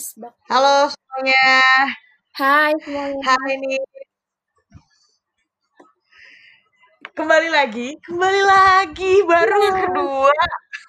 Asbak. 0.00 0.32
Halo 0.48 0.88
semuanya. 0.88 1.44
Hai 2.32 2.72
semuanya. 2.80 3.20
Hai 3.20 3.52
nih. 3.60 3.76
Kembali 7.12 7.48
lagi, 7.52 8.00
kembali 8.00 8.40
lagi 8.40 9.12
baru 9.28 9.56
yang 9.60 9.78
kedua. 9.84 10.32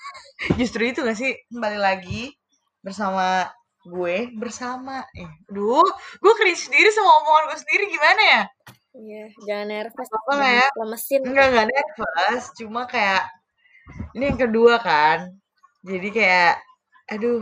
Justru 0.59 0.87
itu 0.87 1.03
gak 1.03 1.19
sih 1.19 1.35
kembali 1.51 1.75
lagi 1.75 2.31
bersama 2.79 3.51
gue 3.83 4.31
bersama 4.37 5.03
eh 5.11 5.25
aduh 5.49 5.83
gue 6.21 6.33
cringe 6.37 6.69
sendiri 6.69 6.87
sama 6.93 7.11
omongan 7.19 7.43
gue 7.49 7.59
sendiri 7.65 7.83
gimana 7.89 8.21
ya 8.21 8.41
Iya, 8.93 9.23
jangan 9.41 9.67
nervous. 9.73 10.09
apa 10.13 10.31
lah 10.37 10.49
ya 10.61 10.67
Lemesin. 10.77 11.21
enggak 11.25 11.45
enggak 11.49 11.67
nervous 11.73 12.43
cuma 12.61 12.81
kayak 12.85 13.25
ini 14.13 14.23
yang 14.29 14.37
kedua 14.37 14.77
kan 14.77 15.33
jadi 15.81 16.07
kayak 16.13 16.53
aduh 17.09 17.41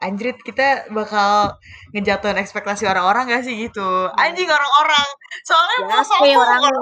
anjrit 0.00 0.40
kita 0.40 0.88
bakal 0.90 1.60
ngejatuhin 1.92 2.40
ekspektasi 2.40 2.88
orang-orang 2.88 3.28
gak 3.28 3.44
sih 3.44 3.54
gitu? 3.68 4.08
Anjing 4.16 4.48
orang-orang. 4.48 5.06
Soalnya 5.44 5.76
Ya, 5.80 5.86
mau 5.86 6.04
sombong 6.04 6.28
ya 6.28 6.36
bukan 6.40 6.72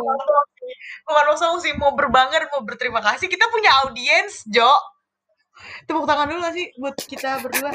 bukan 1.04 1.24
mau 1.26 1.36
sombong 1.36 1.60
sih 1.60 1.72
mau 1.74 1.92
berbangga 1.98 2.38
dan 2.46 2.48
mau 2.54 2.62
berterima 2.62 3.02
kasih. 3.02 3.26
Kita 3.26 3.50
punya 3.50 3.70
audiens 3.84 4.46
Jo. 4.46 4.70
Tepuk 5.90 6.06
tangan 6.06 6.30
dulu 6.30 6.46
gak 6.46 6.54
sih 6.54 6.70
buat 6.78 6.94
kita 6.94 7.42
berdua? 7.42 7.74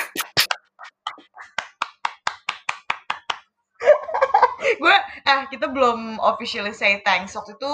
Gue 4.82 4.96
ah 5.28 5.44
kita 5.52 5.68
belum 5.68 6.24
officially 6.24 6.72
say 6.72 7.04
thanks. 7.04 7.36
Waktu 7.36 7.60
itu 7.60 7.74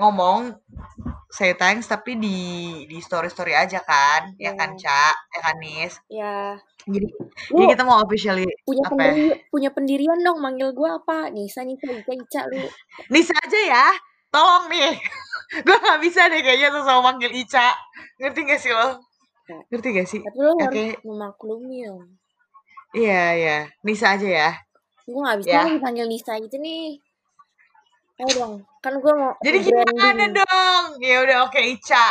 ngomong 0.00 0.56
say 1.36 1.52
thanks 1.52 1.84
tapi 1.84 2.16
di 2.16 2.38
di 2.88 2.98
story 2.98 3.28
story 3.28 3.52
aja 3.52 3.84
kan 3.84 4.32
ya 4.36 4.50
Ya. 4.50 4.52
kan 4.56 4.72
Ca 4.74 5.12
ya 5.12 5.40
kan 5.44 5.56
Nis 5.60 5.94
Ya, 6.08 6.56
jadi 6.88 7.06
lu 7.52 7.60
jadi 7.60 7.64
kita 7.76 7.82
mau 7.84 8.00
officially 8.00 8.48
punya 8.64 8.82
apa 8.82 8.94
ya? 8.96 9.12
pendiri, 9.12 9.28
punya 9.52 9.70
pendirian 9.70 10.18
dong 10.18 10.38
manggil 10.40 10.72
gua 10.72 10.96
apa? 10.96 11.28
Nisa, 11.28 11.60
Nisa, 11.60 11.84
Ica, 11.84 12.12
Ica 12.14 12.40
lu. 12.48 12.64
Nisa 13.10 13.34
aja 13.36 13.60
ya 13.60 13.86
tolong 14.28 14.66
nih 14.66 14.96
gue 15.66 15.76
nggak 15.76 16.00
bisa 16.00 16.26
deh 16.26 16.40
kayaknya 16.40 16.68
tuh 16.72 16.82
sama 16.82 17.12
manggil 17.12 17.30
Ica 17.30 17.70
ngerti 18.18 18.40
gak 18.42 18.60
sih 18.60 18.72
lo 18.72 18.88
Ya. 19.46 19.62
ngerti 19.70 19.88
gak 19.94 20.08
sih 20.10 20.20
Tapi 20.26 20.38
lu 20.42 20.50
oke 20.58 20.66
harus 20.66 20.98
memaklumi 21.06 21.78
dong. 21.86 22.02
iya 22.90 23.22
iya 23.38 23.58
Nisa 23.86 24.18
aja 24.18 24.26
ya 24.26 24.50
Gua 25.06 25.30
gak 25.30 25.46
bisa 25.46 25.54
Ya. 25.54 25.78
panggil 25.78 26.06
Nisa 26.10 26.34
gitu 26.42 26.58
nih. 26.58 26.98
Ayo 28.16 28.32
dong, 28.32 28.54
kan 28.80 28.96
gua 28.96 29.12
mau 29.12 29.32
jadi 29.38 29.58
gimana 29.60 29.92
branding. 29.92 30.32
dong? 30.34 30.82
Ya 30.98 31.16
udah 31.20 31.36
oke 31.44 31.60
Ica. 31.60 32.06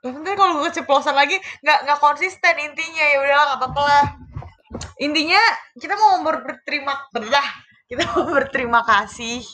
Yang 0.00 0.12
penting 0.16 0.34
kalau 0.34 0.52
gue 0.56 0.70
keceplosan 0.70 1.12
lagi 1.12 1.34
nggak 1.60 1.78
nggak 1.84 2.00
konsisten 2.00 2.54
intinya. 2.56 3.04
Ya 3.04 3.18
udah 3.20 3.36
nggak 3.36 3.58
apa-apa 3.60 3.80
lah. 3.82 4.04
Intinya 4.96 5.42
kita 5.74 5.92
mau 5.92 6.22
ber- 6.22 6.40
berterima 6.42 6.96
belah 7.10 7.48
kita 7.84 8.08
mau 8.08 8.24
berterima 8.26 8.80
kasih 8.80 9.44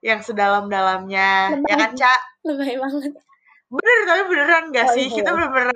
yang 0.00 0.20
sedalam-dalamnya. 0.20 1.56
Ya 1.62 1.76
kan 1.78 1.92
Ca? 1.94 2.14
Lebay 2.44 2.76
banget. 2.76 3.12
bener 3.70 3.98
tapi 4.02 4.22
beneran 4.26 4.64
gak 4.74 4.82
Oh, 4.82 4.94
sih? 4.98 5.06
Iya. 5.06 5.14
kita 5.14 5.30
bener-bener 5.30 5.70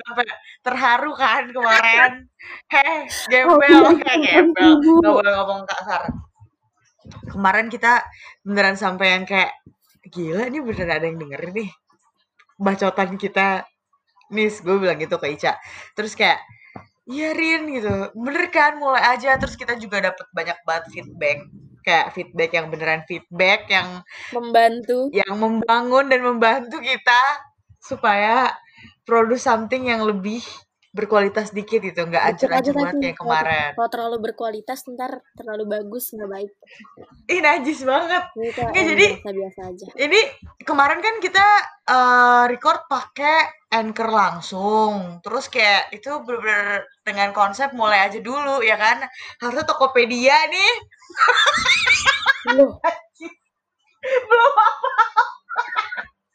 terharu 0.61 1.15
kan 1.15 1.47
kemarin. 1.47 2.27
Heh 2.75 3.07
Oh, 3.07 3.31
gembel 3.31 3.71
iya, 3.71 3.91
kayak 3.97 4.19
gembel. 4.21 4.71
Nggak 4.99 5.15
boleh 5.15 5.33
ngomong 5.33 5.61
kasar 5.65 6.03
kemarin 7.29 7.69
kita 7.69 8.05
beneran 8.45 8.77
sampai 8.77 9.17
yang 9.19 9.25
kayak 9.29 9.53
gila 10.09 10.49
ini 10.49 10.61
beneran 10.61 10.93
ada 10.93 11.07
yang 11.09 11.19
denger 11.21 11.43
nih 11.53 11.71
bacotan 12.59 13.17
kita. 13.19 13.67
Nis 14.33 14.65
gue 14.65 14.77
bilang 14.81 14.97
gitu 14.97 15.21
ke 15.21 15.37
Ica. 15.37 15.61
Terus 15.93 16.17
kayak 16.17 16.41
iya 17.05 17.37
Rin 17.37 17.69
gitu. 17.71 18.11
Bener 18.17 18.49
kan? 18.49 18.81
Mulai 18.81 19.15
aja. 19.15 19.37
Terus 19.37 19.55
kita 19.55 19.77
juga 19.77 20.01
dapat 20.01 20.27
banyak 20.33 20.59
banget 20.65 20.85
feedback 20.91 21.45
kayak 21.85 22.17
feedback 22.17 22.51
yang 22.57 22.67
beneran 22.73 23.05
feedback 23.05 23.69
yang 23.69 24.01
Membantu. 24.33 25.13
yang 25.13 25.37
membangun 25.37 26.09
dan 26.09 26.25
membantu 26.25 26.81
kita 26.81 27.21
supaya 27.77 28.57
produce 29.05 29.45
something 29.45 29.93
yang 29.93 30.01
lebih 30.01 30.41
berkualitas 30.95 31.51
dikit 31.51 31.83
gitu 31.83 32.07
nggak 32.07 32.23
ancur-ancur 32.39 32.71
banget 32.71 32.95
kayak 33.03 33.19
kemarin. 33.19 33.71
Kalau 33.75 33.91
terlalu 33.91 34.17
berkualitas 34.31 34.87
ntar 34.95 35.19
terlalu 35.35 35.67
bagus 35.67 36.15
nggak 36.15 36.31
baik. 36.31 36.51
ih 37.27 37.41
najis 37.43 37.83
banget. 37.83 38.23
Kita 38.31 38.63
Nggak, 38.71 38.85
jadi 38.95 39.07
biasa-biasa 39.19 39.61
aja. 39.75 39.87
ini 39.99 40.21
kemarin 40.63 41.03
kan 41.03 41.15
kita 41.19 41.47
eh, 41.91 42.45
record 42.47 42.87
pakai 42.87 43.67
anchor 43.75 44.07
langsung. 44.15 45.19
Terus 45.19 45.51
kayak 45.51 45.91
itu 45.91 46.15
bener-bener 46.23 46.87
dengan 47.03 47.35
konsep 47.35 47.75
mulai 47.75 48.07
aja 48.07 48.23
dulu 48.23 48.63
ya 48.63 48.79
kan? 48.79 49.03
Harusnya 49.43 49.67
Tokopedia 49.67 50.47
nih. 50.47 50.73
Loh, 52.55 52.79
belum 54.31 54.53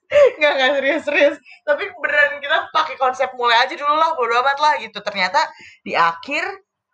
nggak 0.09 0.53
nggak 0.57 0.71
serius 0.81 1.01
serius. 1.05 1.35
Tapi 1.61 1.83
beneran 2.01 2.41
kita 2.41 2.57
pakai 2.73 2.95
konsep 2.97 3.29
mulai 3.37 3.61
aja 3.61 3.73
dulu 3.77 3.93
lah 3.93 4.17
bodo 4.17 4.33
amat 4.41 4.57
lah 4.57 4.73
gitu. 4.81 4.97
Ternyata 5.05 5.39
di 5.85 5.93
akhir 5.93 6.43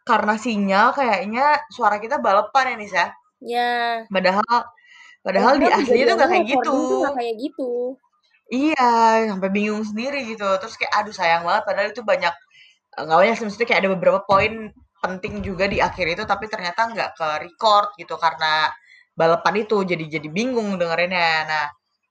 karena 0.05 0.35
sinyal 0.37 0.93
kayaknya 0.93 1.65
suara 1.73 1.97
kita 1.97 2.21
balapan 2.21 2.75
ya 2.75 2.75
Nisa 2.77 3.05
ya. 3.41 4.05
padahal 4.05 4.69
padahal 5.25 5.57
di 5.57 5.65
aslinya 5.65 6.13
tuh 6.13 6.15
nggak 6.21 6.29
kayak 6.29 6.45
gitu. 6.45 6.77
nggak 7.01 7.17
kayak 7.17 7.35
gitu. 7.41 7.71
iya 8.53 9.25
sampai 9.25 9.49
bingung 9.49 9.81
sendiri 9.81 10.21
gitu. 10.29 10.45
Terus 10.61 10.75
kayak 10.77 10.93
aduh 10.93 11.15
sayang 11.15 11.41
banget. 11.47 11.63
Padahal 11.65 11.87
itu 11.89 12.01
banyak 12.05 12.33
eh, 12.99 13.01
nggak 13.01 13.17
banyak 13.17 13.35
maksudnya 13.41 13.67
kayak 13.67 13.81
ada 13.81 13.91
beberapa 13.97 14.19
poin 14.27 14.69
penting 15.01 15.45
juga 15.45 15.69
di 15.69 15.77
akhir 15.81 16.17
itu 16.17 16.23
tapi 16.25 16.49
ternyata 16.49 16.89
nggak 16.89 17.09
ke 17.13 17.27
record 17.45 17.93
gitu 17.97 18.19
karena 18.21 18.69
balapan 19.17 19.65
itu. 19.65 19.81
Jadi 19.81 20.05
jadi 20.19 20.27
bingung 20.29 20.77
dengerinnya. 20.77 21.31
Nah 21.49 21.65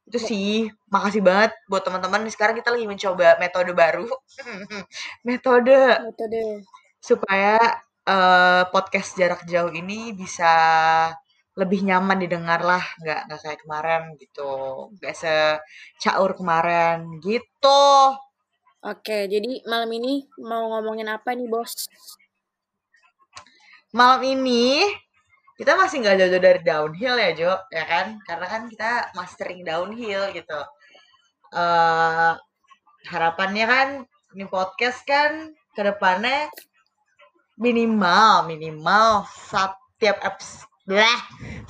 itu 0.05 0.19
sih 0.21 0.51
makasih 0.93 1.25
banget 1.25 1.53
buat 1.69 1.83
teman-teman. 1.85 2.29
Sekarang 2.29 2.57
kita 2.57 2.73
lagi 2.73 2.85
mencoba 2.85 3.41
metode 3.41 3.73
baru. 3.73 4.09
Metode 5.27 6.01
Metode. 6.05 6.45
supaya 7.01 7.57
eh, 8.05 8.63
podcast 8.69 9.17
jarak 9.17 9.43
jauh 9.49 9.73
ini 9.73 10.13
bisa 10.13 10.53
lebih 11.55 11.87
nyaman 11.87 12.19
didengar 12.19 12.61
lah 12.67 12.83
nggak 13.01 13.21
nggak 13.31 13.41
kayak 13.41 13.61
kemarin 13.65 14.03
gitu. 14.21 14.53
Nggak 15.01 15.15
secaur 15.17 16.31
kemarin. 16.37 17.21
Gitu. 17.25 17.85
Oke, 18.85 19.25
jadi 19.33 19.65
malam 19.65 19.89
ini 19.97 20.29
mau 20.45 20.77
ngomongin 20.77 21.09
apa 21.09 21.33
nih, 21.33 21.49
Bos? 21.49 21.89
malam 23.95 24.27
ini 24.27 24.83
kita 25.55 25.79
masih 25.79 26.03
nggak 26.03 26.17
jauh-jauh 26.19 26.43
dari 26.43 26.61
downhill 26.67 27.17
ya 27.19 27.31
Jo 27.35 27.53
ya 27.71 27.85
kan? 27.87 28.07
Karena 28.27 28.47
kan 28.51 28.63
kita 28.67 28.91
mastering 29.15 29.63
downhill 29.63 30.31
gitu. 30.35 30.61
Eh 31.55 32.33
harapannya 33.05 33.67
kan 33.69 33.89
ini 34.35 34.45
podcast 34.49 35.05
kan 35.07 35.53
ke 35.77 35.83
depannya 35.85 36.49
minimal 37.61 38.49
minimal 38.51 39.29
setiap 39.31 40.19
episode 40.25 40.67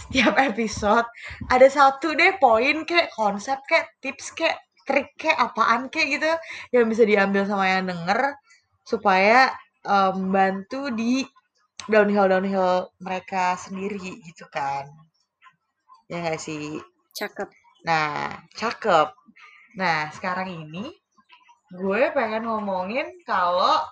setiap 0.06 0.34
episode 0.40 1.06
ada 1.52 1.66
satu 1.68 2.16
deh 2.16 2.34
poin 2.40 2.86
kayak 2.88 3.12
konsep 3.12 3.58
kayak 3.68 3.92
tips 4.00 4.32
kayak 4.32 4.58
trik 4.88 5.12
kayak 5.20 5.38
apaan 5.40 5.88
kayak 5.92 6.18
gitu 6.20 6.32
yang 6.72 6.88
bisa 6.88 7.04
diambil 7.04 7.44
sama 7.44 7.68
yang 7.68 7.88
denger 7.88 8.36
supaya 8.84 9.52
eh, 9.84 10.12
membantu 10.16 10.92
di 10.92 11.24
downhill 11.92 12.28
downhill 12.28 12.90
mereka 13.00 13.56
sendiri 13.60 14.20
gitu 14.24 14.44
kan. 14.48 14.88
Ya 16.10 16.20
nggak 16.22 16.40
sih? 16.40 16.80
Cakep. 17.14 17.48
nah 17.84 18.40
cakep. 18.56 19.08
Nah 19.76 20.08
sekarang 20.16 20.48
ini 20.50 20.88
gue 21.74 22.02
pengen 22.16 22.48
ngomongin 22.48 23.06
kalau 23.28 23.84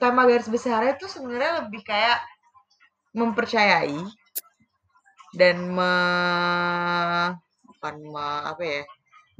tema 0.00 0.26
garis 0.26 0.50
besarnya 0.50 0.98
itu 0.98 1.06
sebenarnya 1.06 1.52
lebih 1.64 1.82
kayak 1.86 2.18
mempercayai 3.14 3.98
dan 5.38 5.56
me 5.76 5.92
bukan 7.68 7.94
me- 8.12 8.44
apa 8.50 8.62
ya? 8.62 8.82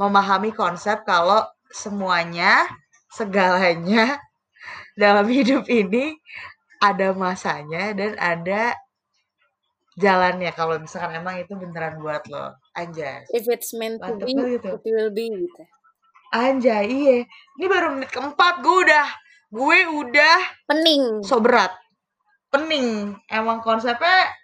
Memahami 0.01 0.51
konsep 0.55 1.07
kalau 1.07 1.47
semuanya 1.71 2.67
segalanya 3.11 4.19
dalam 5.03 5.27
hidup 5.31 5.67
ini 5.71 6.19
ada 6.85 7.17
masanya 7.17 7.97
dan 7.97 8.13
ada 8.21 8.77
jalannya. 9.97 10.51
Kalau 10.53 10.77
misalkan 10.77 11.17
emang 11.17 11.41
itu 11.41 11.55
beneran 11.57 11.99
buat 12.03 12.27
lo. 12.29 12.55
Anjay. 12.77 13.25
If 13.33 13.49
it's 13.49 13.73
meant 13.73 14.03
to 14.03 14.19
mantep 14.19 14.27
be, 14.27 14.35
banget 14.35 14.61
itu. 14.61 14.71
it 14.77 14.93
will 14.93 15.13
be 15.15 15.27
gitu. 15.33 15.65
anjay 16.35 16.85
iya. 16.91 17.19
Ini 17.63 17.67
baru 17.71 17.95
menit 17.95 18.11
keempat 18.11 18.59
gue 18.59 18.77
udah 18.91 19.07
gue 19.55 19.79
udah 19.87 20.39
Pening. 20.67 21.23
so 21.23 21.39
berat. 21.39 21.71
Pening. 22.51 23.15
Emang 23.31 23.63
konsepnya 23.63 24.35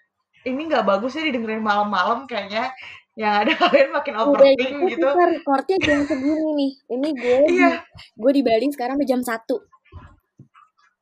ini 0.46 0.70
nggak 0.70 0.86
bagus 0.86 1.19
sih 1.19 1.26
didengerin 1.26 1.60
malam-malam 1.60 2.31
kayaknya. 2.31 2.70
Yang 3.19 3.34
ada 3.43 3.52
kalian 3.66 3.90
makin 3.90 4.14
Udah 4.16 4.26
overthink 4.31 4.75
gitu 4.86 4.90
gitu. 4.94 5.08
kita 5.10 5.25
recordnya 5.34 5.76
jam 5.82 6.00
segini 6.06 6.48
nih. 6.54 6.72
Ini 6.94 7.08
gue 7.10 7.38
iya. 7.50 7.72
gue 8.14 8.31
di 8.32 8.43
Bali 8.46 8.70
sekarang 8.70 8.94
udah 8.94 9.08
jam 9.10 9.22
1. 9.26 9.34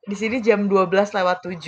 Di 0.09 0.17
sini 0.17 0.41
jam 0.41 0.65
12 0.65 0.89
lewat 0.89 1.45
7. 1.45 1.61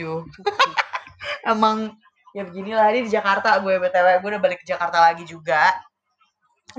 Emang 1.52 1.92
ya 2.32 2.42
beginilah 2.48 2.88
ini 2.96 3.04
di 3.04 3.12
Jakarta 3.12 3.60
gue 3.60 3.76
BTW, 3.76 4.24
gue 4.24 4.30
udah 4.32 4.42
balik 4.42 4.64
ke 4.64 4.66
Jakarta 4.66 4.98
lagi 5.04 5.28
juga. 5.28 5.76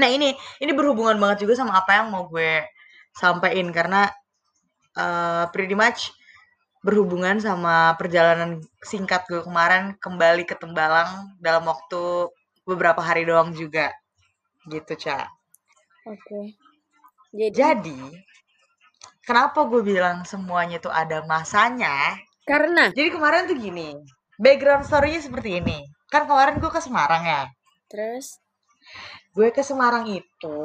Nah, 0.02 0.10
ini 0.10 0.34
ini 0.58 0.72
berhubungan 0.74 1.20
banget 1.22 1.46
juga 1.46 1.54
sama 1.54 1.78
apa 1.78 2.02
yang 2.02 2.10
mau 2.10 2.26
gue 2.26 2.66
sampaikan 3.14 3.70
karena 3.70 4.02
uh, 4.96 5.46
pretty 5.54 5.78
much 5.78 6.10
berhubungan 6.82 7.38
sama 7.38 7.94
perjalanan 8.00 8.58
singkat 8.82 9.22
gue 9.30 9.46
kemarin 9.46 9.94
kembali 10.02 10.50
ke 10.50 10.58
Tembalang 10.58 11.38
dalam 11.38 11.62
waktu 11.70 12.32
beberapa 12.66 13.04
hari 13.04 13.28
doang 13.28 13.54
juga. 13.54 13.94
Gitu, 14.66 14.98
Ca. 14.98 15.30
Oke. 16.10 16.58
Jadi, 17.32 17.54
Jadi 17.54 18.00
kenapa 19.26 19.66
gue 19.70 19.82
bilang 19.86 20.26
semuanya 20.26 20.78
tuh 20.82 20.94
ada 20.94 21.26
masanya? 21.26 22.18
Karena 22.46 22.90
Jadi 22.92 23.10
kemarin 23.14 23.46
tuh 23.48 23.58
gini, 23.58 23.96
background 24.42 24.84
story-nya 24.86 25.22
seperti 25.22 25.62
ini. 25.62 25.86
Kan 26.12 26.28
kemarin 26.28 26.60
gue 26.60 26.72
ke 26.72 26.82
Semarang 26.84 27.24
ya. 27.24 27.44
terus 27.92 28.40
Gue 29.36 29.52
ke 29.52 29.64
Semarang 29.64 30.08
itu 30.08 30.60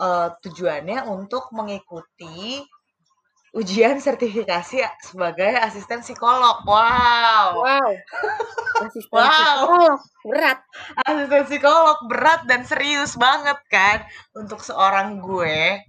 uh, 0.00 0.28
tujuannya 0.40 1.04
untuk 1.08 1.52
mengikuti 1.52 2.64
ujian 3.56 3.96
sertifikasi 3.96 4.84
sebagai 5.00 5.56
asisten 5.60 6.04
psikolog. 6.04 6.60
Wow. 6.68 7.64
wow. 7.64 7.90
Asisten 8.84 9.08
Wow. 9.08 9.32
psikolog 9.32 10.00
berat. 10.28 10.58
Asisten 11.08 11.42
psikolog 11.48 11.98
berat 12.12 12.44
dan 12.44 12.60
serius 12.68 13.16
banget 13.16 13.56
kan 13.72 14.04
untuk 14.36 14.60
seorang 14.60 15.24
gue. 15.24 15.80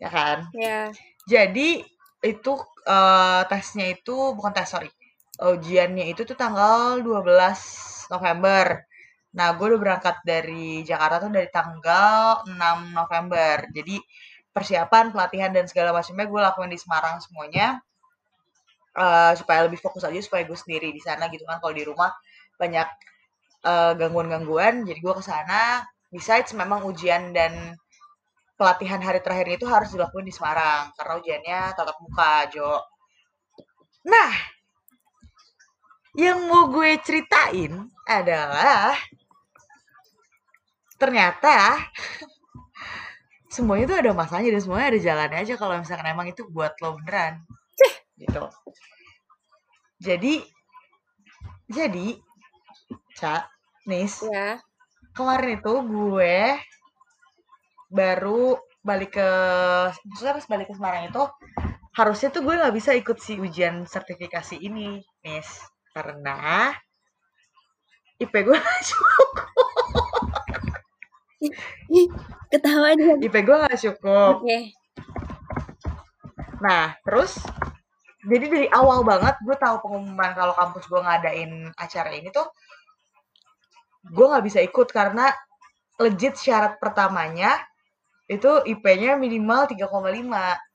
Ya 0.00 0.08
kan? 0.08 0.38
Ya. 0.56 0.90
Jadi 1.28 1.84
itu 2.24 2.52
eh, 2.88 3.42
tesnya 3.46 3.86
itu 3.92 4.16
bukan 4.36 4.52
tes 4.56 4.68
sorry. 4.72 4.90
Ujiannya 5.40 6.12
itu 6.12 6.24
tuh 6.28 6.36
tanggal 6.36 7.00
12 7.00 8.12
November. 8.12 8.84
Nah, 9.30 9.48
gue 9.56 9.66
udah 9.70 9.80
berangkat 9.80 10.16
dari 10.26 10.82
Jakarta 10.82 11.22
tuh 11.24 11.32
dari 11.32 11.48
tanggal 11.48 12.44
6 12.44 12.98
November. 12.98 13.68
Jadi 13.72 13.96
persiapan, 14.50 15.14
pelatihan 15.14 15.54
dan 15.54 15.64
segala 15.70 15.94
macamnya 15.94 16.26
gue 16.26 16.40
lakuin 16.42 16.72
di 16.74 16.80
Semarang 16.80 17.22
semuanya. 17.22 17.80
Eh, 18.90 19.32
supaya 19.38 19.62
lebih 19.70 19.78
fokus 19.78 20.02
aja 20.02 20.18
supaya 20.18 20.42
gue 20.42 20.58
sendiri 20.58 20.90
di 20.90 20.98
sana 20.98 21.30
gitu 21.30 21.46
kan 21.46 21.62
kalau 21.62 21.70
di 21.70 21.86
rumah 21.86 22.10
banyak 22.58 22.88
eh, 23.62 23.92
gangguan-gangguan 23.94 24.82
jadi 24.82 24.98
gue 24.98 25.14
ke 25.14 25.22
sana 25.22 25.86
besides 26.10 26.50
memang 26.58 26.82
ujian 26.82 27.30
dan 27.30 27.78
pelatihan 28.60 29.00
hari 29.00 29.24
terakhir 29.24 29.56
itu 29.56 29.64
harus 29.64 29.88
dilakuin 29.88 30.28
di 30.28 30.34
Semarang 30.36 30.92
karena 30.92 31.12
ujiannya 31.16 31.60
tatap 31.72 31.96
muka 32.04 32.44
Jo. 32.52 32.76
Nah 34.04 34.32
yang 36.12 36.44
mau 36.44 36.68
gue 36.68 37.00
ceritain 37.00 37.88
adalah 38.04 38.92
ternyata 41.00 41.80
semuanya 43.48 43.96
tuh 43.96 43.98
ada 44.04 44.12
masanya 44.12 44.52
dan 44.52 44.60
semuanya 44.60 44.86
ada 44.92 45.00
jalannya 45.00 45.38
aja 45.40 45.54
kalau 45.56 45.74
misalkan 45.80 46.12
emang 46.12 46.28
itu 46.28 46.44
buat 46.52 46.76
lo 46.84 47.00
beneran. 47.00 47.40
Gitu. 48.20 48.44
Jadi 50.04 50.44
jadi 51.72 52.20
Ca, 53.16 53.48
Nis, 53.88 54.20
Ya. 54.28 54.60
kemarin 55.16 55.56
itu 55.56 55.72
gue 55.88 56.36
baru 57.90 58.56
balik 58.80 59.18
ke 59.20 59.30
maksudnya 60.08 60.38
pas 60.40 60.46
balik 60.48 60.66
ke 60.70 60.74
Semarang 60.78 61.10
itu 61.10 61.24
harusnya 61.92 62.32
tuh 62.32 62.40
gue 62.46 62.54
nggak 62.54 62.74
bisa 62.74 62.94
ikut 62.96 63.18
si 63.20 63.36
ujian 63.36 63.84
sertifikasi 63.84 64.56
ini 64.56 65.02
Nis 65.26 65.50
karena 65.92 66.70
IP 68.16 68.30
gue 68.30 68.56
nggak 68.62 68.82
cukup 68.88 69.30
dia. 72.96 73.14
IP 73.20 73.36
gue 73.42 73.56
nggak 73.58 73.80
cukup 73.90 74.34
Oke. 74.40 74.58
nah 76.62 76.94
terus 77.02 77.36
jadi 78.24 78.46
dari 78.46 78.68
awal 78.70 79.04
banget 79.04 79.34
gue 79.44 79.56
tahu 79.58 79.82
pengumuman 79.84 80.32
kalau 80.32 80.54
kampus 80.56 80.86
gue 80.86 81.00
ngadain 81.00 81.74
acara 81.74 82.12
ini 82.14 82.30
tuh 82.32 82.48
gue 84.08 84.24
nggak 84.24 84.44
bisa 84.44 84.64
ikut 84.64 84.88
karena 84.88 85.28
legit 86.00 86.38
syarat 86.38 86.80
pertamanya 86.80 87.60
itu 88.30 88.50
IP-nya 88.62 89.18
minimal 89.18 89.66
3,5 89.66 89.90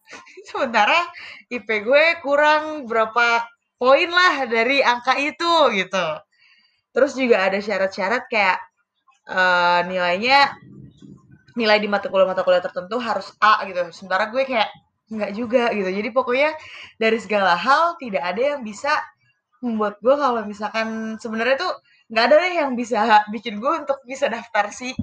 sementara 0.52 1.00
IP 1.48 1.68
gue 1.88 2.04
kurang 2.20 2.84
berapa 2.84 3.48
poin 3.80 4.10
lah 4.12 4.44
dari 4.46 4.84
angka 4.84 5.16
itu 5.16 5.72
gitu. 5.72 6.08
Terus 6.92 7.12
juga 7.16 7.48
ada 7.48 7.60
syarat-syarat 7.60 8.28
kayak 8.28 8.60
eh, 9.32 9.80
nilainya 9.88 10.52
nilai 11.56 11.80
di 11.80 11.88
mata 11.88 12.12
kuliah 12.12 12.28
mata 12.28 12.44
kuliah 12.44 12.64
tertentu 12.64 13.00
harus 13.00 13.32
A 13.40 13.64
gitu. 13.68 13.80
Sementara 13.96 14.28
gue 14.28 14.44
kayak 14.44 14.70
nggak 15.12 15.32
juga 15.32 15.72
gitu. 15.72 15.90
Jadi 15.90 16.10
pokoknya 16.12 16.52
dari 17.00 17.18
segala 17.24 17.56
hal 17.56 17.96
tidak 17.98 18.24
ada 18.36 18.42
yang 18.56 18.62
bisa 18.68 18.92
membuat 19.64 19.98
gue 20.04 20.16
kalau 20.16 20.44
misalkan 20.44 21.16
sebenarnya 21.18 21.56
tuh 21.58 21.74
nggak 22.12 22.26
ada 22.30 22.36
deh 22.38 22.54
yang 22.62 22.72
bisa 22.78 23.26
bikin 23.34 23.58
gue 23.58 23.72
untuk 23.82 23.98
bisa 24.06 24.30
daftar 24.30 24.70
si 24.70 24.94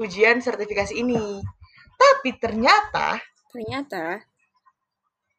ujian 0.00 0.42
sertifikasi 0.42 0.96
ini 0.98 1.38
tapi 2.00 2.40
ternyata 2.40 3.20
Ternyata 3.50 4.22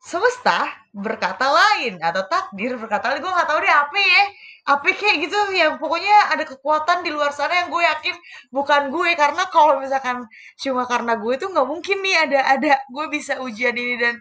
semesta 0.01 0.67
berkata 0.91 1.47
lain 1.47 1.95
atau 2.03 2.27
takdir 2.27 2.75
berkata 2.75 3.07
lain. 3.07 3.23
Gue 3.23 3.31
nggak 3.31 3.47
tahu 3.47 3.59
deh 3.63 3.71
apa 3.71 3.97
ya. 3.97 4.23
Apa 4.61 4.93
kayak 4.93 5.15
gitu 5.25 5.37
yang 5.57 5.81
pokoknya 5.81 6.37
ada 6.37 6.43
kekuatan 6.45 7.01
di 7.01 7.09
luar 7.09 7.33
sana 7.33 7.65
yang 7.65 7.73
gue 7.73 7.81
yakin 7.81 8.15
bukan 8.53 8.93
gue 8.93 9.09
karena 9.17 9.49
kalau 9.49 9.81
misalkan 9.81 10.27
cuma 10.59 10.85
karena 10.85 11.17
gue 11.17 11.33
tuh 11.41 11.49
nggak 11.49 11.65
mungkin 11.65 11.97
nih 12.05 12.15
ada 12.29 12.39
ada 12.45 12.71
gue 12.93 13.05
bisa 13.09 13.41
ujian 13.41 13.73
ini 13.73 13.97
dan 13.97 14.15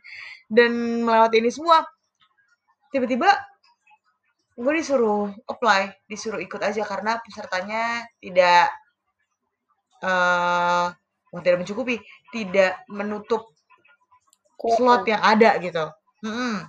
dan 0.48 0.70
melewati 1.04 1.36
ini 1.44 1.50
semua. 1.52 1.84
Tiba-tiba 2.94 3.28
gue 4.54 4.72
disuruh 4.80 5.28
apply 5.50 5.92
disuruh 6.06 6.40
ikut 6.40 6.60
aja 6.62 6.86
karena 6.86 7.18
pesertanya 7.20 8.06
tidak 8.22 8.70
bukan 11.30 11.42
tidak 11.46 11.58
mencukupi 11.62 12.00
tidak 12.30 12.82
menutup 12.90 13.50
slot 14.60 15.06
yang 15.08 15.22
ada 15.22 15.56
gitu. 15.58 15.90
Mm-mm. 16.24 16.66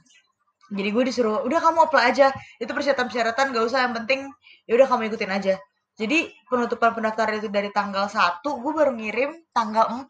Jadi 0.72 0.90
gue 0.96 1.04
disuruh, 1.12 1.44
udah 1.44 1.60
kamu 1.60 1.92
apply 1.92 2.04
aja. 2.16 2.32
Itu 2.56 2.72
persyaratan-persyaratan 2.72 3.52
gak 3.52 3.66
usah 3.68 3.84
yang 3.84 3.94
penting 4.04 4.32
ya 4.64 4.80
udah 4.80 4.88
kamu 4.88 5.12
ikutin 5.12 5.32
aja. 5.32 5.60
Jadi 6.00 6.32
penutupan 6.48 6.96
pendaftaran 6.96 7.44
itu 7.44 7.52
dari 7.52 7.68
tanggal 7.76 8.08
1, 8.08 8.42
gue 8.42 8.72
baru 8.72 8.96
ngirim 8.96 9.36
tanggal 9.52 9.92
4. 9.92 10.08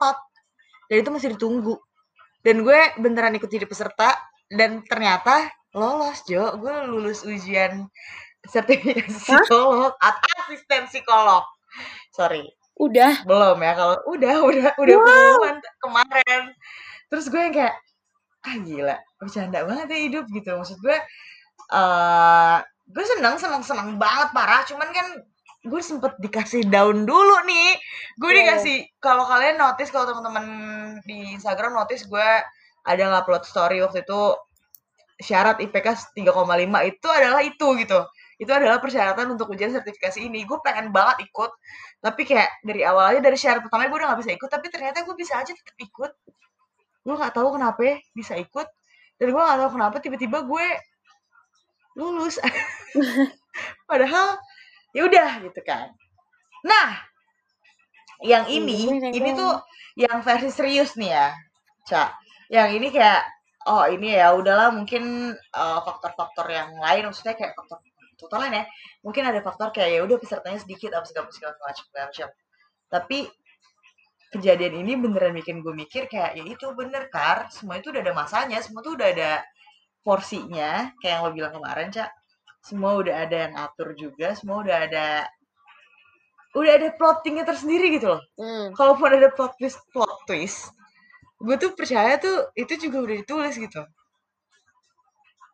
Dan 0.87 0.95
itu 1.01 1.09
masih 1.09 1.29
ditunggu. 1.33 1.81
Dan 2.45 2.61
gue 2.61 2.79
beneran 3.01 3.33
ikut 3.33 3.49
jadi 3.49 3.65
peserta 3.65 4.13
dan 4.53 4.85
ternyata 4.85 5.49
lolos, 5.73 6.21
Jo. 6.29 6.53
Gue 6.61 6.73
lulus 6.85 7.25
ujian 7.25 7.89
sertifikasi 8.45 9.09
psikolog 9.13 9.93
atau 9.97 10.29
asisten 10.45 10.85
psikolog. 10.89 11.45
Sorry, 12.13 12.45
udah. 12.81 13.13
belum 13.23 13.57
ya 13.61 13.73
kalau 13.77 13.97
udah 14.09 14.35
udah 14.41 14.67
udah 14.73 14.95
Wow. 14.97 15.05
pengumuman 15.05 15.55
kemarin 15.77 16.41
terus 17.07 17.29
gue 17.29 17.37
yang 17.37 17.53
kayak 17.53 17.75
ah 18.41 18.55
gila 18.57 18.95
bercanda 19.15 19.59
banget 19.61 19.87
ya 19.87 19.99
hidup 20.01 20.25
gitu 20.27 20.49
maksud 20.57 20.81
gue 20.81 20.97
eh 21.69 22.57
gue 22.91 23.05
seneng 23.07 23.37
seneng 23.37 23.63
seneng 23.63 23.95
banget 23.95 24.33
parah 24.33 24.65
cuman 24.65 24.89
kan 24.89 25.07
gue 25.61 25.77
sempet 25.79 26.17
dikasih 26.17 26.65
down 26.67 27.05
dulu 27.05 27.37
nih 27.45 27.77
gue 28.17 28.29
Iya. 28.29 28.37
dikasih 28.43 28.77
kalau 28.97 29.23
kalian 29.23 29.61
notice 29.61 29.93
kalau 29.93 30.09
teman-teman 30.09 30.45
di 31.05 31.37
Instagram 31.37 31.77
notice 31.77 32.09
gue 32.09 32.29
ada 32.81 33.03
ngupload 33.07 33.45
story 33.45 33.77
waktu 33.79 34.01
itu 34.01 34.21
syarat 35.21 35.61
IPK 35.61 36.17
3,5 36.17 36.25
itu 36.89 37.07
adalah 37.07 37.45
itu 37.45 37.67
gitu 37.77 37.99
itu 38.41 38.49
adalah 38.49 38.81
persyaratan 38.81 39.37
untuk 39.37 39.53
ujian 39.53 39.69
sertifikasi 39.69 40.17
ini. 40.25 40.49
Gue 40.49 40.57
pengen 40.65 40.89
banget 40.89 41.29
ikut 41.29 41.51
tapi 42.01 42.25
kayak 42.25 42.49
dari 42.65 42.81
awal 42.81 43.13
aja 43.13 43.21
dari 43.21 43.37
syarat 43.37 43.61
pertama 43.61 43.85
gue 43.85 43.97
udah 44.01 44.17
gak 44.17 44.21
bisa 44.25 44.33
ikut 44.33 44.49
tapi 44.49 44.65
ternyata 44.73 45.05
gue 45.05 45.13
bisa 45.13 45.33
aja 45.37 45.53
tetap 45.53 45.77
ikut. 45.77 46.11
Gue 47.05 47.15
nggak 47.17 47.33
tahu 47.37 47.53
kenapa 47.53 47.79
ya 47.85 47.95
bisa 48.17 48.33
ikut 48.37 48.67
dan 49.21 49.27
gue 49.29 49.41
nggak 49.41 49.59
tahu 49.61 49.69
kenapa 49.77 49.95
tiba-tiba 50.01 50.37
gue 50.41 50.65
lulus. 52.01 52.41
Padahal 53.89 54.41
ya 54.97 55.05
udah 55.05 55.29
gitu 55.45 55.61
kan. 55.61 55.93
Nah 56.65 57.11
yang 58.21 58.45
ini 58.49 58.89
Iya, 58.89 59.09
ini 59.13 59.29
iya. 59.33 59.37
tuh 59.37 59.53
yang 59.97 60.17
versi 60.21 60.49
serius 60.53 60.93
nih 60.95 61.09
ya 61.09 61.27
cak 61.89 62.09
yang 62.53 62.69
ini 62.69 62.93
kayak 62.93 63.25
oh 63.65 63.85
ini 63.89 64.13
ya 64.13 64.33
udahlah 64.37 64.69
mungkin 64.69 65.33
eh, 65.33 65.79
faktor-faktor 65.81 66.45
yang 66.53 66.77
lain 66.77 67.09
maksudnya 67.09 67.33
kayak 67.33 67.57
faktor 67.57 67.81
total 68.21 68.45
lain 68.45 68.61
ya 68.61 68.63
mungkin 69.01 69.23
ada 69.25 69.41
faktor 69.41 69.73
kayak 69.73 69.89
ya 69.97 69.99
udah 70.05 70.17
pesertanya 70.21 70.59
sedikit 70.61 70.93
apa 70.93 71.05
segala 71.09 71.25
segala 71.33 71.53
macam 71.57 71.85
macam 71.89 72.27
tapi 72.93 73.19
kejadian 74.31 74.85
ini 74.85 74.95
beneran 74.95 75.35
bikin 75.35 75.59
gue 75.59 75.75
mikir 75.75 76.07
kayak 76.07 76.39
ya 76.39 76.43
itu 76.47 76.71
bener 76.71 77.11
kar. 77.11 77.51
Semua 77.51 77.83
itu 77.83 77.91
udah 77.91 77.99
ada 77.99 78.15
masanya 78.15 78.63
semua 78.63 78.79
tuh 78.79 78.95
udah 78.95 79.11
ada 79.11 79.43
porsinya. 80.07 80.87
Kayak 81.03 81.11
yang 81.19 81.21
lo 81.27 81.31
bilang 81.35 81.51
kemarin 81.51 81.91
cak 81.91 82.11
semua 82.61 83.01
udah 83.01 83.25
ada 83.25 83.37
yang 83.49 83.53
atur 83.57 83.89
juga 83.97 84.37
semua 84.37 84.61
udah 84.61 84.77
ada 84.85 85.07
udah 86.53 86.73
ada 86.77 86.87
plottingnya 86.93 87.45
tersendiri 87.47 87.97
gitu 87.97 88.13
loh. 88.13 88.21
Hmm. 88.37 88.75
kalaupun 88.77 89.09
ada 89.17 89.33
plot 89.33 89.57
twist 89.57 89.81
plot 89.89 90.13
twist 90.29 90.69
gue 91.41 91.55
tuh 91.57 91.73
percaya 91.73 92.21
tuh 92.21 92.53
itu 92.53 92.77
juga 92.77 93.01
udah 93.01 93.15
ditulis 93.17 93.55
gitu 93.57 93.81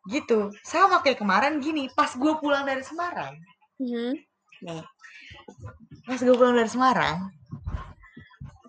gitu. 0.07 0.51
Sama 0.63 1.03
kayak 1.03 1.19
kemarin 1.19 1.59
gini 1.59 1.91
pas 1.93 2.11
gue 2.15 2.33
pulang 2.39 2.63
dari 2.67 2.83
Semarang. 2.83 3.35
Mhm. 3.77 4.17
nih. 4.57 4.83
Pas 6.07 6.17
gue 6.17 6.33
pulang 6.33 6.57
dari 6.57 6.71
Semarang 6.71 7.29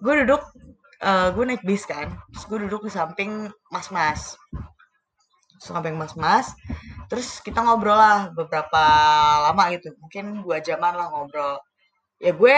gue 0.03 0.15
duduk 0.25 0.43
eh 0.99 1.29
gue 1.31 1.45
naik 1.47 1.63
bis 1.63 1.87
kan. 1.87 2.11
Terus 2.35 2.45
gue 2.51 2.59
duduk 2.67 2.83
di 2.87 2.93
samping 2.93 3.51
mas-mas. 3.71 4.35
Samping 5.59 5.99
mas-mas 5.99 6.55
terus 7.09 7.41
kita 7.41 7.65
ngobrol 7.65 7.99
lah 7.99 8.31
beberapa 8.35 8.83
lama 9.49 9.65
gitu. 9.75 9.95
Mungkin 10.03 10.43
dua 10.43 10.59
jaman 10.63 10.95
lah 10.95 11.11
ngobrol. 11.11 11.59
Ya 12.19 12.35
gue 12.35 12.57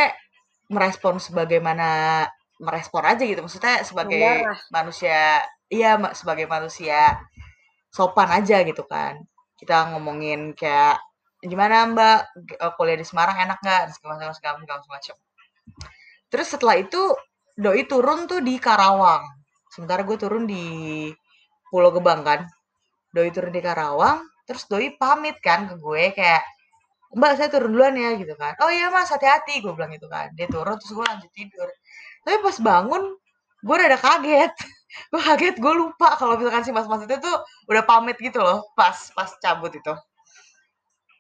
merespon 0.73 1.21
sebagaimana 1.21 2.25
merespon 2.61 3.05
aja 3.05 3.25
gitu. 3.25 3.41
Maksudnya 3.41 3.85
sebagai 3.85 4.45
manusia 4.73 5.45
iya 5.71 5.97
sebagai 6.13 6.49
manusia 6.49 7.21
sopan 7.91 8.31
aja 8.31 8.63
gitu 8.63 8.87
kan. 8.87 9.21
Kita 9.59 9.93
ngomongin 9.95 10.57
kayak 10.57 11.03
gimana 11.43 11.87
mbak? 11.91 12.19
Eh, 12.57 12.73
kuliah 12.79 12.99
di 12.99 13.07
Semarang 13.07 13.37
enak 13.37 13.59
nggak? 13.61 13.83
Segala 13.95 14.13
macam 14.17 14.35
segala 14.35 14.55
macam 14.63 14.79
macam. 14.89 15.17
Terus 16.31 16.47
setelah 16.47 16.77
itu 16.79 17.03
doi 17.59 17.85
turun 17.85 18.31
tuh 18.31 18.41
di 18.41 18.57
Karawang. 18.57 19.27
Sementara 19.71 20.03
gue 20.07 20.17
turun 20.17 20.47
di 20.47 20.65
Pulau 21.69 21.91
Gebang 21.95 22.23
kan. 22.23 22.41
Doi 23.11 23.31
turun 23.35 23.53
di 23.53 23.63
Karawang 23.63 24.31
terus 24.51 24.67
doi 24.67 24.91
pamit 24.99 25.39
kan 25.39 25.71
ke 25.71 25.79
gue 25.79 26.11
kayak 26.11 26.43
mbak 27.15 27.39
saya 27.39 27.47
turun 27.55 27.71
duluan 27.71 27.95
ya 27.95 28.19
gitu 28.19 28.35
kan. 28.35 28.59
Oh 28.63 28.71
iya 28.71 28.91
mas 28.91 29.11
hati-hati 29.11 29.63
gue 29.63 29.73
bilang 29.75 29.95
gitu 29.95 30.11
kan. 30.11 30.31
Dia 30.35 30.47
turun 30.51 30.75
terus 30.79 30.91
gue 30.91 31.07
lanjut 31.07 31.31
tidur. 31.31 31.69
Tapi 32.27 32.37
pas 32.43 32.57
bangun 32.59 33.03
gue 33.63 33.77
rada 33.77 33.99
kaget 33.99 34.55
gue 34.91 35.21
kaget 35.23 35.57
gue 35.63 35.75
lupa 35.75 36.19
kalau 36.19 36.35
misalkan 36.35 36.67
si 36.67 36.73
mas-mas 36.75 37.07
itu 37.07 37.17
tuh 37.23 37.37
udah 37.71 37.83
pamit 37.87 38.19
gitu 38.19 38.43
loh 38.43 38.67
pas 38.75 38.95
pas 39.15 39.31
cabut 39.39 39.71
itu. 39.71 39.95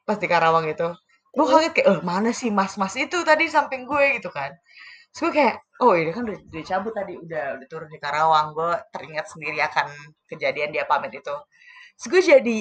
Pas 0.06 0.18
di 0.18 0.26
Karawang 0.26 0.66
itu. 0.66 0.88
Gue 1.30 1.46
kaget 1.46 1.72
kayak 1.78 1.86
eh 1.86 2.00
mana 2.02 2.30
sih 2.34 2.50
mas-mas 2.50 2.94
itu 2.98 3.22
tadi 3.22 3.46
di 3.46 3.52
samping 3.52 3.86
gue? 3.86 4.18
gitu 4.18 4.30
kan. 4.34 4.50
Terus 5.14 5.20
gue 5.26 5.32
kayak 5.38 5.56
oh 5.82 5.94
ini 5.94 6.10
kan 6.10 6.22
udah, 6.26 6.38
udah 6.38 6.62
cabut 6.66 6.92
tadi 6.94 7.14
udah 7.18 7.44
udah 7.58 7.66
turun 7.70 7.90
di 7.90 7.98
Karawang. 8.02 8.46
Gue 8.58 8.72
teringat 8.90 9.26
sendiri 9.30 9.58
akan 9.62 9.86
kejadian 10.26 10.74
dia 10.74 10.84
pamit 10.86 11.14
itu. 11.14 11.36
Terus 11.98 12.06
gue 12.10 12.22
jadi 12.34 12.58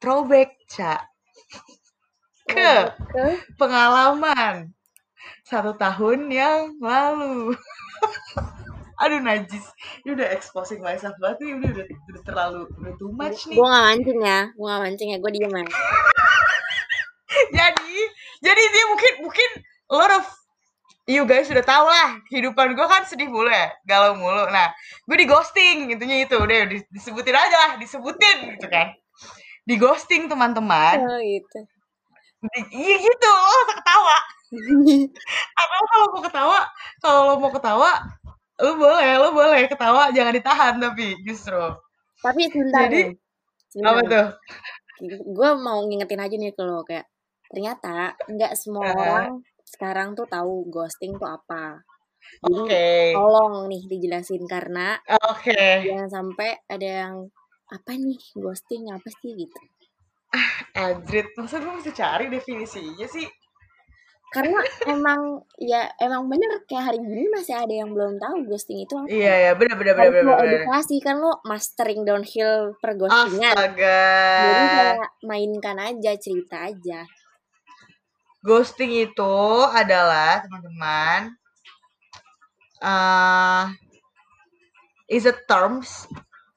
throwback 0.00 0.56
cak 0.68 1.02
ke 2.46 2.72
Ke? 3.10 3.26
pengalaman 3.58 4.70
satu 5.44 5.74
tahun 5.76 6.30
yang 6.30 6.78
lalu. 6.78 7.54
Aduh 8.96 9.20
najis, 9.20 9.64
ini 10.04 10.16
udah 10.16 10.28
exposing 10.32 10.80
myself 10.80 11.12
banget 11.20 11.44
nih, 11.44 11.50
ini 11.52 11.66
udah, 11.68 11.84
udah 11.84 12.22
terlalu 12.24 12.60
udah 12.80 12.94
too 12.96 13.12
much 13.12 13.44
nih. 13.44 13.56
gue 13.60 13.68
gak 13.68 13.84
mancing 13.92 14.20
ya, 14.24 14.40
gue 14.56 14.66
gak 14.66 14.82
mancing 14.82 15.08
ya, 15.12 15.18
gue 15.20 15.30
diem 15.36 15.52
ya. 15.52 15.66
Jadi, 17.52 17.92
jadi 18.40 18.62
dia 18.72 18.84
mungkin 18.88 19.12
mungkin 19.20 19.50
a 19.92 19.94
lot 19.94 20.08
of 20.08 20.24
you 21.04 21.28
guys 21.28 21.44
sudah 21.44 21.60
tahu 21.60 21.84
lah 21.84 22.16
kehidupan 22.32 22.72
gue 22.72 22.86
kan 22.88 23.04
sedih 23.04 23.28
mulu 23.28 23.52
ya, 23.52 23.76
galau 23.84 24.16
mulu. 24.16 24.48
Nah, 24.48 24.72
gue 25.04 25.16
di 25.20 25.28
ghosting 25.28 25.92
intinya 25.92 26.16
itu, 26.16 26.32
udah 26.32 26.64
di- 26.64 26.88
disebutin 26.88 27.36
aja 27.36 27.56
lah, 27.56 27.72
disebutin 27.76 28.56
gitu 28.56 28.66
kan. 28.72 28.96
Di 29.68 29.74
ghosting 29.76 30.32
teman-teman. 30.32 30.96
Oh 31.04 31.20
gitu. 31.20 31.68
Iya 32.72 32.96
gitu, 33.04 33.28
lo 33.44 33.58
usah 33.68 33.76
ketawa. 33.84 34.16
Atau 35.56 35.80
kalau 35.92 36.06
mau 36.08 36.22
ketawa, 36.24 36.58
kalau 37.04 37.20
lo 37.26 37.34
mau 37.36 37.52
ketawa, 37.52 37.90
lo 38.56 38.72
boleh, 38.80 39.10
lo 39.20 39.28
boleh 39.36 39.68
ketawa, 39.68 40.08
jangan 40.12 40.32
ditahan 40.32 40.74
tapi 40.80 41.16
justru. 41.24 41.60
Tapi 42.24 42.42
sebentar 42.48 42.88
Jadi, 42.88 43.00
nih. 43.76 43.84
Apa 43.84 44.00
tuh? 44.08 44.26
Gue 45.28 45.50
mau 45.60 45.84
ngingetin 45.84 46.20
aja 46.24 46.34
nih 46.40 46.56
ke 46.56 46.62
lo 46.64 46.80
kayak 46.88 47.04
ternyata 47.52 48.16
nggak 48.26 48.52
semua 48.56 48.88
Eh. 48.88 48.92
orang 48.96 49.44
sekarang 49.66 50.16
tuh 50.16 50.24
tahu 50.24 50.66
ghosting 50.72 51.14
tuh 51.20 51.28
apa. 51.28 51.84
Jadi 52.42 52.58
Oke, 52.58 52.86
tolong 53.14 53.70
nih 53.70 53.82
dijelasin 53.86 54.42
karena 54.50 54.98
oke. 55.30 55.62
jangan 55.84 56.08
sampai 56.10 56.58
ada 56.66 56.88
yang 57.06 57.14
apa 57.70 57.92
nih 57.94 58.18
ghosting 58.34 58.88
apa 58.90 59.08
sih 59.22 59.36
gitu. 59.36 59.60
Anjrit, 60.74 61.30
masa 61.38 61.62
gue 61.62 61.70
mesti 61.70 61.92
cari 61.94 62.26
definisinya 62.26 63.06
sih? 63.06 63.24
Karena 64.26 64.58
emang 64.90 65.46
ya 65.56 65.86
emang 66.02 66.26
bener 66.26 66.66
kayak 66.66 66.92
hari 66.92 66.98
gini 66.98 67.30
masih 67.30 67.56
ada 67.56 67.70
yang 67.70 67.94
belum 67.94 68.18
tahu 68.18 68.50
ghosting 68.50 68.82
itu 68.82 68.92
apa. 68.98 69.06
Iya, 69.08 69.34
ya, 69.38 69.50
bener, 69.54 69.74
bener, 69.78 69.94
bener, 69.96 70.12
bener, 70.12 70.24
bener. 70.26 70.50
edukasi 70.66 70.96
kan 70.98 71.16
lo 71.22 71.40
mastering 71.46 72.02
downhill 72.02 72.74
per 72.82 72.98
ghostingan. 72.98 73.54
Astaga. 73.54 74.02
Jadi 74.42 74.66
kayak 74.76 75.10
mainkan 75.24 75.76
aja 75.78 76.12
cerita 76.18 76.56
aja. 76.68 77.06
Ghosting 78.42 78.92
itu 78.94 79.34
adalah, 79.74 80.42
teman-teman, 80.46 81.34
uh, 82.82 83.66
is 85.10 85.26
a 85.26 85.34
terms, 85.46 86.06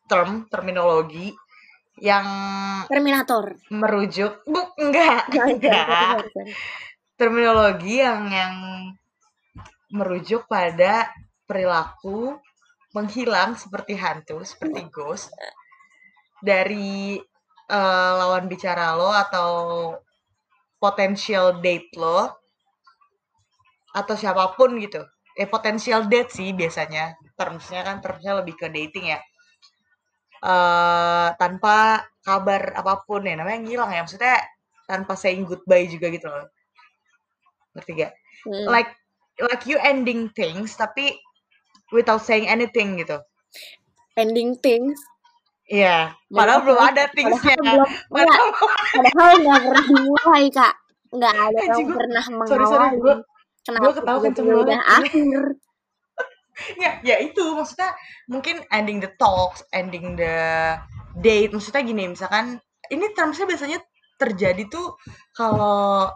term, 0.06 0.46
terminologi 0.54 1.34
yang 1.98 2.26
Terminator. 2.86 3.58
merujuk, 3.74 4.42
bu, 4.46 4.62
enggak, 4.78 5.34
Sorry, 5.34 5.38
sorry, 5.38 5.54
enggak. 5.58 6.18
Terminologi 7.20 8.00
yang 8.08 8.22
yang 8.32 8.56
merujuk 9.98 10.42
pada 10.48 10.94
perilaku 11.50 12.38
menghilang 12.96 13.52
seperti 13.64 13.94
hantu, 14.04 14.38
seperti 14.52 14.80
ghost 14.90 15.30
dari 16.40 17.20
eh, 17.78 18.12
lawan 18.20 18.46
bicara 18.52 18.96
lo 19.00 19.12
atau 19.12 19.52
potential 20.84 21.46
date 21.64 21.92
lo 22.02 22.20
atau 24.00 24.16
siapa 24.22 24.44
pun 24.58 24.70
gitu. 24.86 25.02
Eh 25.42 25.48
potential 25.50 26.02
date 26.12 26.32
sih 26.38 26.50
biasanya. 26.56 27.06
Termsnya 27.40 27.82
kan 27.88 27.98
termsnya 28.04 28.34
lebih 28.40 28.56
ke 28.62 28.68
dating 28.78 29.06
ya. 29.16 29.20
eh 30.40 31.28
tanpa 31.42 32.08
kabar 32.24 32.62
apa 32.80 32.94
pun 33.08 33.22
ya 33.28 33.36
namanya 33.40 33.60
ngilang 33.64 33.92
ya 33.96 34.02
maksudnya 34.08 34.36
tanpa 34.88 35.14
saying 35.20 35.44
goodbye 35.50 35.88
juga 35.94 36.08
gitu 36.16 36.28
loh 36.32 36.48
ngerti 37.76 37.92
gak? 37.98 38.14
Hmm. 38.46 38.66
Like 38.70 38.92
like 39.40 39.64
you 39.68 39.80
ending 39.80 40.32
things 40.36 40.76
tapi 40.76 41.16
without 41.96 42.22
saying 42.24 42.46
anything 42.46 43.00
gitu. 43.00 43.20
Ending 44.20 44.60
things. 44.60 45.00
Iya, 45.70 46.18
padahal 46.34 46.66
belum 46.66 46.80
ada 46.82 47.04
thingsnya. 47.14 47.54
Padahal 47.62 47.86
Padahal 48.10 48.48
padahal 48.90 49.34
nggak 49.38 49.60
pernah 49.62 49.84
dimulai 49.86 50.46
kak. 50.50 50.74
Nggak 51.14 51.34
ada 51.34 51.62
yang 51.62 51.78
gua- 51.86 51.98
pernah 52.02 52.24
sorry 52.26 52.66
sorry 52.66 52.88
mengawali. 52.90 52.98
gue 52.98 53.16
Kenapa 53.60 53.84
gua 53.86 53.94
ketawa 53.94 54.20
kenceng 54.26 54.46
banget. 54.50 54.82
akhir? 54.82 55.44
ya 56.84 56.92
ya 57.06 57.16
itu 57.22 57.44
maksudnya 57.54 57.90
mungkin 58.28 58.56
ending 58.74 58.98
the 58.98 59.12
talks, 59.22 59.62
ending 59.70 60.18
the 60.18 60.34
date. 61.22 61.54
Maksudnya 61.54 61.86
gini, 61.86 62.04
misalkan 62.18 62.58
ini 62.90 63.06
termsnya 63.14 63.46
biasanya 63.46 63.80
terjadi 64.18 64.66
tuh 64.68 64.98
kalau 65.38 66.10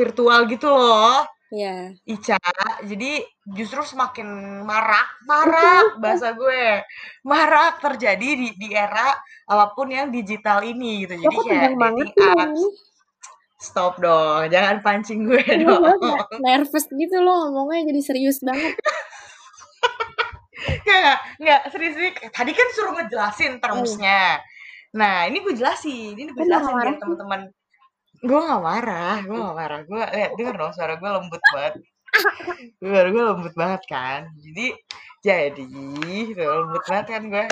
virtual 0.00 0.48
gitu 0.48 0.72
loh. 0.72 1.28
Ya. 1.50 1.90
Ica, 2.06 2.38
jadi 2.86 3.26
justru 3.52 3.82
semakin 3.82 4.62
marak, 4.62 5.08
marak 5.26 5.84
bahasa 6.02 6.30
gue, 6.32 6.86
marak 7.26 7.82
terjadi 7.82 8.28
di, 8.38 8.48
di 8.54 8.68
era 8.70 9.18
apa 9.50 9.74
pun 9.74 9.90
yang 9.90 10.14
digital 10.14 10.62
ini 10.62 11.04
gitu. 11.04 11.18
Jadi 11.20 11.36
kayak 11.50 11.74
dating 11.74 12.10
sih 12.14 12.30
apps. 12.32 12.62
Stop 13.60 14.00
dong, 14.00 14.48
jangan 14.48 14.80
pancing 14.80 15.28
gue 15.28 15.42
Iya, 15.42 15.68
dong. 15.68 16.00
nervous 16.40 16.86
gitu 16.88 17.18
loh 17.20 17.52
ngomongnya 17.52 17.92
jadi 17.92 18.00
serius 18.00 18.40
banget. 18.40 18.72
Enggak, 20.60 21.16
enggak, 21.40 21.60
serius 21.72 21.94
nih. 21.96 22.12
Tadi 22.28 22.52
kan 22.52 22.68
suruh 22.76 22.92
ngejelasin 23.00 23.52
termsnya. 23.64 24.44
Nah, 24.92 25.24
ini 25.24 25.40
gue 25.40 25.54
jelasin, 25.56 26.12
ini 26.18 26.30
gue 26.34 26.44
jelasin 26.44 26.74
biar 26.76 26.94
sih. 26.94 27.00
teman-teman. 27.00 27.40
Gue 28.20 28.40
gak 28.40 28.60
marah, 28.60 29.24
gue 29.24 29.36
gak 29.36 29.56
marah. 29.56 29.80
Gue 29.88 30.02
lihat 30.04 30.32
denger 30.36 30.54
dong 30.60 30.72
suara 30.76 30.94
gue 31.00 31.08
lembut 31.08 31.42
banget. 31.56 31.74
Suara 32.76 33.08
gue 33.08 33.22
lembut 33.24 33.54
banget 33.56 33.82
kan. 33.88 34.20
Jadi 34.36 34.66
jadi 35.24 35.64
lembut 36.36 36.84
banget 36.84 37.06
kan 37.16 37.22
gue. 37.32 37.46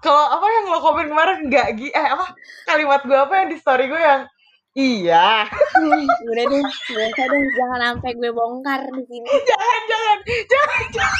Kalau 0.00 0.24
apa 0.32 0.46
yang 0.48 0.64
lo 0.72 0.78
komen 0.80 1.06
kemarin 1.12 1.38
enggak 1.44 1.76
gi 1.76 1.92
eh 1.92 2.06
apa 2.08 2.32
kalimat 2.64 3.04
gue 3.04 3.18
apa 3.20 3.34
yang 3.36 3.48
di 3.52 3.56
story 3.60 3.84
gue 3.84 4.00
yang 4.00 4.24
iya. 4.74 5.46
Udah 6.30 6.44
deh, 6.46 6.62
usah 6.62 7.26
deh, 7.26 7.42
jangan 7.58 7.80
sampai 7.82 8.10
gue 8.14 8.30
bongkar 8.30 8.86
di 8.92 9.02
sini. 9.06 9.26
jangan 9.26 9.80
jangan. 9.86 10.18
Jangan 10.46 10.84
jangan. 10.94 11.18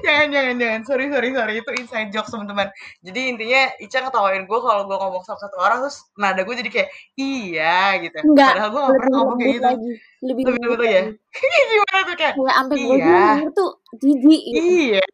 Jangan 0.00 0.26
jangan 0.30 0.54
jangan. 0.58 0.80
Sorry 0.86 1.06
sorry 1.10 1.28
sorry. 1.34 1.54
Itu 1.58 1.70
inside 1.74 2.10
jokes 2.10 2.30
teman-teman. 2.30 2.70
Jadi 3.02 3.20
intinya 3.26 3.62
Ica 3.78 3.98
ngetawain 4.02 4.46
gue 4.46 4.58
kalau 4.58 4.82
gue 4.86 4.96
ngomong 4.96 5.22
sama 5.22 5.38
satu 5.38 5.56
orang 5.58 5.82
terus 5.82 5.98
nada 6.14 6.40
gue 6.42 6.54
jadi 6.54 6.70
kayak 6.70 6.88
iya 7.18 7.98
gitu. 7.98 8.16
Enggak, 8.22 8.54
padahal 8.54 8.70
gue 8.70 8.80
gak 8.80 8.86
pernah 8.86 9.02
lebih 9.02 9.12
ngomong 9.14 9.36
kayak 9.36 9.50
gitu. 9.52 9.66
lagi. 9.66 9.90
Lebih 10.24 10.42
lebih 10.46 10.60
lembut 10.62 10.78
lagi 10.80 10.94
ya? 10.94 11.02
gimana 11.70 12.00
tuh 12.06 12.16
kayak 12.16 12.34
Kayak 12.34 12.54
sampai 12.54 12.76
gue 12.76 12.96
Iya. 12.96 13.02
denger 13.04 13.50
tuh 13.52 13.70
jijik 13.98 14.42
gitu. 14.46 14.60
iya. 14.62 15.02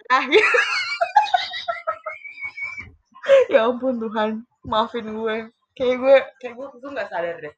Ya 3.53 3.61
ampun 3.69 4.01
Tuhan. 4.01 4.31
Maafin 4.67 5.07
gue 5.07 5.37
kayak 5.81 5.97
gue 5.97 6.17
kayak 6.37 6.55
gue 6.61 6.67
tuh 6.77 6.91
nggak 6.93 7.09
sadar 7.09 7.37
deh 7.41 7.55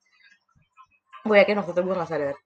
gue 1.23 1.37
yakin 1.43 1.59
waktu 1.59 1.73
itu 1.75 1.83
gue 1.83 1.97
nggak 1.99 2.13
sadar 2.15 2.37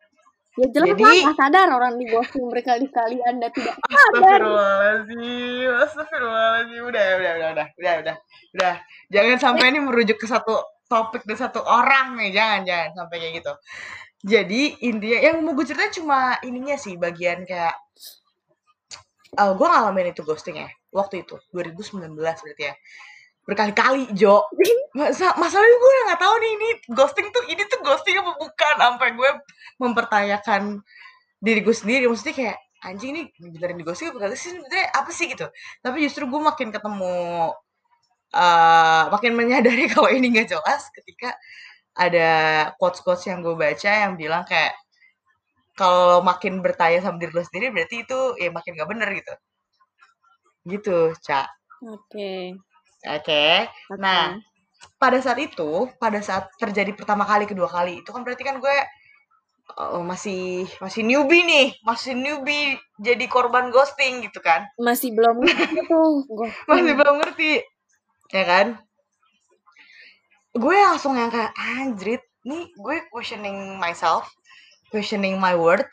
Ya 0.57 0.73
jelas 0.73 0.89
Jadi- 0.97 1.05
lah 1.05 1.13
nggak 1.21 1.37
sadar 1.37 1.69
orang 1.69 1.95
di 2.01 2.05
ghosting 2.09 2.49
berkali-kali 2.49 3.21
Anda 3.29 3.53
tidak 3.53 3.77
sadar. 3.77 4.41
Astagfirullahaladzim, 4.41 5.71
astagfirullahaladzim, 5.85 6.81
udah, 6.81 7.05
udah, 7.05 7.33
udah, 7.37 7.51
udah, 7.53 7.67
udah, 7.77 7.95
udah, 8.01 8.17
udah. 8.57 8.75
Jangan 9.13 9.37
sampai 9.37 9.69
ini 9.69 9.85
merujuk 9.85 10.17
ke 10.17 10.25
satu 10.25 10.57
topik 10.89 11.29
dan 11.29 11.37
satu 11.37 11.61
orang 11.61 12.17
nih, 12.17 12.33
jangan, 12.33 12.61
jangan 12.65 12.91
sampai 13.05 13.17
kayak 13.21 13.35
gitu. 13.45 13.53
Jadi 14.25 14.63
intinya 14.81 15.19
yang 15.29 15.37
mau 15.45 15.53
gue 15.53 15.67
ceritain 15.69 15.93
cuma 15.93 16.41
ininya 16.41 16.81
sih 16.81 16.97
bagian 16.97 17.45
kayak, 17.45 17.77
eh 19.37 19.53
gue 19.53 19.67
ngalamin 19.69 20.09
itu 20.09 20.25
ghosting 20.25 20.57
ya, 20.57 20.73
waktu 20.89 21.21
itu 21.29 21.37
2019 21.53 22.17
berarti 22.17 22.65
ya, 22.65 22.73
berkali-kali 23.47 24.11
Jo. 24.13 24.45
Masa 24.99 25.33
masalahnya 25.39 25.77
gue 25.79 25.93
nggak 26.11 26.21
tahu 26.21 26.35
nih 26.43 26.51
ini 26.59 26.69
ghosting 26.93 27.29
tuh 27.31 27.45
ini 27.47 27.63
tuh 27.71 27.81
ghosting 27.87 28.19
apa 28.19 28.33
bukan, 28.37 28.75
sampai 28.81 29.09
gue 29.15 29.31
mempertanyakan 29.79 30.83
diri 31.39 31.61
gue 31.63 31.77
sendiri. 31.77 32.05
Maksudnya 32.11 32.35
kayak 32.35 32.59
anjing 32.85 33.11
ini 33.15 33.23
beneran 33.39 33.79
di 33.79 33.85
ghosting 33.87 34.11
apa 34.11 34.35
sih? 34.35 34.53
Sebenarnya 34.53 34.87
apa 34.93 35.11
sih? 35.15 35.27
Gitu. 35.31 35.47
Tapi 35.81 35.97
justru 36.05 36.27
gue 36.27 36.41
makin 36.43 36.69
ketemu 36.75 37.17
eh 38.35 39.05
makin 39.09 39.33
menyadari 39.39 39.87
kalau 39.95 40.11
ini 40.11 40.35
nggak 40.35 40.51
jelas 40.51 40.91
ketika 40.91 41.31
ada 41.97 42.29
quotes 42.77 43.01
quotes 43.01 43.25
yang 43.25 43.41
gue 43.41 43.55
baca 43.57 43.89
yang 43.89 44.19
bilang 44.19 44.43
kayak 44.45 44.75
kalau 45.79 46.25
makin 46.25 46.65
bertanya 46.65 47.05
sama 47.05 47.21
diri 47.21 47.33
lo 47.37 47.45
sendiri 47.45 47.69
berarti 47.71 48.03
itu 48.05 48.19
ya 48.41 48.49
makin 48.51 48.81
gak 48.81 48.91
bener 48.91 49.09
gitu. 49.13 49.35
Gitu 50.67 50.97
cak 51.23 51.49
Oke. 51.85 52.57
Oke 53.07 53.47
oke. 53.87 53.99
Nah, 54.03 54.39
pada 54.99 55.19
saat 55.23 55.39
itu, 55.39 55.89
pada 55.97 56.21
saat 56.21 56.51
terjadi 56.59 56.93
pertama 56.93 57.23
kali, 57.23 57.47
kedua 57.47 57.71
kali, 57.71 58.03
itu 58.03 58.11
kan 58.11 58.27
berarti 58.27 58.43
kan 58.43 58.59
gue 58.59 58.77
eh, 59.77 60.03
masih 60.03 60.67
masih 60.83 61.03
newbie 61.07 61.47
nih, 61.47 61.67
masih 61.87 62.17
newbie 62.17 62.81
jadi 63.01 63.25
korban 63.31 63.71
ghosting 63.71 64.25
gitu 64.25 64.41
kan. 64.43 64.67
masih 64.81 65.15
belum 65.15 65.43
ngerti 65.45 65.87
tuh. 65.87 66.25
Masih 66.71 66.93
belum 66.97 67.15
ngerti. 67.23 67.53
Ya 68.35 68.45
kan? 68.45 68.67
Gue 70.57 70.77
langsung 70.81 71.15
yang 71.15 71.29
kayak 71.29 71.53
anjrit, 71.55 72.25
nih 72.49 72.73
gue 72.75 72.97
questioning 73.13 73.77
myself, 73.77 74.33
questioning 74.89 75.37
my 75.37 75.53
worth, 75.53 75.93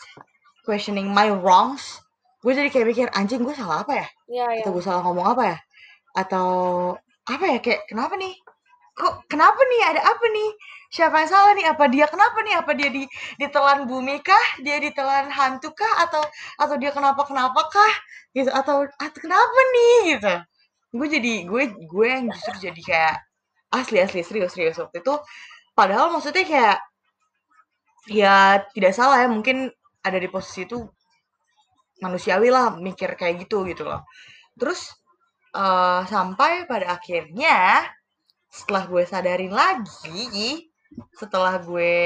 questioning 0.64 1.12
my 1.12 1.28
wrongs. 1.30 2.00
Gue 2.40 2.56
jadi 2.56 2.72
kayak 2.72 2.88
mikir, 2.88 3.08
anjing 3.12 3.44
gue 3.44 3.56
salah 3.56 3.84
apa 3.84 3.94
ya? 4.04 4.08
Iya, 4.28 4.46
iya. 4.56 4.64
atau 4.64 4.72
gue 4.72 4.84
salah 4.84 5.04
ngomong 5.04 5.28
apa 5.36 5.44
ya 5.44 5.58
atau 6.14 6.50
apa 7.24 7.46
ya 7.56 7.58
kayak 7.64 7.82
kenapa 7.88 8.14
nih? 8.20 8.36
Kok 8.94 9.26
kenapa 9.32 9.58
nih? 9.58 9.82
Ada 9.96 10.02
apa 10.06 10.26
nih? 10.30 10.50
Siapa 10.94 11.16
yang 11.26 11.30
salah 11.32 11.52
nih? 11.58 11.66
Apa 11.66 11.84
dia 11.90 12.06
kenapa 12.06 12.38
nih? 12.46 12.56
Apa 12.62 12.72
dia 12.78 12.90
di 12.94 13.04
ditelan 13.42 13.90
bumi 13.90 14.22
kah? 14.22 14.48
Dia 14.62 14.78
ditelan 14.78 15.32
hantu 15.34 15.74
kah? 15.74 15.94
Atau 16.06 16.22
atau 16.62 16.76
dia 16.78 16.92
kenapa 16.94 17.26
kenapa 17.26 17.62
kah? 17.74 17.94
Gitu 18.36 18.52
atau 18.54 18.86
atau 18.86 19.20
kenapa 19.20 19.60
nih? 19.74 19.98
Gitu. 20.18 20.34
Gue 20.94 21.08
jadi 21.10 21.34
gue 21.50 21.64
gue 21.90 22.08
yang 22.08 22.30
justru 22.30 22.70
jadi 22.70 22.82
kayak 22.86 23.16
asli 23.74 23.98
asli 23.98 24.22
serius 24.22 24.54
serius 24.54 24.78
waktu 24.78 25.02
itu. 25.02 25.14
Padahal 25.74 26.14
maksudnya 26.14 26.46
kayak 26.46 26.78
ya 28.12 28.62
tidak 28.76 28.94
salah 28.94 29.26
ya 29.26 29.28
mungkin 29.32 29.72
ada 30.04 30.20
di 30.20 30.28
posisi 30.28 30.68
itu 30.68 30.84
manusiawi 32.04 32.52
lah 32.52 32.76
mikir 32.78 33.16
kayak 33.18 33.48
gitu 33.48 33.66
gitu 33.66 33.88
loh. 33.88 34.06
Terus 34.60 34.92
eh, 35.56 36.02
sampai 36.10 36.66
pada 36.70 36.98
akhirnya 36.98 37.88
setelah 38.50 38.84
gue 38.86 39.04
sadarin 39.06 39.54
lagi 39.54 40.70
setelah 41.18 41.58
gue 41.58 41.98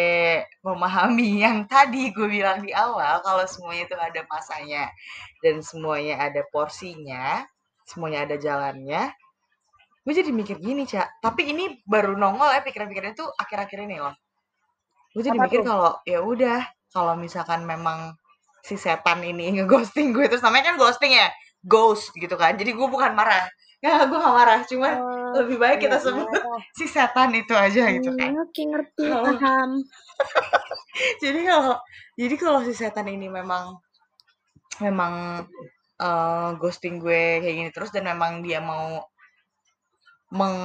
memahami 0.63 1.39
yang 1.45 1.67
tadi 1.67 2.11
gue 2.15 2.27
bilang 2.27 2.63
di 2.63 2.71
awal 2.71 3.19
kalau 3.23 3.43
semuanya 3.47 3.83
itu 3.87 3.95
ada 3.99 4.21
masanya 4.31 4.83
dan 5.43 5.59
semuanya 5.59 6.15
ada 6.23 6.41
porsinya 6.51 7.43
semuanya 7.83 8.23
ada 8.27 8.35
jalannya 8.39 9.11
gue 10.07 10.15
jadi 10.15 10.31
mikir 10.31 10.63
gini 10.63 10.87
cak. 10.87 11.19
Tapi 11.19 11.51
ini 11.51 11.83
baru 11.83 12.15
nongol 12.15 12.55
ya 12.55 12.63
pikiran-pikiran 12.63 13.11
itu 13.11 13.27
akhir-akhir 13.27 13.79
ini 13.83 13.99
loh. 13.99 14.15
Gue 15.11 15.19
jadi 15.19 15.35
Apa 15.35 15.51
mikir 15.51 15.59
tuh? 15.59 15.67
kalau 15.67 15.99
ya 16.07 16.23
udah 16.23 16.63
kalau 16.95 17.19
misalkan 17.19 17.67
memang 17.67 18.15
si 18.63 18.79
setan 18.79 19.19
ini 19.19 19.51
ngeghosting 19.59 20.15
gue 20.15 20.31
terus 20.31 20.39
namanya 20.39 20.71
kan 20.71 20.75
ghosting 20.79 21.11
ya 21.11 21.27
ghost 21.67 22.15
gitu 22.15 22.33
kan. 22.33 22.55
Jadi 22.55 22.71
gue 22.73 22.87
bukan 22.87 23.11
marah. 23.13 23.45
Ya 23.77 24.09
gue 24.09 24.17
gak 24.17 24.33
marah 24.33 24.59
cuman 24.65 24.93
Oh, 24.97 25.37
lebih 25.37 25.61
baik 25.61 25.85
kita 25.85 26.01
iya, 26.01 26.05
sebut 26.09 26.25
iya. 26.33 26.57
si 26.73 26.89
setan 26.89 27.29
itu 27.37 27.53
aja 27.53 27.85
gitu 27.93 28.09
kan 28.17 28.33
Hmm, 28.33 28.41
Oke, 28.41 28.65
ngerti, 28.65 29.05
paham. 29.05 29.85
jadi 31.23 31.39
kalau 31.45 31.77
jadi 32.17 32.35
kalau 32.41 32.59
si 32.65 32.73
setan 32.73 33.05
ini 33.05 33.29
memang 33.29 33.77
memang 34.81 35.45
eh, 36.01 36.49
ghosting 36.57 36.97
gue 36.97 37.37
kayak 37.45 37.53
gini 37.53 37.69
terus 37.69 37.93
dan 37.93 38.09
memang 38.09 38.41
dia 38.41 38.57
mau 38.57 39.05
meng 40.27 40.57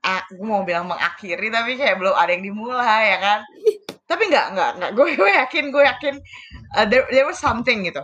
a- 0.00 0.28
gue 0.32 0.46
mau 0.48 0.64
bilang 0.64 0.88
mengakhiri 0.88 1.52
tapi 1.52 1.76
kayak 1.76 2.00
belum 2.00 2.16
ada 2.16 2.30
yang 2.32 2.42
dimulai 2.42 3.02
ya 3.12 3.18
kan? 3.20 3.40
Tapi 4.08 4.22
nggak 4.28 4.46
nggak 4.52 4.70
nggak. 4.80 4.90
Gue 4.96 5.12
gue 5.12 5.30
yakin 5.30 5.64
gue 5.68 5.82
yakin 5.88 6.14
uh, 6.76 6.84
there 6.88 7.04
there 7.08 7.24
was 7.24 7.36
something 7.36 7.84
gitu 7.84 8.00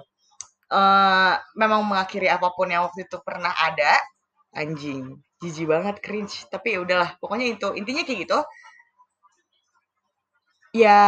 eh 0.69 1.35
memang 1.57 1.81
mengakhiri 1.89 2.29
apa 2.29 2.53
pun 2.53 2.69
yang 2.69 2.85
waktu 2.89 3.09
itu 3.09 3.17
pernah 3.25 3.53
ada. 3.57 3.97
Anjing. 4.53 5.17
Jijik 5.41 5.69
banget 5.69 6.01
cringe. 6.05 6.45
Tapi 6.53 6.77
ya 6.77 6.79
udahlah 6.85 7.17
pokoknya 7.21 7.57
itu 7.57 7.69
intinya 7.77 8.03
kayak 8.05 8.21
gitu. 8.29 8.39
Ya 10.77 11.01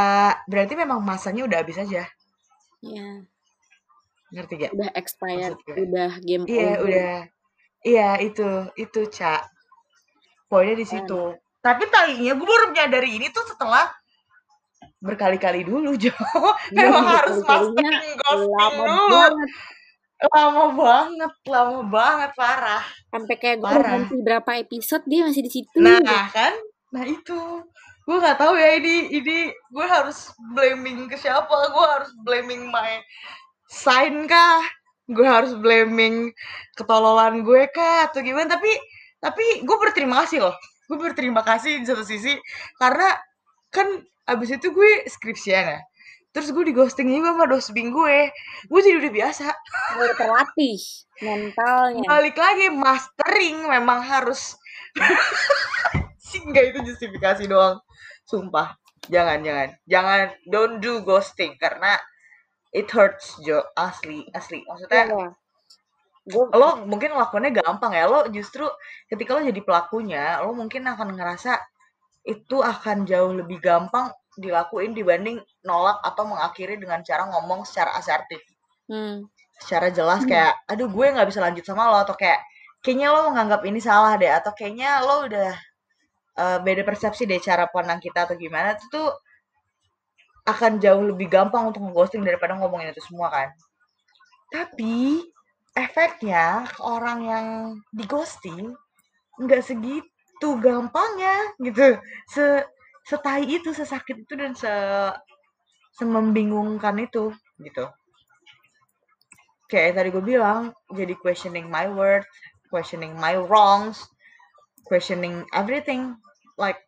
berarti 0.48 0.72
memang 0.74 1.04
masanya 1.04 1.44
udah 1.44 1.58
habis 1.60 1.76
aja. 1.76 2.08
Ya, 2.80 3.08
ngerti 4.32 4.56
gak 4.56 4.72
udah 4.72 4.90
expired, 4.96 5.60
udah 5.68 6.16
game 6.24 6.48
iya 6.48 6.80
over. 6.80 6.84
udah. 6.88 7.14
Iya 7.84 8.10
itu 8.24 8.48
itu 8.80 9.00
cak 9.12 9.44
poinnya 10.48 10.80
di 10.80 10.86
situ. 10.88 11.36
Tapi 11.60 11.84
talinya 11.92 12.32
gue 12.32 12.46
baru 12.48 12.72
menyadari 12.72 13.20
ini 13.20 13.28
tuh 13.28 13.44
setelah 13.44 13.92
berkali-kali 15.00 15.64
dulu 15.64 15.96
Jo. 15.96 16.12
Iya, 16.70 16.86
memang 16.86 17.06
harus 17.06 17.36
berkali-kalinya 17.40 17.90
mastering 17.90 18.16
ghosting 18.16 18.52
Lama 18.52 18.82
dulu. 18.84 19.06
banget. 19.10 19.50
lama 20.20 20.64
banget 20.76 21.32
lama 21.48 21.80
banget 21.88 22.30
parah. 22.36 22.84
Sampai 23.08 23.34
kayak 23.40 23.56
gue 23.58 23.70
Parah. 23.72 23.90
nanti 23.96 24.14
berapa 24.20 24.50
episode 24.60 25.04
dia 25.08 25.24
masih 25.24 25.42
di 25.42 25.52
situ. 25.52 25.76
nah 25.80 26.28
kan? 26.28 26.52
Nah 26.92 27.04
itu. 27.08 27.40
Gue 28.04 28.16
nggak 28.18 28.36
tahu 28.36 28.52
ya 28.52 28.76
ini 28.76 29.08
ini 29.08 29.38
gue 29.48 29.86
harus 29.86 30.28
blaming 30.52 31.08
ke 31.08 31.16
siapa? 31.16 31.48
Gue 31.72 31.86
harus 31.88 32.10
blaming 32.20 32.68
my 32.68 33.00
sign 33.64 34.28
kah? 34.28 34.60
Gue 35.08 35.24
harus 35.24 35.56
blaming 35.56 36.36
ketololan 36.76 37.40
gue 37.40 37.64
kah? 37.72 38.04
Atau 38.04 38.20
gimana? 38.20 38.44
Tapi 38.50 38.70
tapi 39.24 39.64
gue 39.64 39.76
berterima 39.80 40.20
kasih 40.22 40.44
loh. 40.44 40.56
Gue 40.84 41.00
berterima 41.00 41.40
kasih 41.40 41.80
di 41.80 41.86
satu 41.88 42.04
sisi 42.04 42.36
karena 42.76 43.08
kan 43.70 43.86
abis 44.26 44.58
itu 44.58 44.70
gue 44.70 44.90
skripsian 45.06 45.78
ya. 45.78 45.80
Terus 46.30 46.54
gue 46.54 46.62
di 46.70 46.74
ghosting 46.74 47.10
juga 47.10 47.34
sama 47.34 47.46
dosbing 47.50 47.90
gue. 47.90 48.30
Gue 48.70 48.80
jadi 48.86 49.02
udah 49.02 49.12
biasa. 49.14 49.50
Udah 49.98 50.14
terlatih 50.14 50.78
mentalnya. 51.18 52.06
balik 52.06 52.38
lagi 52.38 52.70
mastering 52.70 53.66
memang 53.66 53.98
harus. 54.06 54.54
Sih 56.30 56.38
enggak 56.46 56.70
itu 56.70 56.94
justifikasi 56.94 57.50
doang. 57.50 57.82
Sumpah. 58.22 58.78
Jangan 59.10 59.42
jangan. 59.42 59.68
Jangan 59.90 60.20
don't 60.46 60.78
do 60.78 61.02
ghosting 61.02 61.58
karena 61.58 61.98
it 62.70 62.86
hurts 62.94 63.34
Jo. 63.42 63.66
Asli 63.74 64.30
asli. 64.30 64.62
Maksudnya 64.62 65.10
Iya. 65.10 65.28
Gue 66.30 66.46
lo 66.54 66.86
mungkin 66.86 67.10
lakukannya 67.10 67.58
gampang 67.58 67.90
ya. 67.90 68.06
Lo 68.06 68.30
justru 68.30 68.70
ketika 69.10 69.34
lo 69.34 69.42
jadi 69.42 69.66
pelakunya 69.66 70.38
lo 70.46 70.54
mungkin 70.54 70.86
akan 70.86 71.18
ngerasa 71.18 71.58
itu 72.24 72.60
akan 72.60 73.08
jauh 73.08 73.32
lebih 73.32 73.60
gampang 73.60 74.12
dilakuin 74.36 74.92
dibanding 74.94 75.40
nolak 75.66 75.98
atau 76.04 76.28
mengakhiri 76.28 76.76
dengan 76.76 77.00
cara 77.02 77.26
ngomong 77.28 77.64
secara 77.66 77.96
asertif 77.96 78.40
hmm. 78.88 79.26
secara 79.60 79.88
jelas 79.90 80.22
Hmm. 80.24 80.30
kayak 80.30 80.54
aduh 80.68 80.88
gue 80.88 81.06
nggak 81.10 81.28
bisa 81.28 81.40
lanjut 81.40 81.64
sama 81.64 81.88
lo 81.88 81.98
atau 82.04 82.14
kayak 82.14 82.40
kayaknya 82.80 83.12
lo 83.12 83.28
menganggap 83.32 83.60
ini 83.66 83.80
salah 83.80 84.16
deh 84.16 84.30
atau 84.30 84.52
kayaknya 84.56 85.00
lo 85.04 85.28
udah 85.28 85.52
eh, 86.40 86.58
beda 86.62 86.82
persepsi 86.84 87.28
deh 87.28 87.40
cara 87.40 87.68
pandang 87.68 88.00
kita 88.00 88.28
atau 88.28 88.36
gimana 88.36 88.76
itu 88.76 88.84
tuh 88.88 89.08
akan 90.48 90.80
jauh 90.80 91.04
lebih 91.04 91.28
gampang 91.28 91.68
untuk 91.68 91.84
ngeghosting 91.84 92.24
daripada 92.24 92.56
ngomongin 92.56 92.90
itu 92.90 93.02
semua 93.04 93.28
kan 93.28 93.48
tapi 94.50 95.22
efeknya 95.78 96.66
orang 96.82 97.18
yang 97.22 97.46
di 97.94 98.02
ghosting 98.08 98.74
nggak 99.38 99.62
segitu 99.62 100.09
gampangnya 100.60 101.56
gitu. 101.60 101.98
Se 102.30 102.64
setai 103.04 103.44
itu 103.48 103.74
sesakit 103.74 104.24
itu 104.24 104.34
dan 104.36 104.52
se 104.56 104.70
semembingungkan 105.98 106.96
itu 107.02 107.34
gitu. 107.60 107.84
Kayak 109.70 110.02
tadi 110.02 110.08
gue 110.10 110.24
bilang 110.24 110.74
jadi 110.90 111.14
questioning 111.18 111.68
my 111.68 111.86
worth 111.90 112.26
questioning 112.70 113.14
my 113.18 113.38
wrongs 113.38 114.02
questioning 114.86 115.46
everything 115.54 116.18
like 116.58 116.78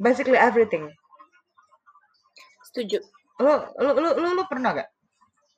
basically 0.00 0.38
everything. 0.38 0.90
Setuju. 2.70 3.02
Lu 3.40 3.52
lu 3.78 3.90
lu 3.98 4.10
lu, 4.18 4.28
lu 4.38 4.44
pernah 4.46 4.74
gak 4.74 4.90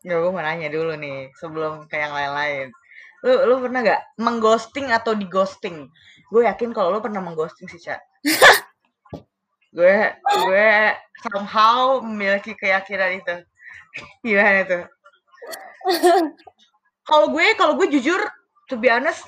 Nggak, 0.03 0.19
gue 0.19 0.33
mau 0.35 0.43
nanya 0.43 0.67
dulu 0.67 0.99
nih 0.99 1.31
sebelum 1.39 1.87
ke 1.87 1.95
yang 1.95 2.11
lain-lain. 2.11 2.75
Lu 3.23 3.35
lu 3.47 3.55
pernah 3.63 3.81
gak 3.87 4.03
mengghosting 4.19 4.91
atau 4.91 5.15
di 5.15 5.27
ghosting? 5.31 5.89
Gue 6.29 6.47
yakin 6.47 6.75
kalau 6.75 6.95
lu 6.95 7.01
pernah 7.01 7.23
mengghosting 7.23 7.71
sih, 7.71 7.79
Cak. 7.79 8.01
gue 9.77 9.97
gue 10.21 10.71
somehow 11.25 12.03
memiliki 12.05 12.53
keyakinan 12.53 13.25
itu. 13.25 13.37
Gimana 14.21 14.61
tuh? 14.69 14.85
kalau 17.09 17.35
gue 17.35 17.47
kalau 17.59 17.75
gue 17.79 17.89
jujur 17.99 18.21
to 18.71 18.79
be 18.79 18.87
honest 18.87 19.27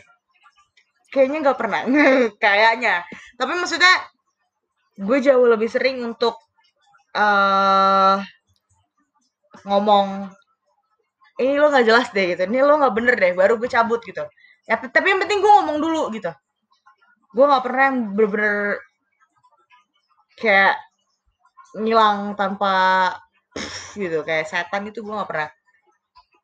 kayaknya 1.11 1.51
nggak 1.51 1.59
pernah 1.59 1.83
kayaknya 2.43 3.07
tapi 3.39 3.53
maksudnya 3.59 3.95
gue 4.99 5.19
jauh 5.23 5.47
lebih 5.51 5.67
sering 5.67 6.03
untuk 6.07 6.39
uh, 7.19 8.23
ngomong 9.67 10.31
ini 11.41 11.59
lo 11.59 11.67
nggak 11.71 11.87
jelas 11.87 12.09
deh 12.15 12.35
gitu. 12.35 12.47
Ini 12.47 12.63
lo 12.63 12.79
nggak 12.79 12.95
bener 12.95 13.15
deh 13.19 13.33
baru 13.35 13.59
gue 13.59 13.71
cabut 13.71 13.99
gitu. 14.07 14.23
Ya 14.71 14.79
tapi 14.79 15.11
yang 15.11 15.21
penting 15.21 15.43
gue 15.43 15.53
ngomong 15.61 15.79
dulu 15.83 16.03
gitu. 16.15 16.31
Gue 17.35 17.45
nggak 17.45 17.65
pernah 17.67 17.83
yang 17.91 17.99
bener-bener 18.15 18.57
kayak 20.39 20.79
ngilang 21.75 22.39
tanpa 22.39 22.75
gitu 23.99 24.23
kayak 24.23 24.47
setan 24.47 24.87
itu 24.87 25.03
gue 25.03 25.15
nggak 25.15 25.31
pernah. 25.31 25.51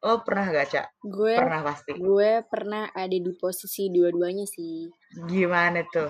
Lo 0.01 0.25
pernah 0.25 0.49
gak 0.49 0.69
cak 0.73 0.87
gue 1.05 1.37
pernah 1.37 1.61
pasti. 1.61 1.93
gue 1.93 2.41
pernah 2.49 2.89
ada 2.97 3.13
di 3.13 3.33
posisi 3.37 3.93
dua-duanya 3.93 4.49
sih. 4.49 4.89
Gimana 5.29 5.85
tuh? 5.93 6.09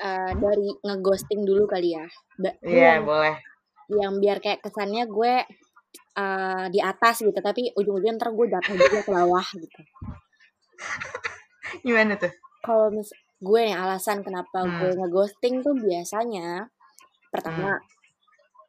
Uh, 0.00 0.32
dari 0.38 0.70
ngeghosting 0.80 1.42
dulu 1.42 1.66
kali 1.66 1.98
ya. 1.98 2.06
Iya 2.40 2.54
yeah, 2.62 2.96
boleh. 3.02 3.36
yang 3.84 4.16
biar 4.16 4.40
kayak 4.40 4.64
kesannya 4.64 5.04
gue 5.04 5.44
uh, 6.18 6.66
di 6.70 6.78
atas 6.82 7.22
gitu 7.22 7.38
tapi 7.38 7.72
ujung-ujungnya 7.74 8.18
ntar 8.18 8.30
gue 8.32 8.46
jatuh 8.50 8.74
juga 8.74 9.00
ke 9.02 9.10
bawah 9.10 9.46
gitu 9.54 9.80
gimana 11.86 12.14
tuh 12.16 12.32
kalau 12.64 12.90
mis 12.92 13.10
gue 13.44 13.60
yang 13.60 13.82
alasan 13.84 14.24
kenapa 14.24 14.64
hmm. 14.64 14.80
gue 14.80 14.90
ngeghosting 14.98 15.60
tuh 15.60 15.74
biasanya 15.76 16.70
pertama 17.28 17.76
hmm 17.76 17.92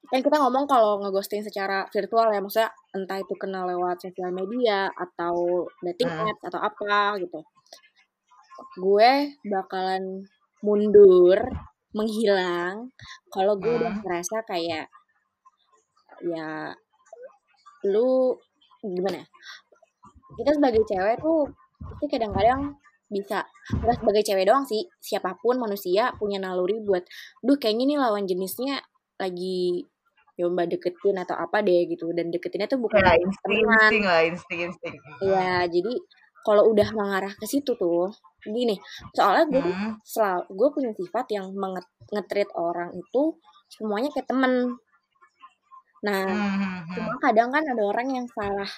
kan 0.10 0.22
kita 0.22 0.38
ngomong 0.38 0.70
kalau 0.70 1.02
ngeghosting 1.02 1.42
secara 1.42 1.90
virtual 1.90 2.30
ya 2.30 2.40
maksudnya 2.42 2.70
entah 2.94 3.18
itu 3.18 3.34
kenal 3.42 3.66
lewat 3.66 4.06
sosial 4.06 4.30
media 4.30 4.90
atau 4.94 5.66
dating 5.82 6.10
hmm. 6.10 6.30
apps 6.30 6.44
atau 6.46 6.60
apa 6.62 7.18
gitu 7.22 7.40
gue 8.80 9.12
bakalan 9.50 10.30
mundur 10.62 11.40
menghilang 11.96 12.94
kalau 13.34 13.58
gue 13.58 13.72
hmm. 13.72 13.82
udah 13.82 13.94
merasa 14.06 14.46
kayak 14.46 14.88
ya 16.22 16.72
lu 17.86 18.36
gimana 18.82 19.21
ya? 19.21 19.28
Kita 20.36 20.52
sebagai 20.58 20.84
cewek 20.84 21.21
tuh 21.21 21.50
pasti 21.80 22.06
kadang-kadang 22.10 22.76
bisa 23.06 23.45
nggak 23.69 24.02
sebagai 24.02 24.24
cewek 24.26 24.45
doang 24.50 24.65
sih 24.65 24.82
siapa 24.98 25.38
pun 25.38 25.62
manusia 25.62 26.10
punya 26.17 26.41
naluri 26.41 26.82
buat 26.82 27.06
duh 27.45 27.56
kayaknya 27.62 27.86
nih 27.93 27.98
lawan 28.02 28.26
jenisnya 28.26 28.82
lagi 29.21 29.86
coba 30.36 30.67
deketin 30.67 31.15
atau 31.15 31.38
apa 31.39 31.63
deh 31.63 31.88
gitu. 31.88 32.12
Dan 32.12 32.34
deketinnya 32.34 32.67
tuh 32.67 32.82
bukan 32.82 33.00
ya, 33.00 33.15
insting, 33.15 33.63
insting 33.63 34.04
lah 34.04 34.21
insting 34.26 34.60
insting. 34.67 34.95
Ya 35.24 35.63
jadi 35.69 35.93
kalau 36.45 36.69
udah 36.69 36.89
mengarah 36.93 37.34
ke 37.34 37.50
situ 37.50 37.74
tuh 37.74 38.13
gini 38.45 38.78
soalnya 39.17 39.50
gue 39.50 39.65
hmm. 39.65 40.06
selalu 40.06 40.45
gue 40.54 40.69
punya 40.69 40.91
sifat 40.93 41.26
yang 41.34 41.50
ngetrit 42.13 42.50
orang 42.54 42.93
itu 42.93 43.41
semuanya 43.74 44.13
kayak 44.13 44.30
temen 44.30 44.78
nah 46.06 46.22
hmm. 46.22 46.38
hmm, 46.38 46.62
hmm. 46.62 46.94
cuma 46.94 47.13
kadang 47.18 47.50
kan 47.50 47.63
ada 47.65 47.82
orang 47.82 48.08
yang 48.13 48.26
salah 48.30 48.70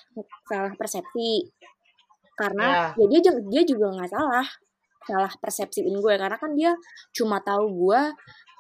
salah 0.48 0.72
persepsi 0.80 1.52
karena 2.40 2.94
yeah. 2.96 3.06
ya 3.12 3.20
dia 3.20 3.32
dia 3.52 3.64
juga 3.68 3.92
nggak 3.92 4.12
salah 4.14 4.48
salah 5.04 5.32
persepsiin 5.40 5.96
gue 6.00 6.14
karena 6.20 6.38
kan 6.40 6.52
dia 6.56 6.72
cuma 7.16 7.40
tahu 7.40 7.66
gue 7.88 8.02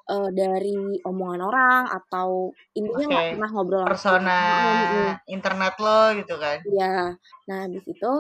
uh, 0.07 0.29
dari 0.31 0.99
omongan 1.03 1.41
orang 1.43 1.83
atau 1.91 2.55
intinya 2.73 3.05
nggak 3.07 3.23
okay. 3.23 3.33
pernah 3.35 3.49
ngobrol 3.51 3.85
persona 3.87 4.39
gitu. 4.79 5.01
internet 5.35 5.73
lo 5.77 6.01
gitu 6.15 6.35
kan 6.39 6.57
iya 6.71 6.97
nah 7.45 7.57
habis 7.67 7.83
itu 7.83 8.13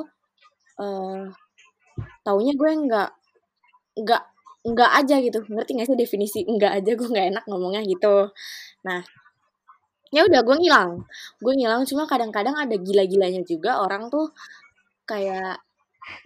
uh, 0.83 1.21
taunya 2.21 2.53
gue 2.53 2.71
nggak 2.87 3.09
nggak 4.03 4.23
nggak 4.67 4.91
aja 4.99 5.15
gitu 5.23 5.39
ngerti 5.47 5.79
gak 5.79 5.87
sih 5.87 5.97
definisi 5.97 6.39
nggak 6.43 6.83
aja 6.83 6.91
gue 6.91 7.07
nggak 7.07 7.27
enak 7.31 7.43
ngomongnya 7.47 7.81
gitu 7.87 8.29
nah 8.83 8.99
ya 10.11 10.23
udah 10.25 10.41
gue 10.43 10.55
ngilang. 10.59 10.91
Gue 11.41 11.53
ngilang 11.57 11.83
cuma 11.87 12.07
kadang-kadang 12.07 12.55
ada 12.55 12.75
gila-gilanya 12.75 13.41
juga 13.43 13.81
orang 13.83 14.07
tuh 14.07 14.31
kayak 15.07 15.59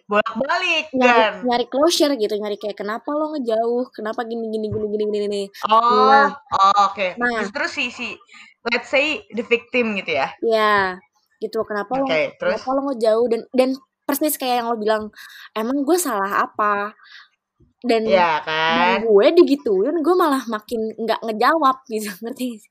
bolak-balik 0.06 0.94
nyari, 0.94 1.10
kan? 1.10 1.34
nyari 1.42 1.66
closure 1.66 2.14
gitu 2.14 2.38
nyari 2.38 2.58
kayak 2.60 2.78
kenapa 2.78 3.10
lo 3.14 3.34
ngejauh? 3.34 3.90
Kenapa 3.96 4.22
gini 4.28 4.50
gini 4.54 4.68
gini 4.70 4.88
gini 4.94 5.06
gini 5.10 5.28
nih 5.28 5.48
oh 5.70 6.10
nah, 6.12 6.30
oh, 6.54 6.92
oke. 6.92 6.94
Okay. 6.94 7.10
nah. 7.18 7.42
Justru 7.42 7.66
si 7.70 7.84
si 7.90 8.08
let's 8.70 8.94
say 8.94 9.26
the 9.34 9.42
victim 9.42 9.98
gitu 9.98 10.22
ya? 10.22 10.28
Ya 10.46 11.02
gitu 11.42 11.66
kenapa 11.66 11.98
okay, 11.98 12.30
lo 12.30 12.38
terus? 12.38 12.52
kenapa 12.62 12.70
lo 12.78 12.82
ngejauh? 12.94 13.26
Dan 13.32 13.42
dan 13.58 13.70
persis 14.06 14.38
kayak 14.38 14.62
yang 14.62 14.68
lo 14.70 14.78
bilang 14.78 15.04
emang 15.58 15.82
gue 15.82 15.98
salah 15.98 16.46
apa? 16.46 16.94
Dan, 17.82 18.06
ya, 18.06 18.46
kan? 18.46 19.02
gue 19.02 19.26
digituin 19.42 20.06
gue 20.06 20.14
malah 20.14 20.46
makin 20.46 20.94
nggak 21.02 21.26
ngejawab 21.26 21.82
gitu. 21.90 22.14
Ngerti 22.22 22.62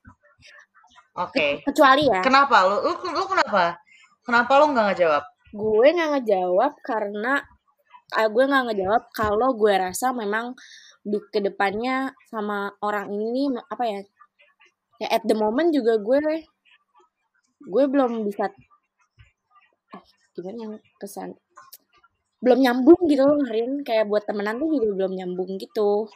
oke. 1.17 1.31
Okay. 1.31 1.51
kecuali 1.63 2.07
ya. 2.07 2.21
Kenapa? 2.23 2.63
Lo 2.67 2.83
lu, 2.85 2.91
lu 2.95 3.23
kenapa? 3.27 3.79
Kenapa 4.21 4.51
lo 4.61 4.65
nggak 4.71 4.85
ngejawab? 4.93 5.23
Gue 5.51 5.87
nggak 5.91 6.11
ngejawab 6.17 6.73
karena 6.85 7.33
uh, 8.15 8.27
gue 8.27 8.43
nggak 8.45 8.65
ngejawab 8.71 9.03
kalau 9.11 9.49
gue 9.55 9.73
rasa 9.75 10.11
memang 10.15 10.55
di 11.01 11.17
ke 11.33 11.41
depannya 11.41 12.13
sama 12.29 12.69
orang 12.85 13.09
ini 13.09 13.49
apa 13.57 13.83
ya 13.89 13.99
ya 15.01 15.07
at 15.09 15.25
the 15.25 15.33
moment 15.33 15.73
juga 15.73 15.97
gue 15.97 16.45
gue 17.57 17.83
belum 17.89 18.21
bisa 18.21 18.53
eh, 19.97 20.03
gimana 20.37 20.57
yang 20.61 20.73
kesan 21.01 21.33
belum 22.41 22.59
nyambung 22.61 23.01
gitu 23.05 23.21
loh 23.25 23.41
Rin 23.45 23.85
kayak 23.85 24.09
buat 24.09 24.25
temenan 24.25 24.57
tuh 24.57 24.73
juga 24.73 25.05
belum 25.05 25.13
nyambung 25.13 25.61
gitu. 25.61 26.09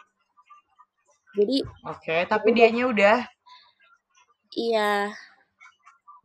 Jadi 1.37 1.61
oke 1.85 2.01
okay, 2.01 2.19
tapi 2.25 2.49
dianya 2.57 2.89
udah 2.89 3.17
iya. 4.57 5.11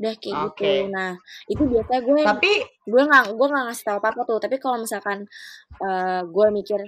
Udah 0.01 0.15
kayak 0.17 0.57
okay. 0.57 0.89
gitu 0.89 0.97
nah 0.97 1.13
itu 1.45 1.63
biasa 1.69 2.01
gue 2.01 2.23
tapi 2.25 2.53
gue 2.89 3.03
nggak 3.05 3.37
gue 3.37 3.47
nggak 3.53 3.65
ngasih 3.69 3.85
tahu 3.85 3.97
apa 4.01 4.09
apa 4.17 4.23
tuh. 4.25 4.39
Tapi 4.41 4.57
kalau 4.57 4.77
misalkan 4.81 5.29
uh, 5.85 6.23
gue 6.25 6.47
mikir 6.55 6.81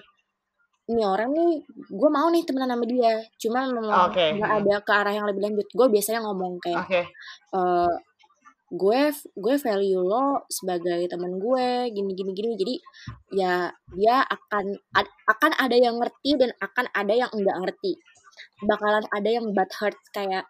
ini 0.91 1.03
orang 1.07 1.31
nih 1.31 1.63
gue 1.93 2.11
mau 2.11 2.27
nih 2.33 2.43
temenan 2.43 2.73
sama 2.75 2.85
dia. 2.89 3.15
Cuma 3.39 3.69
memang 3.69 4.11
okay. 4.11 4.35
nggak 4.35 4.53
ada 4.65 4.75
ke 4.83 4.93
arah 4.93 5.13
yang 5.15 5.27
lebih 5.29 5.43
lanjut. 5.45 5.69
Gue 5.71 5.87
biasanya 5.93 6.25
ngomong 6.27 6.59
kayak 6.59 6.85
okay. 6.89 7.05
uh, 7.55 7.87
eh, 7.87 7.93
gue 8.73 9.01
gue 9.37 9.55
value 9.61 10.01
lo 10.01 10.49
sebagai 10.49 11.05
teman 11.05 11.37
gue 11.37 11.93
gini 11.93 12.17
gini 12.17 12.33
gini 12.33 12.57
jadi 12.57 12.75
ya 13.37 13.55
dia 13.93 14.25
akan 14.25 14.73
ad, 14.97 15.07
akan 15.29 15.53
ada 15.61 15.77
yang 15.77 16.01
ngerti 16.01 16.41
dan 16.41 16.57
akan 16.57 16.89
ada 16.97 17.13
yang 17.13 17.31
enggak 17.37 17.57
ngerti. 17.61 17.93
Bakalan 18.65 19.05
ada 19.13 19.29
yang 19.29 19.53
bad 19.53 19.69
hurt 19.77 19.99
kayak 20.17 20.49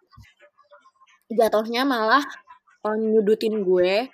jatuhnya 1.35 1.83
malah 1.87 2.23
nyudutin 2.83 3.63
gue 3.63 4.11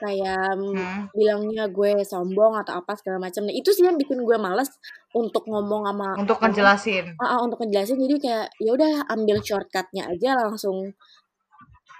kayak 0.00 0.56
hmm. 0.56 1.12
bilangnya 1.12 1.68
gue 1.68 2.00
sombong 2.08 2.56
atau 2.56 2.80
apa 2.80 2.96
segala 2.96 3.20
macam. 3.20 3.44
Nah, 3.44 3.52
itu 3.52 3.68
sih 3.76 3.84
yang 3.84 4.00
bikin 4.00 4.24
gue 4.24 4.36
males 4.40 4.72
untuk 5.12 5.44
ngomong 5.44 5.84
sama 5.84 6.08
untuk 6.16 6.40
ngejelasin. 6.40 7.20
Uh, 7.20 7.24
uh, 7.36 7.38
untuk 7.44 7.60
ngejelasin 7.60 8.00
jadi 8.00 8.16
kayak 8.16 8.46
ya 8.56 8.70
udah 8.72 8.92
ambil 9.12 9.36
shortcutnya 9.44 10.08
aja 10.08 10.40
langsung 10.40 10.96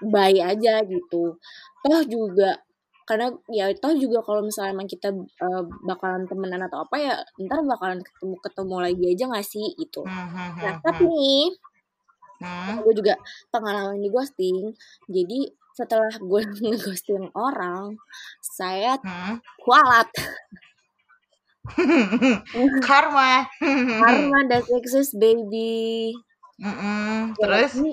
bye 0.01 0.41
aja 0.41 0.81
gitu. 0.81 1.37
Toh 1.85 2.01
juga 2.09 2.57
karena 3.05 3.27
ya 3.53 3.69
toh 3.77 3.93
juga 3.93 4.23
kalau 4.25 4.41
misalnya 4.41 4.73
emang 4.73 4.89
kita 4.89 5.13
uh, 5.13 5.63
bakalan 5.85 6.25
temenan 6.25 6.65
atau 6.65 6.81
apa 6.85 6.95
ya 6.97 7.13
ntar 7.43 7.61
bakalan 7.65 8.01
ketemu 8.01 8.35
ketemu 8.41 8.75
lagi 8.81 9.03
aja 9.13 9.23
gak 9.29 9.45
sih 9.45 9.67
itu. 9.77 10.01
Hmm, 10.01 10.27
hmm, 10.31 10.49
hmm, 10.57 10.61
nah 10.65 10.73
tapi 10.81 11.05
nih 11.05 11.45
hmm. 12.41 12.81
gue 12.83 12.93
juga 12.97 13.13
pengalaman 13.53 14.01
di 14.01 14.09
ghosting 14.09 14.73
jadi 15.07 15.39
setelah 15.77 16.11
gue 16.17 16.41
ngeghosting 16.65 17.29
orang 17.37 17.95
saya 18.41 18.97
Hmm. 18.99 19.37
kualat 19.61 20.09
Karma. 22.87 23.45
karma 24.01 24.39
that 24.49 24.65
exists 24.73 25.13
baby 25.13 26.11
Mm-mm. 26.61 27.33
Terus? 27.41 27.73
Jadi 27.73 27.89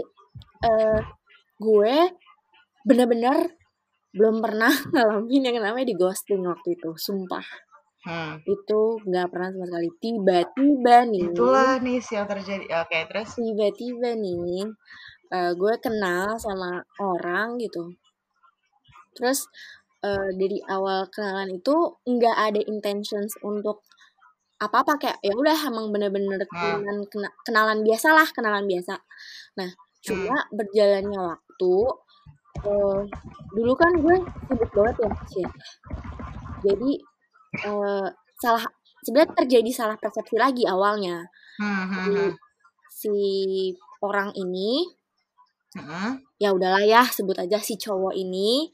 eh, 0.60 1.00
gue 1.56 1.96
bener-bener 2.84 3.56
belum 4.12 4.44
pernah 4.44 4.72
ngalamin 4.92 5.48
yang 5.48 5.56
namanya 5.64 5.88
di 5.88 5.96
ghosting 5.96 6.44
waktu 6.44 6.76
itu, 6.76 6.92
sumpah. 7.00 7.44
Hmm. 8.08 8.40
Itu 8.48 8.96
nggak 9.04 9.28
pernah 9.28 9.48
sama 9.52 9.64
sekali. 9.68 9.90
Tiba-tiba 10.00 10.96
nih, 11.04 11.24
Itulah 11.28 11.76
nih 11.84 12.00
yang 12.00 12.24
terjadi. 12.24 12.64
Oke, 12.80 12.98
terus? 13.04 13.28
tiba-tiba 13.36 14.16
nih, 14.16 14.64
eh, 15.28 15.52
gue 15.52 15.74
kenal 15.76 16.40
sama 16.40 16.80
orang 16.96 17.60
gitu. 17.60 17.92
Terus 19.12 19.44
eh, 20.00 20.30
dari 20.32 20.62
awal 20.64 21.10
kenalan 21.10 21.58
itu 21.58 21.74
nggak 22.06 22.36
ada 22.38 22.60
intentions 22.64 23.34
untuk 23.42 23.82
apa-apa 24.56 24.94
kayak 24.96 25.18
ya 25.20 25.34
udah 25.34 25.58
emang 25.68 25.90
bener-bener 25.90 26.38
Hmm. 26.48 26.80
kenalan, 26.80 26.98
kena- 27.10 27.34
kenalan 27.44 27.78
biasa 27.82 28.08
lah, 28.14 28.26
kenalan 28.30 28.64
biasa. 28.64 28.94
Nah, 29.58 29.70
cuma 30.00 30.46
berjalannya 30.48 31.18
waktu 31.18 31.74
eh, 32.58 33.00
dulu 33.52 33.72
kan 33.74 33.92
gue 33.98 34.16
sibuk 34.48 34.70
banget 34.72 34.96
ya 34.98 35.10
shit. 35.28 35.50
jadi 36.58 36.90
eh, 37.54 38.08
salah 38.38 38.64
sebenarnya 39.02 39.34
terjadi 39.44 39.70
salah 39.72 39.96
persepsi 39.96 40.36
lagi 40.36 40.64
awalnya 40.68 41.26
Hmm, 41.58 41.90
hmm, 41.90 42.04
si, 42.06 42.14
hmm. 42.14 42.32
si 42.86 43.14
orang 43.98 44.30
ini 44.38 44.86
Hmm, 45.76 46.16
ya 46.40 46.56
udahlah 46.56 46.80
ya 46.80 47.04
sebut 47.04 47.36
aja 47.36 47.60
si 47.60 47.76
cowok 47.76 48.16
ini 48.16 48.72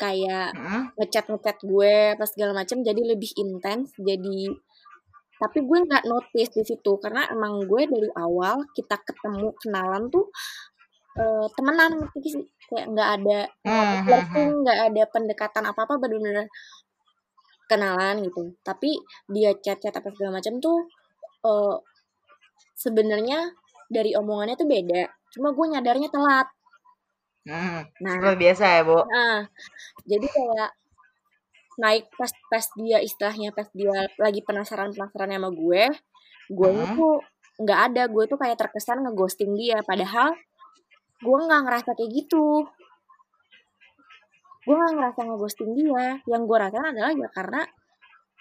kayak 0.00 0.56
hmm. 0.56 0.96
ngechat 0.96 1.28
ngechat 1.28 1.60
gue 1.60 2.16
pas 2.16 2.24
segala 2.24 2.56
macam 2.56 2.80
jadi 2.80 3.02
lebih 3.04 3.36
intens 3.36 3.92
jadi 4.00 4.48
tapi 5.36 5.58
gue 5.60 5.78
nggak 5.84 6.08
notice 6.08 6.56
di 6.56 6.64
situ 6.64 6.92
karena 7.02 7.28
emang 7.28 7.68
gue 7.68 7.84
dari 7.84 8.10
awal 8.16 8.64
kita 8.72 8.96
ketemu 9.04 9.52
kenalan 9.60 10.08
tuh 10.08 10.32
eh, 11.20 11.46
temenan 11.52 12.00
kayak 12.72 12.86
nggak 12.96 13.08
ada 13.20 13.40
Hmm, 13.60 13.68
hmm, 13.68 13.84
hmm. 13.84 14.02
flirting 14.08 14.50
nggak 14.64 14.78
ada 14.88 15.02
pendekatan 15.12 15.64
apa 15.68 15.80
apa 15.84 15.94
bener-bener 16.00 16.48
kenalan 17.72 18.20
gitu 18.20 18.52
tapi 18.60 19.00
dia 19.32 19.56
chat 19.58 19.80
chat 19.80 19.94
apa 19.96 20.12
segala 20.12 20.38
macam 20.38 20.60
tuh 20.60 20.84
eh, 21.48 21.76
sebenarnya 22.76 23.52
dari 23.88 24.12
omongannya 24.12 24.56
tuh 24.60 24.68
beda 24.68 25.08
cuma 25.32 25.56
gue 25.56 25.66
nyadarnya 25.72 26.12
telat 26.12 26.48
Hmm. 27.42 27.82
nah 27.98 28.22
Seperti 28.22 28.38
biasa 28.38 28.64
ya, 28.70 28.80
Bu. 28.86 29.02
Nah, 29.02 29.50
jadi 30.06 30.26
kayak 30.30 30.70
naik 31.82 32.06
pas 32.14 32.30
pas 32.46 32.64
dia 32.78 33.02
istilahnya 33.02 33.50
pas 33.50 33.66
dia 33.74 34.06
lagi 34.14 34.46
penasaran 34.46 34.94
penasaran 34.94 35.34
sama 35.34 35.50
gue, 35.50 35.90
gue 36.46 36.70
Hmm. 36.70 36.94
tuh 36.94 37.14
nggak 37.58 37.80
ada, 37.90 38.02
gue 38.06 38.24
tuh 38.30 38.38
kayak 38.38 38.62
terkesan 38.62 39.02
ngeghosting 39.02 39.58
dia, 39.58 39.82
padahal 39.82 40.38
gue 41.18 41.36
nggak 41.42 41.62
ngerasa 41.66 41.90
kayak 41.98 42.10
gitu. 42.14 42.62
Gue 44.62 44.74
nggak 44.78 44.92
ngerasa 44.94 45.20
ngeghosting 45.26 45.70
dia, 45.74 46.06
yang 46.24 46.42
gue 46.46 46.56
rasain 46.56 46.86
adalah 46.86 47.10
ya 47.10 47.28
karena 47.34 47.60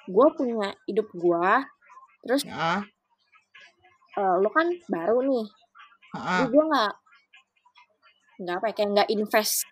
gue 0.05 0.27
punya 0.37 0.67
hidup 0.85 1.07
gue, 1.13 1.47
terus 2.21 2.41
Heeh. 2.45 2.79
eh, 4.17 4.35
lo 4.37 4.49
kan 4.53 4.67
baru 4.85 5.21
nih, 5.25 5.45
jadi 6.13 6.47
gue 6.49 6.63
nggak 6.69 6.93
nggak 8.41 8.55
apa 8.57 8.65
ya, 8.69 8.73
kayak 8.73 8.89
nggak 8.97 9.09
invest 9.09 9.65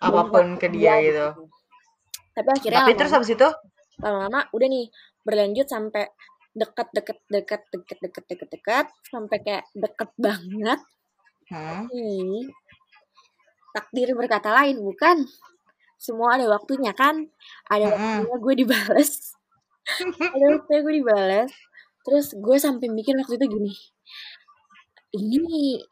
Apa 0.00 0.20
pun 0.28 0.46
ke 0.60 0.68
dia 0.68 1.00
gitu. 1.00 1.48
Tapi 2.34 2.48
akhirnya 2.50 2.80
Tapi 2.84 2.92
terus 2.92 3.12
lama-lama 3.12 3.18
habis 3.22 3.32
itu? 3.32 3.48
lama-lama 4.02 4.40
udah 4.52 4.68
nih 4.68 4.86
berlanjut 5.22 5.66
sampai 5.70 6.04
deket 6.52 6.88
deket 6.92 7.18
deket 7.30 7.62
deket 7.72 7.98
deket 8.02 8.24
deket 8.28 8.48
deket 8.52 8.86
sampai 9.08 9.38
kayak 9.40 9.64
deket 9.72 10.10
banget 10.18 10.80
Hmm. 11.44 11.84
nih 11.92 12.48
takdir 13.74 14.14
berkata 14.14 14.54
lain 14.54 14.78
bukan 14.78 15.26
semua 15.98 16.38
ada 16.38 16.46
waktunya 16.46 16.94
kan 16.94 17.26
ada 17.66 17.90
waktunya 17.90 18.36
gue 18.38 18.54
dibales 18.62 19.34
ada 20.34 20.44
waktunya 20.54 20.80
gue 20.86 20.94
dibales 21.02 21.50
terus 22.06 22.32
gue 22.38 22.56
sampai 22.62 22.86
mikir 22.86 23.18
waktu 23.18 23.34
itu 23.34 23.46
gini 23.50 23.74
ini 25.18 25.82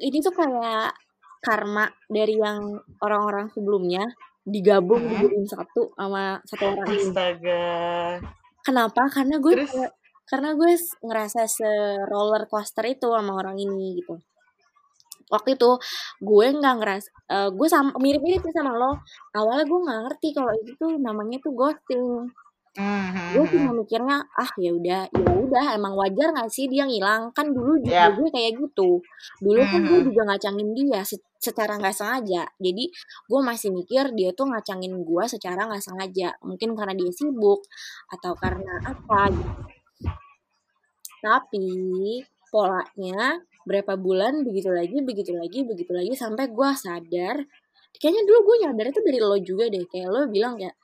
ini 0.00 0.18
tuh 0.18 0.34
kayak 0.34 0.96
karma 1.40 1.88
dari 2.08 2.36
yang 2.36 2.80
orang-orang 3.00 3.48
sebelumnya 3.52 4.04
digabung 4.44 5.04
dijadiin 5.04 5.46
satu 5.48 5.92
sama 5.96 6.40
satu 6.48 6.64
orang 6.72 6.88
Astaga. 6.88 7.64
Kenapa? 8.60 9.08
Karena 9.08 9.36
gue 9.40 9.54
Terus? 9.64 9.72
karena 10.28 10.54
gue 10.54 10.72
ngerasa 11.04 11.42
se 11.48 11.70
roller 12.08 12.44
coaster 12.46 12.84
itu 12.88 13.08
sama 13.08 13.36
orang 13.36 13.56
ini 13.60 14.00
gitu. 14.00 14.20
Waktu 15.30 15.54
itu 15.54 15.70
gue 16.20 16.46
nggak 16.58 16.74
ngeras, 16.82 17.04
eh, 17.30 17.48
gue 17.48 17.66
sama 17.70 17.94
mirip-mirip 17.96 18.42
sih 18.42 18.54
sama 18.54 18.74
lo. 18.74 18.98
Awalnya 19.32 19.64
gue 19.64 19.78
nggak 19.86 20.00
ngerti 20.06 20.28
kalau 20.34 20.52
itu 20.58 20.72
tuh 20.76 20.92
namanya 20.98 21.38
tuh 21.38 21.52
ghosting. 21.54 22.04
Hmm, 22.70 23.02
hmm, 23.10 23.34
Gue 23.34 23.44
cuma 23.50 23.70
mikirnya 23.74 24.22
ah 24.38 24.50
ya 24.54 24.70
udah, 24.70 25.02
ya 25.10 25.30
udah 25.42 25.64
emang 25.74 25.90
wajar 25.98 26.30
nggak 26.30 26.46
sih 26.54 26.70
dia 26.70 26.86
ngilang 26.86 27.34
kan 27.34 27.50
dulu 27.50 27.82
juga 27.82 28.06
Yap. 28.06 28.14
gue 28.14 28.28
kayak 28.30 28.52
gitu. 28.62 29.02
Dulu 29.42 29.58
kan 29.66 29.80
gue 29.90 29.98
Mhm. 29.98 30.06
juga 30.06 30.22
ngacangin 30.30 30.68
dia 30.78 31.02
se- 31.02 31.26
secara 31.42 31.74
nggak 31.82 31.90
sengaja. 31.90 32.46
Jadi 32.62 32.84
gue 33.26 33.40
masih 33.42 33.74
mikir 33.74 34.14
dia 34.14 34.30
tuh 34.38 34.46
ngacangin 34.46 35.02
gue 35.02 35.24
secara 35.26 35.66
nggak 35.66 35.82
sengaja. 35.82 36.30
Mungkin 36.46 36.78
karena 36.78 36.94
dia 36.94 37.10
sibuk 37.10 37.66
atau 38.14 38.32
karena 38.38 38.70
apa 38.86 39.20
gitu. 39.34 39.52
Tapi 41.20 41.66
polanya 42.48 43.38
berapa 43.68 43.92
bulan 44.00 44.42
begitu 44.46 44.72
lagi, 44.72 44.98
begitu 45.04 45.32
lagi, 45.36 45.64
begitu 45.64 45.92
lagi 45.92 46.12
sampai 46.16 46.48
gue 46.48 46.68
sadar. 46.76 47.36
Kayaknya 48.00 48.22
dulu 48.24 48.38
gue 48.46 48.56
nyadar 48.66 48.86
itu 48.88 49.00
dari 49.02 49.18
lo 49.20 49.36
juga 49.42 49.64
deh. 49.68 49.84
Kayak 49.90 50.08
lo 50.08 50.20
bilang 50.30 50.54
kayak 50.56 50.76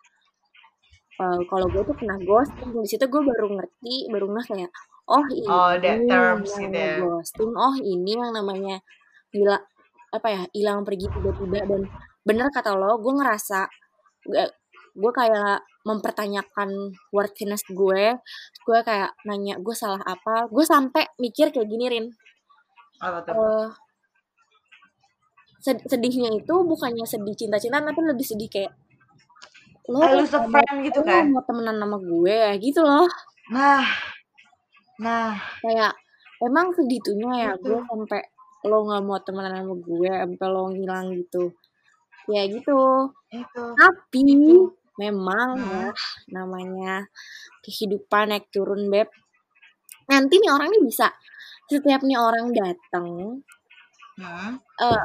eh, 1.22 1.40
kalau 1.48 1.66
gue 1.72 1.82
tuh 1.86 1.96
kena 1.96 2.16
ghosting 2.20 2.70
di 2.76 2.88
situ 2.88 3.04
gue 3.08 3.22
baru 3.22 3.46
ngerti, 3.56 4.10
baru 4.12 4.26
nggak 4.32 4.46
kayak 4.52 4.70
oh 5.06 5.24
ini 5.30 5.46
Oh, 5.48 5.72
that 5.78 5.98
terms 6.10 6.50
yang 6.58 6.74
gitu 6.74 6.78
ya. 6.78 6.96
ghosting, 7.00 7.52
oh 7.54 7.74
ini 7.78 8.12
yang 8.18 8.32
namanya 8.34 8.82
gila 9.30 9.58
apa 10.14 10.28
ya 10.32 10.42
hilang 10.54 10.82
pergi 10.86 11.06
tiba-tiba 11.12 11.66
dan 11.66 11.82
bener 12.26 12.48
kata 12.50 12.74
lo 12.74 12.98
gue 12.98 13.12
ngerasa 13.14 13.68
gak 14.26 14.50
gue 14.96 15.12
kayak 15.12 15.60
mempertanyakan 15.84 16.96
worthiness 17.12 17.62
gue 17.68 18.16
gue 18.66 18.78
kayak 18.82 19.12
nanya 19.28 19.60
gue 19.60 19.76
salah 19.76 20.00
apa 20.02 20.48
gue 20.48 20.64
sampai 20.64 21.04
mikir 21.20 21.52
kayak 21.52 21.68
gini 21.68 21.86
rin 21.86 22.06
Apa 22.98 23.18
tuh? 23.22 23.34
Sed- 25.60 25.82
sedihnya 25.84 26.30
itu 26.32 26.54
bukannya 26.62 27.02
sedih 27.02 27.34
cinta-cintaan 27.34 27.90
tapi 27.90 28.00
lebih 28.06 28.22
sedih 28.22 28.46
kayak 28.46 28.72
lo 29.86 30.02
I 30.02 30.14
lose 30.18 30.34
a 30.34 30.42
friend 30.42 30.76
gitu 30.82 30.98
kan? 31.02 31.30
mau 31.30 31.42
temenan 31.42 31.78
sama 31.78 31.98
gue 31.98 32.38
gitu 32.58 32.82
loh 32.82 33.06
Nah, 33.50 33.82
nah, 34.98 35.38
kayak 35.62 35.94
emang 36.40 36.74
segitunya 36.74 37.30
ya 37.38 37.50
itu. 37.54 37.66
gue 37.66 37.78
sampai 37.86 38.22
lo 38.66 38.82
nggak 38.82 39.02
mau 39.02 39.18
temenan 39.22 39.62
sama 39.62 39.74
gue 39.78 40.10
sampai 40.10 40.46
lo 40.50 40.62
ngilang 40.70 41.06
gitu 41.14 41.44
ya 42.26 42.42
gitu 42.46 42.78
Itu. 43.30 43.62
tapi 43.74 44.22
Itu. 44.26 44.74
memang 44.98 45.48
Hmm. 45.54 45.70
ya 45.70 45.88
namanya 46.32 46.94
kehidupan 47.62 48.34
naik 48.34 48.50
turun 48.50 48.86
beb 48.86 49.06
nanti 50.06 50.38
nih 50.38 50.50
orang 50.50 50.70
nih 50.70 50.82
bisa 50.82 51.10
setiap 51.66 52.00
nih 52.00 52.16
orang 52.16 52.50
datang 52.50 53.40
Hmm. 54.16 54.56
eh 54.80 55.02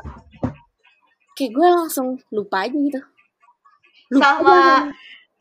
kayak 1.33 1.51
gue 1.51 1.67
langsung 1.67 2.15
lupa 2.31 2.63
aja 2.63 2.71
gitu. 2.71 3.01
Lupa 4.07 4.23
aja 4.23 4.39
Sama 4.39 4.47
langsung. 4.47 4.87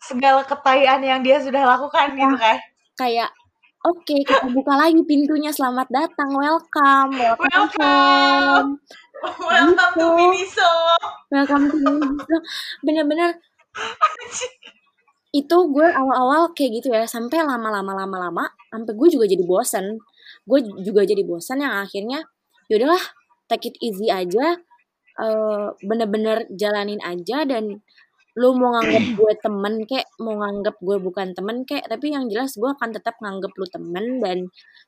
segala 0.01 0.41
ketayan 0.43 1.01
yang 1.01 1.21
dia 1.21 1.39
sudah 1.39 1.63
lakukan 1.63 2.13
gitu 2.13 2.27
Nah, 2.27 2.35
kan? 2.35 2.59
kayak 2.97 3.31
oke 3.81 4.11
kita 4.21 4.43
buka 4.51 4.75
lagi 4.75 4.99
pintunya. 5.05 5.51
Selamat 5.51 5.87
datang. 5.87 6.35
Welcome. 6.35 7.15
Welcome 7.15 8.83
Welcome, 9.21 9.39
welcome 9.39 9.93
to 9.95 10.03
gitu. 10.03 10.19
Miniso. 10.19 10.71
welcome 11.31 11.65
to 11.65 11.77
Indonesia 11.79 12.39
bener-bener 12.83 13.31
itu 15.31 15.57
gue 15.71 15.87
awal-awal 15.87 16.51
kayak 16.53 16.83
gitu 16.83 16.91
ya. 16.91 17.07
Sampai 17.07 17.39
lama-lama 17.41 17.95
lama-lama 17.95 18.51
sampai 18.67 18.93
gue 18.99 19.09
juga 19.09 19.27
jadi 19.27 19.47
bosen 19.47 20.03
gue 20.47 20.61
juga 20.85 21.05
jadi 21.05 21.23
bosan 21.25 21.65
yang 21.65 21.85
akhirnya 21.85 22.25
yaudahlah 22.71 23.03
take 23.51 23.73
it 23.73 23.77
easy 23.83 24.09
aja 24.09 24.61
eh, 25.21 25.67
bener-bener 25.85 26.47
jalanin 26.55 27.03
aja 27.03 27.45
dan 27.45 27.83
lu 28.39 28.55
mau 28.55 28.79
nganggap 28.79 29.05
gue 29.19 29.33
temen 29.43 29.75
kek 29.85 30.07
mau 30.23 30.39
nganggap 30.39 30.77
gue 30.79 30.97
bukan 31.03 31.35
temen 31.35 31.67
kek 31.67 31.83
tapi 31.91 32.15
yang 32.15 32.31
jelas 32.31 32.55
gue 32.55 32.71
akan 32.71 32.95
tetap 32.95 33.19
nganggap 33.19 33.53
lu 33.59 33.67
temen 33.67 34.23
dan 34.23 34.39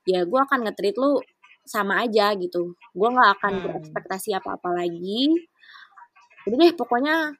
ya 0.06 0.22
gue 0.22 0.40
akan 0.40 0.68
nge-treat 0.68 0.94
lu 0.96 1.18
sama 1.62 2.02
aja 2.02 2.34
gitu 2.38 2.74
gue 2.74 3.08
nggak 3.08 3.30
akan 3.38 3.52
Hmm. 3.58 3.64
berekspektasi 3.66 4.34
apa-apa 4.34 4.82
lagi 4.82 5.30
jadi 6.42 6.54
deh 6.58 6.72
pokoknya 6.74 7.38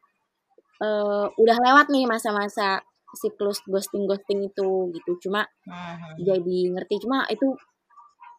uh, 0.78 1.26
udah 1.34 1.56
lewat 1.58 1.86
nih 1.90 2.06
masa-masa 2.06 2.82
siklus 3.12 3.60
ghosting 3.66 4.06
ghosting 4.06 4.46
itu 4.46 4.94
gitu 4.94 5.10
cuma 5.28 5.44
uh-huh. 5.68 6.16
jadi 6.22 6.58
ngerti 6.72 7.02
cuma 7.02 7.26
itu 7.28 7.58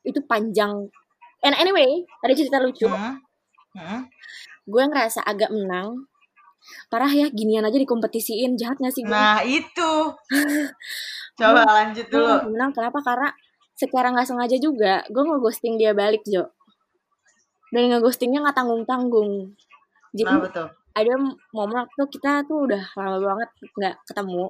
itu 0.04 0.20
panjang. 0.24 0.92
And 1.44 1.56
anyway 1.56 2.08
ada 2.24 2.34
cerita 2.36 2.60
lucu. 2.60 2.88
Uh-huh. 2.88 3.16
Uh-huh. 3.74 4.02
gue 4.63 4.84
ngerasa 4.88 5.26
agak 5.26 5.52
menang. 5.52 6.08
Parah 6.88 7.12
ya 7.12 7.28
ginian 7.28 7.68
aja 7.68 7.76
dikompetisiin. 7.76 8.56
Jahat 8.56 8.80
gak 8.80 8.96
sih 8.96 9.04
gue? 9.04 9.12
Nah 9.12 9.44
itu. 9.44 9.92
Coba 11.39 11.66
lanjut 11.68 12.08
dulu. 12.08 12.54
menang 12.56 12.72
kenapa? 12.72 13.04
Karena 13.04 13.30
secara 13.74 14.13
nggak 14.13 14.30
sengaja 14.30 14.58
juga 14.62 15.02
gue 15.10 15.24
mau 15.26 15.42
ghosting 15.42 15.76
dia 15.76 15.92
balik 15.92 16.24
Jo. 16.24 16.54
Dan 17.74 17.89
ngeghostingnya 17.89 18.46
nggak 18.46 18.56
tanggung 18.56 18.86
tanggung 18.86 19.58
jadi 20.13 20.30
nah, 20.30 20.42
betul. 20.46 20.68
ada 20.94 21.13
momen 21.50 21.78
waktu 21.84 22.04
kita 22.13 22.46
tuh 22.46 22.70
udah 22.70 22.84
lama 22.94 23.18
banget 23.18 23.50
nggak 23.74 23.96
ketemu 24.06 24.46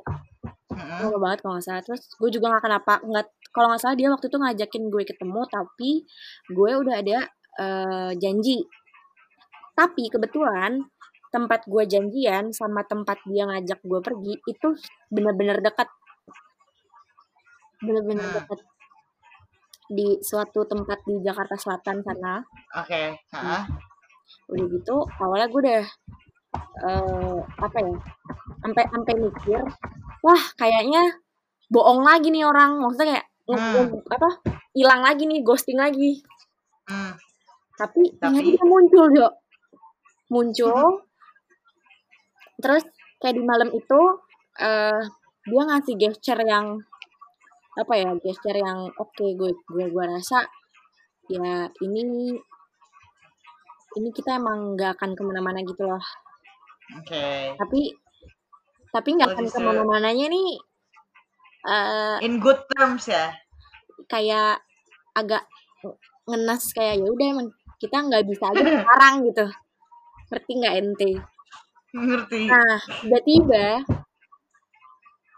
mm-hmm. 0.73 0.99
lama 1.05 1.17
banget 1.21 1.39
kalau 1.45 1.53
nggak 1.57 1.65
salah 1.65 1.83
terus 1.85 2.01
gue 2.17 2.29
juga 2.33 2.45
nggak 2.53 2.63
kenapa 2.65 2.93
nggak 3.05 3.25
kalau 3.53 3.67
nggak 3.71 3.81
salah 3.81 3.95
dia 3.95 4.07
waktu 4.09 4.25
itu 4.27 4.37
ngajakin 4.41 4.83
gue 4.89 5.03
ketemu 5.05 5.41
tapi 5.47 5.91
gue 6.49 6.71
udah 6.81 6.95
ada 6.97 7.19
uh, 7.61 8.11
janji 8.17 8.57
tapi 9.73 10.09
kebetulan 10.09 10.85
tempat 11.33 11.65
gue 11.65 11.83
janjian 11.89 12.53
sama 12.53 12.85
tempat 12.85 13.17
dia 13.25 13.49
ngajak 13.49 13.81
gue 13.81 13.99
pergi 14.05 14.33
itu 14.45 14.69
bener-bener 15.09 15.61
dekat 15.65 15.89
bener-bener 17.81 18.25
hmm. 18.25 18.35
dekat 18.37 18.59
di 19.91 20.17
suatu 20.23 20.63
tempat 20.63 21.03
di 21.03 21.19
Jakarta 21.19 21.59
Selatan 21.59 22.01
sana. 22.01 22.41
Oke. 22.79 22.87
Okay. 22.87 23.35
Hmm. 23.35 23.67
Udah 24.49 24.65
gitu, 24.71 24.95
awalnya 25.19 25.47
gue 25.51 25.61
udah 25.61 25.83
uh, 26.87 27.39
apa 27.59 27.77
ya? 27.77 27.95
Sampai 28.63 28.83
sampai 28.87 29.13
mikir, 29.19 29.61
wah 30.23 30.43
kayaknya 30.55 31.19
bohong 31.67 32.01
lagi 32.01 32.31
nih 32.31 32.47
orang. 32.47 32.79
Maksudnya 32.79 33.19
kayak 33.19 33.25
hmm. 33.51 34.07
apa? 34.07 34.29
Hilang 34.73 35.01
lagi 35.03 35.23
nih, 35.27 35.43
ghosting 35.43 35.77
lagi. 35.77 36.23
Hmm. 36.87 37.13
Tapi, 37.77 38.15
Tapi... 38.17 38.55
dia 38.55 38.65
muncul, 38.65 39.05
Jo. 39.11 39.27
Muncul. 40.31 40.71
Hmm. 40.71 41.01
Terus 42.63 42.83
kayak 43.19 43.35
di 43.35 43.43
malam 43.43 43.69
itu 43.75 43.99
uh, 44.59 45.01
dia 45.43 45.63
ngasih 45.67 45.95
gesture 45.99 46.41
yang 46.47 46.79
apa 47.73 47.93
ya 47.97 48.13
gesture 48.21 48.53
yang 48.53 48.85
oke 49.01 49.11
okay, 49.17 49.33
gue 49.33 49.49
gue 49.49 49.85
gue 49.89 50.05
rasa 50.05 50.45
ya 51.25 51.65
ini 51.81 52.37
ini 53.97 54.09
kita 54.13 54.37
emang 54.37 54.77
nggak 54.77 54.99
akan 54.99 55.17
ke 55.17 55.21
mana-mana 55.25 55.59
gitu 55.65 55.85
loh. 55.85 56.03
Oke. 56.99 57.09
Okay. 57.09 57.55
Tapi 57.57 58.02
tapi 58.93 59.09
nggak 59.17 59.33
akan 59.33 59.45
ke 59.49 59.59
mana-mananya 59.59 60.29
nih. 60.29 60.61
Uh, 61.65 62.17
In 62.21 62.37
good 62.37 62.61
terms 62.77 63.09
ya. 63.09 63.33
Kayak 64.05 64.61
agak 65.17 65.49
ngenas 66.29 66.71
kayak 66.71 67.01
ya 67.01 67.07
udah 67.09 67.27
emang 67.33 67.49
kita 67.81 67.97
nggak 67.97 68.23
bisa 68.29 68.53
aja 68.53 68.61
sekarang 68.85 69.15
gitu. 69.25 69.45
Ngerti 70.29 70.51
nggak 70.61 70.75
ente? 70.77 71.11
Ngerti. 71.97 72.41
Nah 72.47 72.77
tiba-tiba 73.01 73.81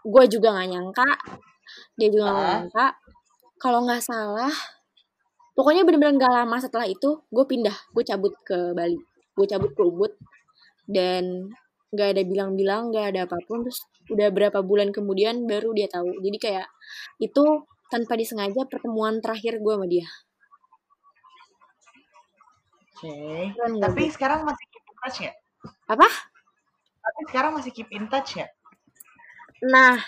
gue 0.06 0.24
juga 0.30 0.54
nggak 0.54 0.68
nyangka 0.70 1.10
dia 1.98 2.08
juga 2.14 2.30
nggak 2.30 2.46
nyangka 2.46 2.86
kalau 3.58 3.82
nggak 3.82 4.02
salah 4.06 4.54
pokoknya 5.58 5.82
bener-bener 5.82 6.14
nggak 6.14 6.30
lama 6.30 6.56
setelah 6.62 6.86
itu 6.86 7.26
gue 7.26 7.44
pindah 7.48 7.74
gue 7.90 8.04
cabut 8.06 8.30
ke 8.46 8.70
Bali 8.70 8.94
gue 9.34 9.46
cabut 9.50 9.74
ke 9.74 9.82
Ubud 9.82 10.12
dan 10.86 11.50
nggak 11.96 12.12
ada 12.12 12.22
bilang-bilang 12.22 12.92
nggak 12.92 13.06
ada 13.16 13.20
apa 13.24 13.40
pun 13.48 13.64
terus 13.64 13.80
udah 14.12 14.28
berapa 14.28 14.60
bulan 14.60 14.92
kemudian 14.92 15.48
baru 15.48 15.72
dia 15.72 15.88
tahu 15.88 16.20
jadi 16.20 16.38
kayak 16.38 16.68
itu 17.18 17.64
tanpa 17.88 18.14
disengaja 18.20 18.68
pertemuan 18.68 19.24
terakhir 19.24 19.58
gue 19.58 19.74
sama 19.74 19.88
dia 19.88 20.06
Oke. 22.96 23.52
Okay. 23.52 23.76
Tapi 23.76 24.08
sekarang 24.08 24.48
masih 24.48 24.64
keep 24.72 24.80
in 24.88 24.96
touch 25.04 25.18
ya? 25.20 25.32
Apa? 25.84 26.08
Tapi 27.04 27.20
sekarang 27.28 27.52
masih 27.52 27.72
keep 27.76 27.92
in 27.92 28.08
touch 28.08 28.40
ya? 28.40 28.48
Nah, 29.68 30.00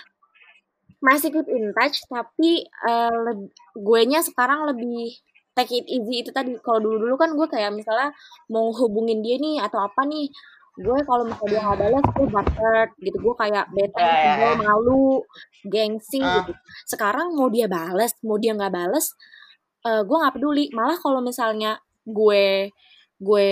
masih 0.99 1.29
keep 1.31 1.47
in 1.47 1.71
touch 1.71 2.03
tapi 2.11 2.67
uh, 2.83 3.31
gue 3.77 4.01
nya 4.03 4.19
sekarang 4.19 4.67
lebih 4.67 5.15
take 5.55 5.79
it 5.79 5.87
easy 5.87 6.23
itu 6.23 6.31
tadi 6.35 6.59
kalau 6.59 6.83
dulu 6.83 7.07
dulu 7.07 7.15
kan 7.15 7.31
gue 7.35 7.47
kayak 7.47 7.71
misalnya 7.71 8.11
mau 8.51 8.71
hubungin 8.75 9.23
dia 9.23 9.39
nih 9.39 9.63
atau 9.63 9.79
apa 9.79 10.03
nih 10.03 10.27
gue 10.79 10.99
kalau 11.03 11.23
misalnya 11.27 11.51
dia 11.51 11.61
nggak 11.67 11.79
balas 11.83 12.05
gue 12.15 12.27
buttered 12.31 12.91
gitu. 13.03 13.17
Gue 13.19 13.35
kayak 13.35 13.65
bete 13.75 13.99
yeah, 13.99 14.15
yeah, 14.15 14.35
gue 14.39 14.51
malu 14.63 15.03
gengsi 15.67 16.23
uh. 16.23 16.39
gitu. 16.39 16.51
Sekarang 16.87 17.35
mau 17.35 17.51
dia 17.51 17.67
balas 17.67 18.15
mau 18.23 18.39
dia 18.39 18.55
nggak 18.55 18.71
balas 18.71 19.11
uh, 19.83 20.01
gue 20.07 20.17
nggak 20.17 20.35
peduli. 20.39 20.71
Malah 20.71 20.97
kalau 21.03 21.19
misalnya 21.19 21.77
gue 22.07 22.71
gue 23.19 23.49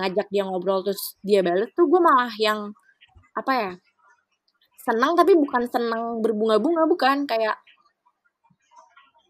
ngajak 0.00 0.32
dia 0.32 0.48
ngobrol 0.48 0.80
terus 0.80 1.20
dia 1.20 1.44
balas 1.44 1.68
tuh 1.76 1.84
gue 1.84 2.00
malah 2.00 2.32
yang 2.40 2.72
apa 3.36 3.52
ya 3.52 3.72
senang. 4.80 5.12
Tapi 5.12 5.36
bukan 5.36 5.68
senang 5.68 6.24
berbunga-bunga 6.24 6.88
bukan. 6.88 7.28
Kayak 7.28 7.60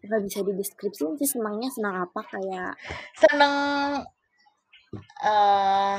nggak 0.01 0.21
bisa 0.25 0.41
dideskripsiin 0.41 1.13
sih 1.21 1.29
senangnya 1.29 1.69
senang 1.69 2.09
apa 2.09 2.25
kayak 2.25 2.73
senang 3.13 4.01
uh, 4.99 5.97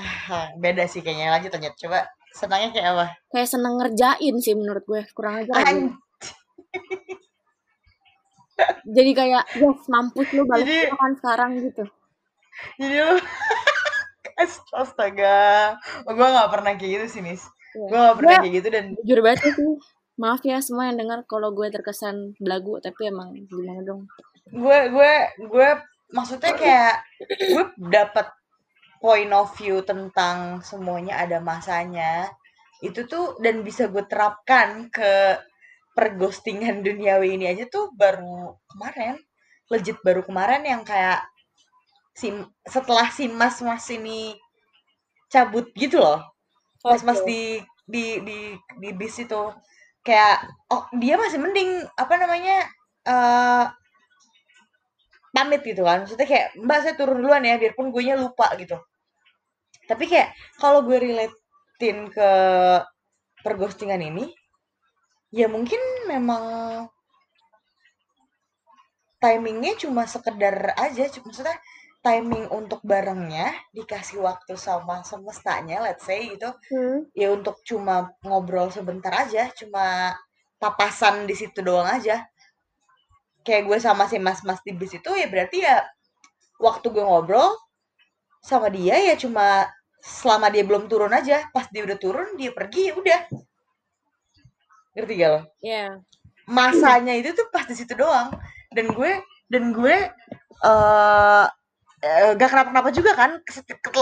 beda 0.60 0.84
sih 0.88 1.00
kayaknya. 1.00 1.32
Lanjut 1.32 1.50
lanjut. 1.52 1.74
Coba 1.80 1.98
senangnya 2.32 2.68
kayak 2.72 2.88
apa? 2.96 3.06
Kayak 3.32 3.48
senang 3.48 3.74
ngerjain 3.80 4.34
sih 4.40 4.54
menurut 4.56 4.84
gue. 4.84 5.02
Kurang 5.16 5.44
aja. 5.44 5.52
Jadi 8.86 9.10
kayak 9.16 9.44
yes 9.58 9.80
mampus 9.90 10.28
lu 10.38 10.46
balik 10.46 10.66
jadi, 10.68 10.94
kan 10.94 11.12
sekarang 11.18 11.50
gitu. 11.58 11.84
Jadi 12.78 12.94
lu 13.00 13.16
astaga. 14.82 15.74
Gue 16.06 16.26
gak 16.30 16.50
pernah 16.52 16.72
kayak 16.78 16.90
gitu 17.00 17.06
sih 17.18 17.20
nis. 17.24 17.42
Yeah. 17.74 17.88
Gue 17.90 17.98
gak 17.98 18.16
pernah 18.22 18.32
ya, 18.32 18.40
kayak 18.44 18.54
gitu 18.54 18.68
dan 18.70 18.84
jujur 19.02 19.18
banget 19.24 19.38
sih. 19.42 19.54
Maaf 20.20 20.44
ya 20.44 20.60
semua 20.60 20.92
yang 20.92 21.00
dengar 21.00 21.24
kalau 21.26 21.50
gue 21.56 21.66
terkesan 21.72 22.36
belagu 22.38 22.78
tapi 22.78 23.10
emang 23.10 23.34
gimana 23.48 23.82
dong? 23.82 24.06
Gue 24.52 24.78
gue 24.92 25.12
gue 25.48 25.68
maksudnya 26.12 26.52
kayak 26.54 27.02
gue 27.26 27.64
dapat 27.88 28.30
point 29.02 29.34
of 29.34 29.50
view 29.58 29.82
tentang 29.82 30.62
semuanya 30.62 31.18
ada 31.18 31.42
masanya 31.42 32.30
itu 32.82 33.02
tuh 33.10 33.34
dan 33.42 33.66
bisa 33.66 33.90
gue 33.90 34.06
terapkan 34.06 34.86
ke 34.94 35.42
perghostingan 35.98 36.80
duniawi 36.86 37.34
ini 37.34 37.50
aja 37.50 37.66
tuh 37.66 37.90
baru 37.98 38.54
kemarin 38.70 39.18
legit 39.70 39.98
baru 40.06 40.22
kemarin 40.22 40.62
yang 40.62 40.86
kayak 40.86 41.26
sim 42.14 42.44
setelah 42.62 43.08
si 43.10 43.26
mas 43.26 43.58
mas 43.64 43.88
ini 43.90 44.36
cabut 45.32 45.72
gitu 45.72 45.96
loh. 45.96 46.20
Mas-mas 46.84 47.24
di 47.24 47.62
di 47.88 48.20
di 48.20 48.38
di 48.76 48.88
bis 48.92 49.16
itu 49.16 49.42
kayak 50.04 50.44
oh 50.68 50.84
dia 51.00 51.16
masih 51.16 51.40
mending 51.40 51.86
apa 51.96 52.14
namanya 52.20 52.68
uh, 53.08 53.64
pamit 55.32 55.64
gitu 55.64 55.88
kan. 55.88 56.04
Maksudnya 56.04 56.28
kayak 56.28 56.46
mbak 56.60 56.78
saya 56.84 56.94
turun 57.00 57.24
duluan 57.24 57.48
ya 57.48 57.56
biarpun 57.56 57.88
gue 57.88 58.02
nya 58.04 58.20
lupa 58.20 58.52
gitu 58.60 58.76
tapi 59.90 60.04
kayak 60.06 60.34
kalau 60.58 60.86
gue 60.86 60.98
relatein 60.98 62.08
ke 62.10 62.30
perghostingan 63.42 64.00
ini 64.00 64.30
ya 65.32 65.48
mungkin 65.48 65.80
memang 66.06 66.86
timingnya 69.22 69.78
cuma 69.78 70.04
sekedar 70.10 70.74
aja. 70.74 71.06
Maksudnya 71.06 71.54
timing 72.02 72.50
untuk 72.50 72.82
barengnya 72.82 73.54
dikasih 73.70 74.18
waktu 74.26 74.58
sama 74.58 75.06
semestanya 75.06 75.78
let's 75.86 76.02
say 76.02 76.34
gitu. 76.34 76.50
Hmm. 76.74 77.06
ya 77.14 77.30
untuk 77.30 77.62
cuma 77.62 78.10
ngobrol 78.26 78.74
sebentar 78.74 79.14
aja 79.14 79.46
cuma 79.54 80.18
papasan 80.58 81.30
di 81.30 81.34
situ 81.38 81.62
doang 81.62 81.86
aja. 81.86 82.26
Kayak 83.46 83.62
gue 83.70 83.78
sama 83.78 84.10
si 84.10 84.18
mas-mas 84.18 84.58
di 84.66 84.74
bis 84.74 84.94
itu 84.94 85.10
ya 85.14 85.26
berarti 85.30 85.62
ya 85.62 85.86
waktu 86.58 86.90
gue 86.90 87.02
ngobrol 87.02 87.54
sama 88.42 88.68
dia 88.68 88.98
ya 88.98 89.14
cuma 89.14 89.70
selama 90.02 90.50
dia 90.50 90.66
belum 90.66 90.90
turun 90.90 91.14
aja 91.14 91.46
pas 91.54 91.70
dia 91.70 91.86
udah 91.86 91.94
turun 91.94 92.34
dia 92.34 92.50
pergi 92.50 92.90
ya 92.90 92.94
udah 92.98 93.20
ngerti 94.92 95.14
gak 95.16 95.30
lo? 95.30 95.40
Iya. 95.64 95.72
Yeah. 95.72 95.90
Masanya 96.50 97.14
itu 97.16 97.32
tuh 97.32 97.48
pas 97.48 97.64
di 97.64 97.72
situ 97.78 97.94
doang 97.96 98.34
dan 98.74 98.92
gue 98.92 99.12
dan 99.48 99.72
gue 99.72 99.96
uh, 100.66 101.46
Uh, 102.02 102.34
gak 102.34 102.50
kenapa-kenapa 102.50 102.90
juga 102.90 103.14
kan 103.14 103.38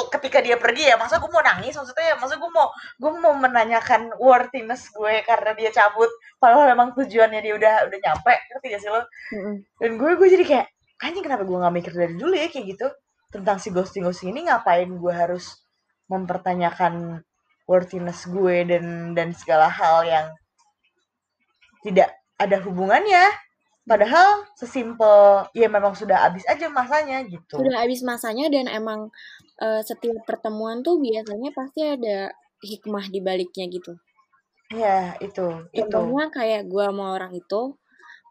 ketika 0.09 0.41
dia 0.41 0.57
pergi 0.57 0.89
ya 0.89 0.97
masa 0.97 1.21
gue 1.21 1.29
mau 1.29 1.45
nangis 1.45 1.77
maksudnya 1.77 2.07
ya 2.09 2.17
masa 2.17 2.41
gue 2.41 2.49
mau 2.49 2.73
gue 2.97 3.13
mau 3.21 3.37
menanyakan 3.37 4.17
worthiness 4.17 4.89
gue 4.97 5.21
karena 5.21 5.53
dia 5.53 5.69
cabut 5.69 6.09
padahal 6.41 6.73
memang 6.73 6.97
tujuannya 6.97 7.45
dia 7.45 7.53
udah 7.61 7.75
udah 7.93 7.99
nyampe 8.01 8.33
ngerti 8.33 8.67
gak 8.73 8.81
sih 8.81 8.89
lo 8.89 9.05
mm-hmm. 9.05 9.55
dan 9.85 9.91
gue 10.01 10.11
gue 10.17 10.29
jadi 10.33 10.45
kayak 10.49 10.67
kayaknya 10.97 11.23
kenapa 11.29 11.43
gue 11.45 11.57
nggak 11.61 11.75
mikir 11.77 11.93
dari 11.93 12.15
dulu 12.17 12.35
ya 12.41 12.49
kayak 12.49 12.67
gitu 12.73 12.89
tentang 13.31 13.63
si 13.63 13.71
ghosting 13.71 14.03
ghosting 14.03 14.35
ini 14.35 14.51
ngapain 14.51 14.91
gue 14.91 15.15
harus 15.15 15.63
mempertanyakan 16.11 17.23
worthiness 17.71 18.27
gue 18.27 18.67
dan 18.67 19.15
dan 19.15 19.31
segala 19.31 19.71
hal 19.71 20.03
yang 20.03 20.27
tidak 21.87 22.19
ada 22.37 22.59
hubungannya. 22.61 23.31
Padahal 23.87 24.45
sesimpel 24.55 25.47
ya 25.57 25.67
memang 25.67 25.97
sudah 25.97 26.29
habis 26.29 26.45
aja 26.47 26.69
masanya 26.71 27.23
gitu. 27.27 27.59
Sudah 27.59 27.81
habis 27.81 28.03
masanya 28.07 28.47
dan 28.53 28.71
emang 28.71 29.11
uh, 29.63 29.83
setiap 29.83 30.23
pertemuan 30.27 30.83
tuh 30.85 31.01
biasanya 31.01 31.51
pasti 31.55 31.81
ada 31.87 32.31
hikmah 32.61 33.09
di 33.09 33.19
baliknya 33.25 33.67
gitu. 33.71 33.97
Ya 34.71 35.19
itu 35.19 35.67
contohnya 35.75 36.27
itu. 36.31 36.35
kayak 36.35 36.63
gue 36.71 36.85
sama 36.87 37.19
orang 37.19 37.33
itu 37.35 37.75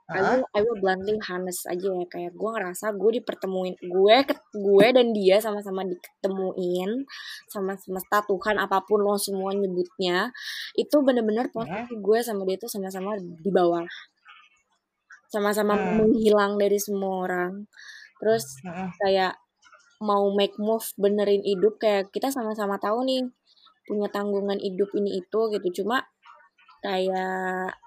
I 0.10 0.20
will, 0.26 0.44
I 0.58 0.60
will 0.66 0.80
bluntly 0.82 1.22
honest 1.22 1.70
aja 1.70 1.86
ya 1.86 2.06
kayak 2.10 2.34
gue 2.34 2.50
ngerasa 2.50 2.98
gue 2.98 3.22
dipertemuin 3.22 3.78
gue 3.78 4.16
gue 4.58 4.88
dan 4.90 5.14
dia 5.14 5.38
sama-sama 5.38 5.86
diketemuin 5.86 7.06
sama 7.46 7.78
semesta 7.78 8.26
Tuhan 8.26 8.58
apa 8.58 8.82
pun 8.90 9.06
lo 9.06 9.22
semua 9.22 9.54
nyebutnya 9.54 10.34
itu 10.74 10.98
bener-bener 11.06 11.54
posisi 11.54 11.94
gue 11.94 12.20
sama 12.26 12.42
dia 12.50 12.58
tuh 12.58 12.72
sama-sama 12.72 13.14
di 13.22 13.52
bawah. 13.54 13.86
Sama-sama 15.30 15.78
hmm. 15.78 16.02
menghilang 16.02 16.58
dari 16.58 16.82
semua 16.82 17.30
orang. 17.30 17.70
Terus 18.18 18.44
kayak 19.06 19.38
mau 20.02 20.26
make 20.34 20.58
move 20.58 20.90
benerin 20.98 21.46
hidup 21.46 21.78
kayak 21.78 22.10
kita 22.10 22.34
sama-sama 22.34 22.82
tahu 22.82 23.06
nih 23.06 23.30
punya 23.86 24.10
tanggungan 24.10 24.58
hidup 24.58 24.90
ini 24.98 25.22
itu 25.22 25.40
gitu. 25.54 25.86
Cuma 25.86 26.02
kayak 26.82 27.78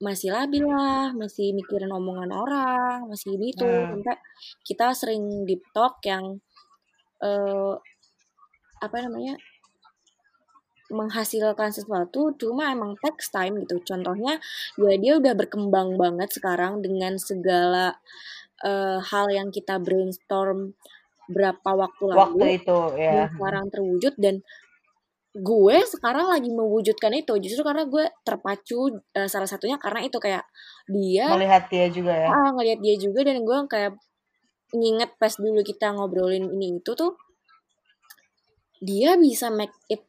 masih 0.00 0.32
labil 0.32 0.64
lah, 0.64 1.12
masih 1.12 1.52
mikirin 1.52 1.92
omongan 1.92 2.32
orang, 2.32 3.04
masih 3.06 3.36
ini 3.36 3.52
tuh. 3.52 3.68
Hmm. 3.68 4.00
sampai 4.00 4.16
kita 4.64 4.86
sering 4.96 5.44
deep 5.44 5.60
talk 5.76 6.00
yang 6.08 6.40
uh, 7.20 7.76
apa 8.80 8.96
namanya 9.04 9.36
menghasilkan 10.90 11.70
sesuatu 11.70 12.34
cuma 12.34 12.72
emang 12.72 12.98
text 12.98 13.30
time 13.30 13.62
gitu. 13.62 13.78
Contohnya 13.84 14.40
ya 14.80 14.96
dia 14.98 15.12
udah 15.20 15.36
berkembang 15.36 15.94
banget 16.00 16.32
sekarang 16.34 16.82
dengan 16.82 17.20
segala 17.20 18.00
uh, 18.64 18.98
hal 18.98 19.30
yang 19.30 19.54
kita 19.54 19.78
brainstorm 19.78 20.74
berapa 21.30 21.70
waktu 21.78 22.04
lalu 22.10 22.18
waktu 22.18 22.46
itu 22.58 22.78
ya. 22.98 23.30
sekarang 23.30 23.70
terwujud 23.70 24.18
dan 24.18 24.42
gue 25.30 25.76
sekarang 25.86 26.26
lagi 26.30 26.50
mewujudkan 26.50 27.14
itu. 27.14 27.38
Justru 27.38 27.62
karena 27.62 27.86
gue 27.86 28.04
terpacu 28.26 28.98
uh, 28.98 29.28
salah 29.30 29.46
satunya 29.46 29.78
karena 29.78 30.02
itu 30.02 30.18
kayak 30.18 30.44
dia 30.90 31.30
melihat 31.30 31.64
dia 31.70 31.86
juga 31.90 32.12
ya. 32.14 32.28
Ah, 32.30 32.50
ngelihat 32.54 32.80
dia 32.82 32.94
juga 32.98 33.20
dan 33.22 33.46
gue 33.46 33.58
kayak 33.70 33.94
nginget 34.74 35.10
pas 35.18 35.34
dulu 35.34 35.62
kita 35.66 35.94
ngobrolin 35.94 36.46
ini 36.46 36.78
itu 36.78 36.94
tuh 36.94 37.18
dia 38.78 39.18
bisa 39.18 39.50
make 39.50 39.74
it 39.90 40.06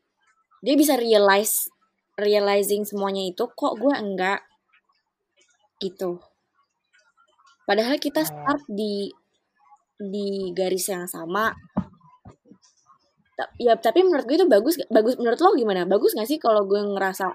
dia 0.61 0.77
bisa 0.77 0.93
realize 0.97 1.69
realizing 2.17 2.85
semuanya 2.85 3.25
itu 3.25 3.45
kok 3.49 3.77
gue 3.77 3.93
enggak? 3.93 4.41
Gitu. 5.81 6.21
Padahal 7.65 7.97
kita 7.97 8.25
oh. 8.25 8.27
start 8.29 8.63
di 8.69 9.09
di 10.01 10.49
garis 10.57 10.89
yang 10.89 11.05
sama 11.05 11.53
ya 13.57 13.73
tapi 13.77 14.05
menurut 14.05 14.25
gue 14.27 14.37
itu 14.37 14.47
bagus 14.47 14.75
bagus 14.89 15.15
menurut 15.17 15.39
lo 15.41 15.53
gimana? 15.57 15.81
Bagus 15.87 16.17
gak 16.17 16.27
sih 16.29 16.37
kalau 16.37 16.65
gue 16.65 16.79
ngerasa 16.79 17.31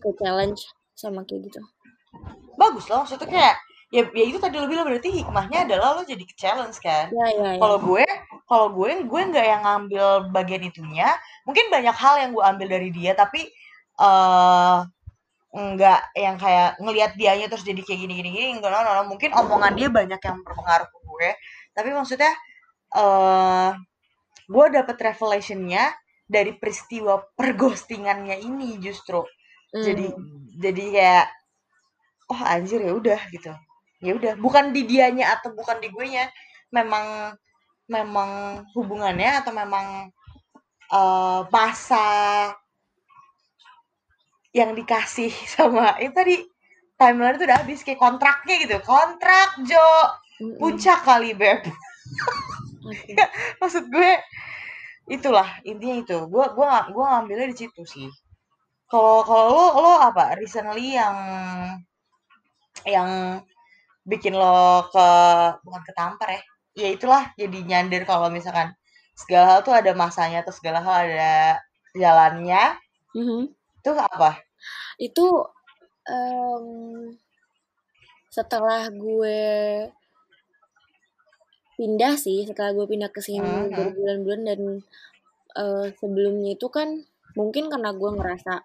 ke 0.00 0.10
challenge 0.20 0.68
sama 0.94 1.24
kayak 1.24 1.50
gitu? 1.50 1.60
Bagus 2.54 2.86
loh 2.86 3.02
maksudnya 3.02 3.28
kayak 3.28 3.56
ya, 3.94 4.02
ya 4.10 4.24
itu 4.26 4.38
tadi 4.42 4.58
lo 4.58 4.66
bilang 4.66 4.86
berarti 4.86 5.10
hikmahnya 5.22 5.70
adalah 5.70 5.98
lo 5.98 6.02
jadi 6.02 6.24
ke 6.26 6.34
challenge 6.34 6.78
kan? 6.82 7.10
Ya, 7.10 7.26
ya, 7.30 7.48
ya. 7.54 7.60
kalau 7.62 7.78
gue 7.78 8.04
kalau 8.44 8.66
gue 8.74 8.90
gue 9.06 9.20
nggak 9.30 9.46
yang 9.46 9.62
ngambil 9.62 10.06
bagian 10.34 10.62
itunya. 10.66 11.08
Mungkin 11.46 11.70
banyak 11.70 11.96
hal 11.96 12.14
yang 12.20 12.30
gue 12.34 12.44
ambil 12.44 12.68
dari 12.68 12.90
dia 12.90 13.12
tapi 13.14 13.48
uh, 13.98 14.82
nggak 15.54 16.00
yang 16.18 16.34
kayak 16.34 16.74
ngelihat 16.82 17.14
dianya 17.14 17.46
terus 17.46 17.62
jadi 17.62 17.78
kayak 17.86 18.00
gini 18.02 18.12
gini 18.18 18.30
gini 18.34 18.48
enggak 18.58 18.74
no, 18.74 18.82
no, 18.82 18.90
no. 18.90 19.02
mungkin 19.06 19.30
omongan 19.30 19.78
dia 19.78 19.86
banyak 19.86 20.18
yang 20.18 20.38
berpengaruh 20.42 20.88
ke 20.90 20.98
gue. 21.06 21.28
Tapi 21.74 21.88
maksudnya 21.94 22.32
uh, 22.94 23.74
gue 24.44 24.66
dapet 24.72 24.96
revelationnya 25.00 25.92
dari 26.24 26.56
peristiwa 26.56 27.20
perghostingannya 27.36 28.40
ini 28.40 28.80
justru. 28.80 29.22
Mm. 29.74 29.82
jadi 29.82 30.06
jadi 30.54 30.84
kayak 30.94 31.26
oh 32.30 32.40
anjir 32.46 32.80
ya 32.80 32.92
udah 32.94 33.20
gitu. 33.34 33.52
Ya 34.04 34.12
udah 34.14 34.34
bukan 34.38 34.70
di 34.70 34.86
dianya 34.86 35.34
atau 35.38 35.50
bukan 35.56 35.80
di 35.82 35.88
gue 35.90 36.06
nya 36.06 36.30
memang 36.70 37.34
memang 37.90 38.62
hubungannya 38.72 39.44
atau 39.44 39.52
memang 39.52 40.08
uh, 40.92 41.44
masa 41.52 42.06
yang 44.54 44.72
dikasih 44.72 45.34
sama 45.54 45.98
itu 45.98 46.14
tadi 46.14 46.36
timeline 46.94 47.34
itu 47.36 47.44
udah 47.50 47.58
habis 47.58 47.82
kayak 47.82 48.00
kontraknya 48.00 48.54
gitu. 48.62 48.76
Kontrak 48.86 49.58
Jo. 49.66 49.82
Puncak 50.58 51.06
kali 51.06 51.30
beb 51.30 51.62
okay. 52.84 53.16
maksud 53.60 53.88
gue 53.88 54.10
itulah 55.08 55.48
intinya 55.64 55.96
itu. 56.00 56.18
Gue 56.28 56.46
gue 56.52 56.66
gue 56.66 57.04
ngambilnya 57.04 57.48
di 57.52 57.56
situ 57.56 57.82
sih. 57.84 58.08
Kalau 58.88 59.24
kalau 59.24 59.44
lo 59.52 59.66
lo 59.80 59.92
apa? 60.00 60.36
Recently 60.36 60.96
yang 60.96 61.16
yang 62.84 63.40
bikin 64.04 64.36
lo 64.36 64.88
ke 64.92 65.08
bukan 65.64 65.82
ketampar 65.88 66.28
ya? 66.36 66.42
Ya 66.74 66.88
itulah 66.90 67.22
jadi 67.38 67.58
nyandar 67.64 68.02
kalau 68.04 68.28
misalkan 68.28 68.74
segala 69.14 69.56
hal 69.56 69.58
tuh 69.62 69.74
ada 69.74 69.94
masanya 69.94 70.42
atau 70.42 70.52
segala 70.52 70.82
hal 70.82 71.06
ada 71.08 71.62
jalannya. 71.94 72.76
Mm-hmm. 73.14 73.42
itu 73.78 73.90
apa? 73.94 74.42
Itu 74.98 75.46
um, 76.10 76.66
setelah 78.34 78.90
gue 78.90 79.38
pindah 81.74 82.14
sih 82.18 82.46
setelah 82.46 82.72
gue 82.72 82.86
pindah 82.86 83.10
ke 83.10 83.20
sini 83.20 83.42
uh-huh. 83.44 83.70
berbulan-bulan 83.70 84.42
dan 84.46 84.60
uh, 85.58 85.86
sebelumnya 85.98 86.54
itu 86.54 86.66
kan 86.70 87.02
mungkin 87.34 87.66
karena 87.66 87.90
gue 87.90 88.10
ngerasa 88.14 88.62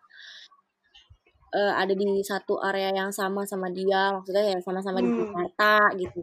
uh, 1.54 1.74
ada 1.78 1.94
di 1.94 2.22
satu 2.22 2.62
area 2.62 2.94
yang 2.94 3.10
sama 3.10 3.46
sama 3.46 3.74
dia 3.74 4.14
maksudnya 4.14 4.58
ya 4.58 4.60
sama-sama 4.62 5.02
hmm. 5.02 5.06
di 5.06 5.12
Jakarta 5.26 5.74
gitu 5.98 6.22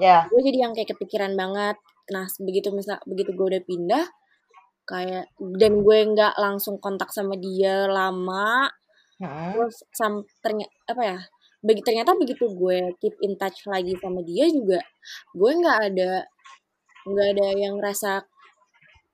yeah. 0.00 0.28
gue 0.28 0.40
jadi 0.44 0.68
yang 0.68 0.72
kayak 0.76 0.96
kepikiran 0.96 1.32
banget 1.34 1.76
nah 2.12 2.28
begitu 2.38 2.70
misal 2.70 3.00
begitu 3.08 3.34
gue 3.34 3.46
udah 3.56 3.62
pindah 3.66 4.04
kayak 4.86 5.26
dan 5.58 5.82
gue 5.82 5.98
nggak 6.14 6.38
langsung 6.38 6.78
kontak 6.78 7.10
sama 7.10 7.34
dia 7.34 7.90
lama 7.90 8.70
hmm. 9.18 9.58
terus 9.58 9.82
sam 9.90 10.22
ternyata 10.38 10.70
apa 10.86 11.02
ya 11.02 11.18
bagi 11.66 11.82
ternyata 11.82 12.14
begitu 12.14 12.46
gue 12.46 12.94
keep 13.02 13.18
in 13.26 13.34
touch 13.34 13.66
lagi 13.66 13.98
sama 13.98 14.22
dia 14.22 14.46
juga 14.46 14.78
gue 15.34 15.50
nggak 15.50 15.78
ada 15.90 16.22
nggak 17.06 17.28
ada 17.34 17.46
yang 17.58 17.74
rasa 17.82 18.22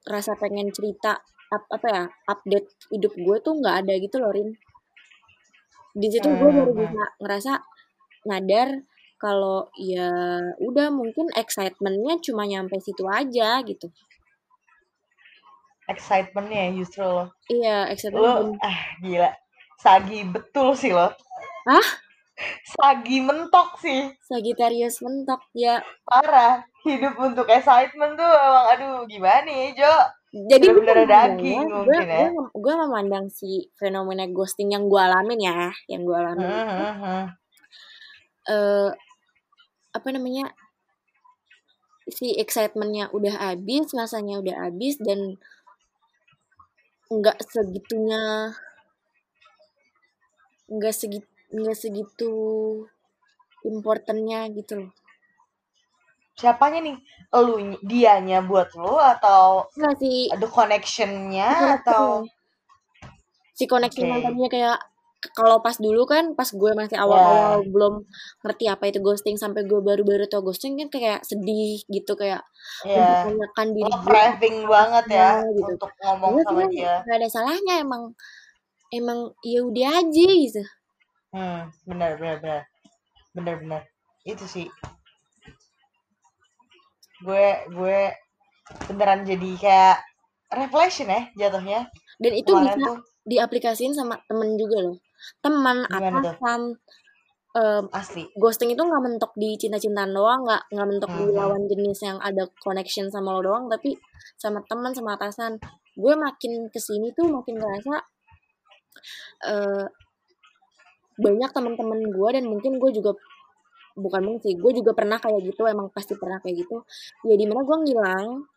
rasa 0.05 0.36
pengen 0.36 0.68
cerita 0.68 1.16
up, 1.53 1.64
apa 1.68 1.86
ya 1.88 2.05
update 2.28 2.68
hidup 2.88 3.12
gue 3.16 3.36
tuh 3.44 3.55
nggak 3.61 3.76
ada 3.84 3.94
gitu 4.00 4.16
loh 4.18 4.32
Rin. 4.32 4.57
Di 5.92 6.09
situ 6.09 6.24
gue 6.24 6.48
hmm, 6.48 6.59
baru 6.59 6.72
hmm. 6.72 6.80
bisa 6.80 7.05
ngerasa 7.20 7.53
nadar 8.24 8.68
kalau 9.20 9.70
ya 9.78 10.11
udah 10.59 10.88
mungkin 10.90 11.30
excitementnya 11.36 12.18
cuma 12.24 12.48
nyampe 12.48 12.80
situ 12.80 13.07
aja 13.07 13.61
gitu. 13.62 13.86
Excitementnya 15.86 16.72
justru 16.74 17.05
lo. 17.05 17.30
Iya 17.46 17.92
excitement 17.92 18.24
lo 18.24 18.57
ah 18.64 18.78
gila. 19.05 19.30
Sagi 19.78 20.24
betul 20.26 20.74
sih 20.74 20.90
lo. 20.90 21.12
Ah 21.68 21.88
Sagi 22.64 23.20
mentok 23.20 23.78
sih. 23.78 24.08
Sagitarius 24.24 25.04
mentok 25.04 25.44
ya. 25.52 25.84
Parah. 26.08 26.64
Hidup 26.82 27.14
untuk 27.20 27.46
excitement 27.46 28.18
tuh 28.18 28.26
emang 28.26 28.66
aduh 28.74 28.96
gimana 29.06 29.46
nih 29.46 29.76
Jo? 29.78 29.94
Jadi 30.32 30.64
bener 30.72 31.04
daging 31.04 31.68
ya, 31.68 31.74
mungkin 31.76 31.92
gue, 31.92 32.08
ya. 32.08 32.26
Gue, 32.32 32.46
gue 32.56 32.74
memandang 32.80 33.28
si 33.28 33.68
fenomena 33.76 34.24
ghosting 34.32 34.72
yang 34.72 34.88
gue 34.88 34.96
alamin 34.96 35.44
ya, 35.44 35.68
yang 35.92 36.08
gue 36.08 36.16
alamin. 36.16 36.48
Uh, 36.48 36.56
uh, 36.56 36.96
uh. 37.04 37.24
Uh, 38.48 38.88
apa 39.92 40.08
namanya? 40.08 40.56
Si 42.08 42.32
excitementnya 42.32 43.12
udah 43.12 43.52
habis, 43.52 43.92
masanya 43.92 44.40
udah 44.40 44.56
habis 44.66 44.96
dan 45.04 45.36
nggak 47.12 47.36
segitunya 47.44 48.56
nggak 50.72 50.96
segitu 50.96 51.31
nggak 51.53 51.76
segitu 51.76 52.34
importantnya 53.62 54.48
gitu 54.50 54.86
loh 54.86 54.92
siapanya 56.32 56.80
nih 56.80 56.96
lu 57.44 57.76
dianya 57.84 58.40
buat 58.40 58.72
lu 58.72 58.96
atau 58.96 59.68
nggak 59.76 59.94
sih 60.00 60.32
ada 60.32 60.46
connectionnya 60.48 61.48
atau 61.80 62.24
si 63.53 63.68
connection 63.68 64.09
okay. 64.09 64.24
tadinya 64.24 64.48
kayak 64.48 64.78
kalau 65.38 65.62
pas 65.62 65.78
dulu 65.78 66.03
kan 66.03 66.34
pas 66.34 66.50
gue 66.50 66.72
masih 66.74 66.98
awal-awal 66.98 67.62
yeah. 67.62 67.70
belum 67.70 67.94
ngerti 68.42 68.64
apa 68.66 68.90
itu 68.90 68.98
ghosting 68.98 69.38
sampai 69.38 69.62
gue 69.70 69.78
baru-baru 69.78 70.26
tau 70.26 70.42
ghosting 70.42 70.74
kan 70.82 70.90
kayak 70.90 71.22
sedih 71.22 71.78
gitu 71.86 72.18
kayak 72.18 72.42
yeah. 72.82 73.22
mempertanyakan 73.22 73.66
diri 73.70 73.92
oh, 73.92 74.00
gue 74.03 74.55
banget 74.66 75.05
ya 75.14 75.30
gitu. 75.46 75.70
untuk 75.78 75.92
ngomong 76.03 76.32
Lalu 76.34 76.42
sama 76.42 76.62
dia 76.74 76.94
gak 77.07 77.16
ada 77.22 77.28
salahnya 77.30 77.74
emang 77.86 78.03
emang 78.90 79.30
ya 79.46 79.62
udah 79.62 80.03
aja 80.03 80.26
gitu 80.26 80.62
hmm 81.32 81.60
benar 81.88 82.20
benar 82.20 82.36
benar. 82.40 82.62
Benar 83.32 83.54
benar. 83.64 83.82
Itu 84.22 84.44
sih. 84.44 84.68
Gue 87.24 87.64
gue 87.72 87.98
beneran 88.88 89.24
jadi 89.24 89.50
kayak 89.58 89.98
reflection 90.52 91.08
ya 91.08 91.22
jatuhnya. 91.34 91.88
Dan 92.20 92.32
itu 92.36 92.52
bisa 92.52 92.76
tuh. 92.76 92.98
diaplikasiin 93.24 93.96
sama 93.96 94.20
temen 94.28 94.54
juga 94.60 94.84
loh. 94.84 94.96
Teman 95.40 95.86
atasan 95.88 96.76
um, 97.56 97.84
asli. 97.92 98.28
ghosting 98.36 98.72
itu 98.72 98.82
nggak 98.82 99.02
mentok 99.02 99.32
di 99.36 99.56
cinta-cintaan 99.56 100.12
doang 100.12 100.44
nggak 100.44 100.62
nggak 100.72 100.88
mentok 100.88 101.10
hmm. 101.12 101.18
di 101.18 101.24
lawan 101.32 101.62
jenis 101.68 101.98
yang 102.04 102.18
ada 102.20 102.48
connection 102.60 103.08
sama 103.12 103.36
lo 103.36 103.40
doang 103.44 103.64
tapi 103.68 103.96
sama 104.36 104.60
teman 104.68 104.92
sama 104.92 105.16
atasan. 105.16 105.56
Gue 105.96 106.16
makin 106.16 106.68
ke 106.72 106.80
sini 106.80 107.12
tuh 107.12 107.28
makin 107.28 107.60
ngerasa 107.60 107.94
uh, 109.48 109.86
banyak 111.18 111.50
teman-teman 111.52 112.00
gue 112.08 112.28
dan 112.32 112.44
mungkin 112.48 112.80
gue 112.80 112.90
juga 112.94 113.12
bukan 113.92 114.20
mungkin 114.24 114.40
sih 114.40 114.54
gue 114.56 114.72
juga 114.72 114.96
pernah 114.96 115.20
kayak 115.20 115.52
gitu 115.52 115.68
emang 115.68 115.92
pasti 115.92 116.16
pernah 116.16 116.40
kayak 116.40 116.64
gitu. 116.64 116.84
Ya 117.28 117.34
di 117.36 117.44
mana 117.44 117.64
gue 117.64 117.76
ngilang 117.76 118.48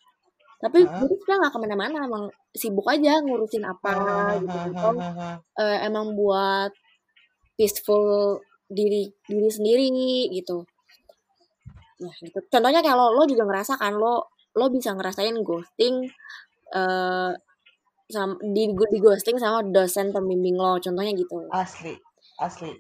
tapi 0.64 0.88
huh? 0.88 1.04
gue 1.04 1.20
sebenarnya 1.20 1.44
gak 1.46 1.54
ke 1.54 1.60
mana-mana 1.60 1.98
emang 2.08 2.24
sibuk 2.56 2.88
aja 2.88 3.20
ngurusin 3.20 3.68
apa 3.68 3.92
uh, 3.92 4.34
gitu. 4.40 4.58
gitu 4.72 4.90
uh, 5.60 5.78
emang 5.84 6.16
buat 6.16 6.72
peaceful 7.60 8.40
diri 8.72 9.12
diri 9.28 9.50
sendiri 9.52 9.88
gitu. 10.32 10.64
Ya 12.00 12.12
gitu. 12.24 12.40
Contohnya 12.48 12.80
kalau 12.80 13.12
lo 13.14 13.28
juga 13.28 13.44
ngerasa 13.44 13.76
kan 13.76 14.00
lo 14.00 14.32
lo 14.56 14.66
bisa 14.72 14.96
ngerasain 14.96 15.36
ghosting 15.44 16.08
uh, 16.72 17.36
sama 18.08 18.40
di, 18.40 18.72
di 18.72 19.00
ghosting 19.04 19.36
sama 19.36 19.60
dosen 19.68 20.16
pembimbing 20.16 20.56
lo 20.56 20.80
contohnya 20.80 21.12
gitu. 21.12 21.52
Asli 21.52 22.05
asli 22.42 22.74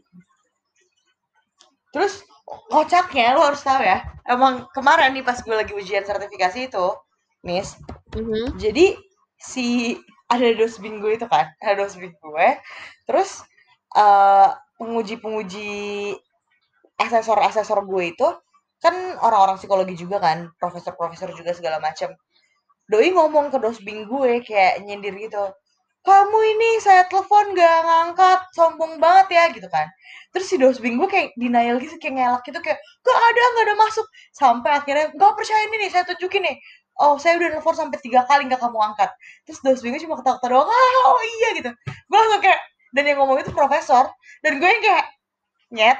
terus 1.95 2.27
kocaknya 2.45 3.33
lo 3.33 3.47
harus 3.47 3.63
tahu 3.63 3.81
ya 3.81 4.03
emang 4.27 4.67
kemarin 4.75 5.15
nih 5.15 5.25
pas 5.25 5.39
gue 5.39 5.55
lagi 5.55 5.73
ujian 5.73 6.03
sertifikasi 6.03 6.69
itu 6.69 6.87
Miss 7.45 7.79
mm-hmm. 8.13 8.59
jadi 8.59 8.97
si 9.39 9.97
ada 10.27 10.45
dosbing 10.57 10.99
gue 10.99 11.17
itu 11.17 11.25
kan 11.29 11.49
ada 11.61 11.85
dosbing 11.85 12.13
gue 12.13 12.47
terus 13.05 13.45
uh, 13.95 14.53
penguji-penguji 14.81 16.13
asesor-asesor 16.99 17.85
gue 17.85 18.03
itu 18.11 18.27
kan 18.83 18.95
orang-orang 19.23 19.57
psikologi 19.57 19.95
juga 19.97 20.19
kan 20.21 20.51
profesor-profesor 20.59 21.31
juga 21.33 21.55
segala 21.55 21.79
macam 21.79 22.13
doi 22.85 23.09
ngomong 23.13 23.49
ke 23.49 23.57
dosbing 23.57 24.05
gue 24.05 24.45
kayak 24.45 24.85
nyindir 24.85 25.15
gitu 25.17 25.41
kamu 26.05 26.37
ini 26.55 26.69
saya 26.85 27.09
telepon 27.09 27.57
gak 27.57 27.77
ngangkat 27.81 28.39
sombong 28.53 29.01
banget 29.01 29.27
ya 29.33 29.43
gitu 29.49 29.65
kan. 29.73 29.89
Terus 30.29 30.45
si 30.45 30.55
dos 30.61 30.77
gue 30.77 31.07
kayak 31.09 31.33
denial 31.33 31.81
gitu 31.81 31.97
kayak 31.97 32.13
ngelak 32.21 32.41
gitu 32.45 32.61
kayak 32.61 32.77
gak 33.01 33.17
ada 33.17 33.41
gak 33.57 33.65
ada 33.65 33.75
masuk. 33.81 34.05
Sampai 34.29 34.77
akhirnya 34.77 35.09
gak 35.17 35.33
percaya 35.33 35.65
ini 35.65 35.75
nih 35.81 35.89
saya 35.89 36.05
tunjukin 36.05 36.45
nih. 36.45 36.55
Oh 37.01 37.17
saya 37.17 37.41
udah 37.41 37.57
telepon 37.57 37.75
sampai 37.75 37.97
tiga 38.05 38.21
kali 38.29 38.45
gak 38.45 38.61
kamu 38.61 38.77
angkat. 38.77 39.09
Terus 39.49 39.59
dos 39.65 39.81
gue 39.81 39.99
cuma 40.05 40.21
ketawa-ketawa 40.21 40.51
doang 40.53 40.69
ah, 40.69 40.95
oh 41.09 41.21
iya 41.41 41.49
gitu. 41.57 41.71
Gue 42.05 42.17
langsung 42.21 42.41
kayak 42.45 42.61
dan 42.93 43.03
yang 43.09 43.17
ngomong 43.19 43.41
itu 43.41 43.51
profesor 43.51 44.07
dan 44.45 44.61
gue 44.61 44.69
yang 44.69 44.83
kayak 44.85 45.05
nyet 45.73 45.99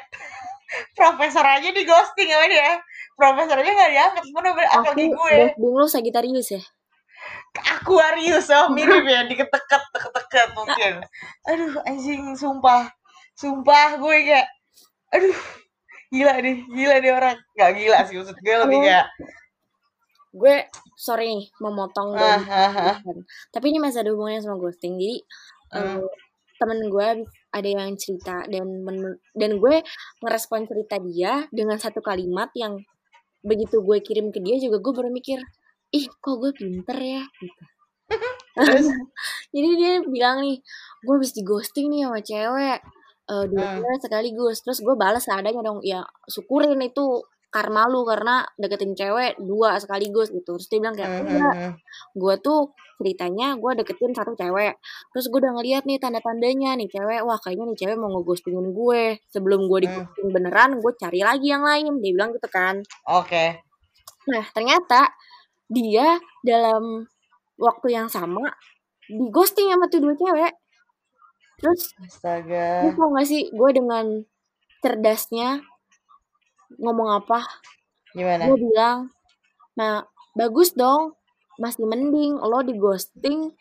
profesor 0.99 1.43
aja 1.43 1.69
di 1.73 1.81
ghosting 1.81 2.29
sama 2.29 2.45
dia. 2.45 2.77
Profesor 3.17 3.57
aja 3.57 3.71
gak 3.73 3.89
diangkat 3.89 4.23
sebenernya 4.29 4.67
apalagi 4.69 5.05
gue. 5.09 5.35
bingung 5.57 5.81
lu 5.81 5.89
Sagitarius 5.89 6.53
ya 6.53 6.61
Aquarius 7.63 8.51
oh 8.51 8.71
mirip 8.73 9.05
ya 9.07 9.23
diketek 9.29 9.63
deket 10.15 10.49
mungkin. 10.55 10.93
Aduh 11.47 11.79
anjing 11.87 12.35
sumpah. 12.35 12.91
Sumpah 13.35 13.99
gue 13.99 14.17
kayak 14.27 14.47
aduh 15.11 15.39
gila 16.11 16.33
nih 16.43 16.57
gila 16.71 16.95
nih 16.99 17.11
orang. 17.15 17.37
Nggak 17.55 17.71
gila 17.79 17.97
sih 18.07 18.15
maksud 18.19 18.37
gue 18.39 18.55
lebih 18.65 18.79
kayak 18.83 19.07
gue 20.35 20.55
sorry 20.99 21.31
nih 21.31 21.47
memotong 21.63 22.11
ah, 22.19 22.43
ah, 22.43 22.71
ah. 22.91 22.97
tapi 23.55 23.71
ini 23.71 23.79
masih 23.79 24.03
ada 24.03 24.11
hubungannya 24.11 24.43
sama 24.43 24.59
ghosting 24.59 24.99
jadi 24.99 25.17
hmm. 25.71 26.03
um, 26.03 26.11
temen 26.59 26.79
gue 26.91 27.07
ada 27.55 27.69
yang 27.71 27.95
cerita 27.95 28.43
dan 28.51 28.67
dan 29.31 29.51
gue 29.63 29.75
ngerespon 30.19 30.67
cerita 30.67 30.99
dia 30.99 31.47
dengan 31.55 31.79
satu 31.79 32.03
kalimat 32.03 32.51
yang 32.51 32.83
begitu 33.47 33.79
gue 33.79 34.03
kirim 34.03 34.35
ke 34.35 34.43
dia 34.43 34.59
juga 34.59 34.83
gue 34.83 34.93
baru 34.95 35.07
mikir 35.07 35.39
ih 35.91 36.05
kok 36.09 36.35
gue 36.41 36.51
pinter 36.55 36.97
ya? 36.97 37.23
Gitu. 37.41 37.63
Jadi 39.55 39.69
dia 39.75 39.93
bilang 40.05 40.39
nih 40.41 40.57
gue 41.03 41.13
habis 41.13 41.35
di 41.35 41.41
ghosting 41.43 41.91
nih 41.91 42.07
sama 42.07 42.19
cewek 42.23 42.79
uh, 43.29 43.45
dua 43.49 43.67
hmm. 43.81 44.01
sekaligus. 44.01 44.63
Terus 44.63 44.79
gue 44.81 44.95
balas 44.95 45.23
seadanya 45.25 45.61
dong 45.61 45.81
ya 45.83 46.05
syukurin 46.29 46.79
itu 46.81 47.25
karma 47.55 47.87
lu 47.87 48.03
karena 48.03 48.43
deketin 48.59 48.91
cewek 48.99 49.39
dua 49.39 49.79
sekaligus 49.79 50.27
gitu. 50.31 50.59
Terus 50.59 50.67
dia 50.67 50.79
bilang 50.83 50.95
kayak 50.95 51.11
enggak 51.23 51.55
hmm, 51.55 51.71
hmm, 51.71 51.73
gue 52.19 52.35
tuh 52.43 52.61
ceritanya 52.95 53.55
gue 53.55 53.71
deketin 53.79 54.11
satu 54.11 54.35
cewek. 54.35 54.75
Terus 55.15 55.25
gue 55.31 55.39
udah 55.39 55.53
ngeliat 55.55 55.83
nih 55.87 55.99
tanda-tandanya 55.99 56.75
nih 56.79 56.87
cewek 56.91 57.23
wah 57.23 57.39
kayaknya 57.39 57.71
nih 57.71 57.77
cewek 57.79 57.95
mau 57.95 58.11
ngeghostingin 58.11 58.67
gue. 58.75 59.03
Sebelum 59.31 59.71
gue 59.71 59.79
di 59.87 59.89
ghosting 59.91 60.27
beneran 60.35 60.83
gue 60.83 60.91
cari 60.99 61.23
lagi 61.23 61.47
yang 61.47 61.63
lain 61.63 61.95
dia 62.03 62.11
bilang 62.11 62.35
gitu 62.35 62.47
kan. 62.51 62.83
Oke. 63.07 63.31
Okay. 63.31 63.49
nah 64.25 64.41
ternyata 64.41 65.13
dia 65.69 66.21
dalam 66.45 67.09
waktu 67.57 67.95
yang 67.95 68.07
sama 68.11 68.53
di 69.05 69.25
ghosting 69.29 69.69
sama 69.69 69.85
tuh 69.89 70.01
dua 70.01 70.15
cewek. 70.17 70.53
Terus 71.55 71.95
astaga. 72.03 72.83
lu 72.83 72.91
tau 72.93 73.09
gak 73.15 73.27
sih 73.27 73.47
gue 73.47 73.69
dengan 73.71 74.05
cerdasnya 74.83 75.63
ngomong 76.81 77.23
apa? 77.23 77.45
Gimana? 78.11 78.49
Gue 78.51 78.59
bilang 78.59 79.09
nah 79.75 80.07
bagus 80.35 80.71
dong 80.71 81.19
masih 81.59 81.87
mending 81.87 82.39
lo 82.39 82.59
di 82.63 82.75
ghosting 82.75 83.55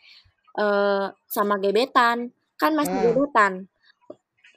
uh, 0.59 1.07
sama 1.29 1.55
gebetan. 1.61 2.35
Kan 2.59 2.75
masih 2.75 2.95
hmm. 2.99 3.05
gebetan. 3.15 3.53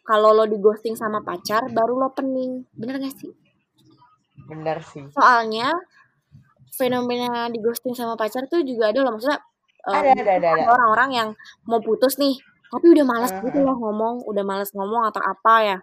Kalau 0.03 0.35
lo 0.35 0.49
di 0.49 0.59
ghosting 0.59 0.99
sama 0.99 1.23
pacar 1.23 1.69
baru 1.71 1.95
lo 1.95 2.11
pening. 2.11 2.67
Bener 2.75 2.99
gak 2.99 3.15
sih? 3.23 3.33
Bener 4.49 4.83
sih. 4.83 5.05
Soalnya 5.15 5.71
fenomena 6.79 7.51
di 7.51 7.59
ghosting 7.59 7.93
sama 7.99 8.15
pacar 8.15 8.47
tuh 8.47 8.63
juga 8.63 8.95
ada 8.95 9.03
loh 9.03 9.19
maksudnya 9.19 9.43
ada, 9.83 10.11
um, 10.15 10.23
ada, 10.23 10.33
ada, 10.39 10.49
ada. 10.55 10.65
orang-orang 10.71 11.11
yang 11.11 11.29
mau 11.67 11.83
putus 11.83 12.15
nih 12.17 12.39
tapi 12.69 12.87
udah 12.95 13.05
malas 13.05 13.35
uh 13.35 13.43
-huh. 13.43 13.45
gitu 13.51 13.59
loh 13.67 13.77
ngomong 13.77 14.23
udah 14.29 14.45
malas 14.47 14.71
ngomong 14.71 15.03
atau 15.11 15.21
apa 15.25 15.55
ya 15.67 15.79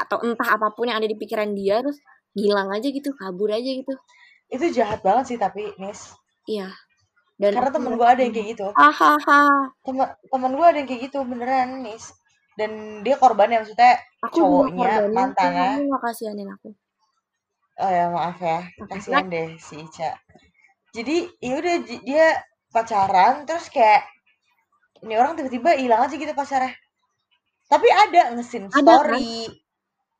atau 0.00 0.16
entah 0.24 0.56
apa 0.56 0.72
pun 0.72 0.88
yang 0.88 0.96
ada 0.96 1.08
di 1.10 1.18
pikiran 1.18 1.52
dia 1.52 1.84
terus 1.84 2.00
hilang 2.32 2.70
aja 2.72 2.88
gitu 2.88 3.10
kabur 3.18 3.50
aja 3.50 3.68
gitu. 3.68 3.92
Itu 4.48 4.70
jahat 4.70 5.02
banget 5.02 5.34
sih 5.34 5.38
tapi 5.38 5.74
Nis 5.76 6.14
iya. 6.46 6.70
Dan 7.40 7.56
karena 7.56 7.72
temen 7.72 7.96
gue 7.96 8.04
ada 8.04 8.20
yang 8.20 8.32
kayak 8.36 8.48
gitu. 8.54 8.66
Temen 9.82 10.06
temen 10.30 10.50
gue 10.54 10.66
ada 10.66 10.76
yang 10.78 10.88
kayak 10.88 11.00
gitu 11.10 11.18
beneran 11.26 11.82
Nis 11.82 12.14
dan 12.58 13.00
dia 13.00 13.16
korbannya 13.16 13.64
maksudnya 13.64 13.96
aku 14.20 14.36
cowoknya 14.42 15.08
mantannya. 15.08 15.88
kasihanin 16.02 16.50
aku 16.52 16.76
Oh 17.80 17.88
ya 17.88 18.12
maaf 18.12 18.36
ya, 18.44 18.68
kasihan 18.92 19.24
deh 19.32 19.56
si 19.56 19.80
Ica. 19.80 20.12
Jadi 20.92 21.32
ya 21.40 21.54
udah 21.56 21.76
dia 22.04 22.26
pacaran 22.68 23.48
terus 23.48 23.72
kayak 23.72 24.04
ini 25.00 25.16
orang 25.16 25.32
tiba-tiba 25.32 25.80
hilang 25.80 26.04
aja 26.04 26.12
gitu 26.12 26.36
pacarnya. 26.36 26.76
Tapi 27.72 27.88
ada 27.88 28.36
ngesin 28.36 28.68
story. 28.68 29.48
Kan? 29.48 29.58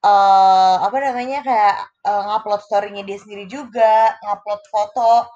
Uh, 0.01 0.81
apa 0.81 0.97
namanya 0.97 1.45
kayak 1.45 1.77
uh, 2.09 2.33
ngupload 2.33 2.65
storynya 2.65 3.05
dia 3.05 3.21
sendiri 3.21 3.45
juga, 3.45 4.17
ngupload 4.25 4.63
foto. 4.73 5.29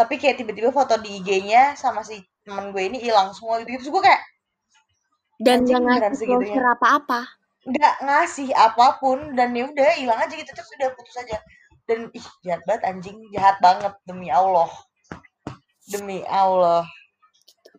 Tapi 0.00 0.16
kayak 0.16 0.40
tiba-tiba 0.40 0.72
foto 0.72 0.96
di 0.96 1.20
IG-nya 1.20 1.76
sama 1.76 2.00
si 2.00 2.24
temen 2.48 2.72
gue 2.72 2.88
ini 2.88 3.04
hilang 3.04 3.36
semua 3.36 3.60
gitu. 3.60 3.76
Terus 3.76 3.92
gue 3.92 4.02
kayak 4.08 4.22
dan 5.44 5.68
jangan 5.68 6.00
ngasih 6.00 6.56
apa-apa. 6.80 7.20
Nggak 7.68 7.94
ngasih 8.00 8.48
apa 8.56 8.96
pun 8.96 9.36
dan 9.36 9.52
ya 9.52 9.68
udah 9.68 9.92
hilang 10.00 10.16
aja 10.24 10.32
gitu 10.32 10.48
terus 10.56 10.72
udah 10.80 10.88
putus 10.96 11.20
aja 11.20 11.36
dan 11.86 12.10
ih 12.12 12.26
jahat 12.42 12.62
banget 12.66 12.82
anjing. 12.86 13.18
Jahat 13.30 13.56
banget 13.62 13.94
demi 14.04 14.28
Allah. 14.28 14.70
Demi 15.86 16.22
Allah. 16.26 16.84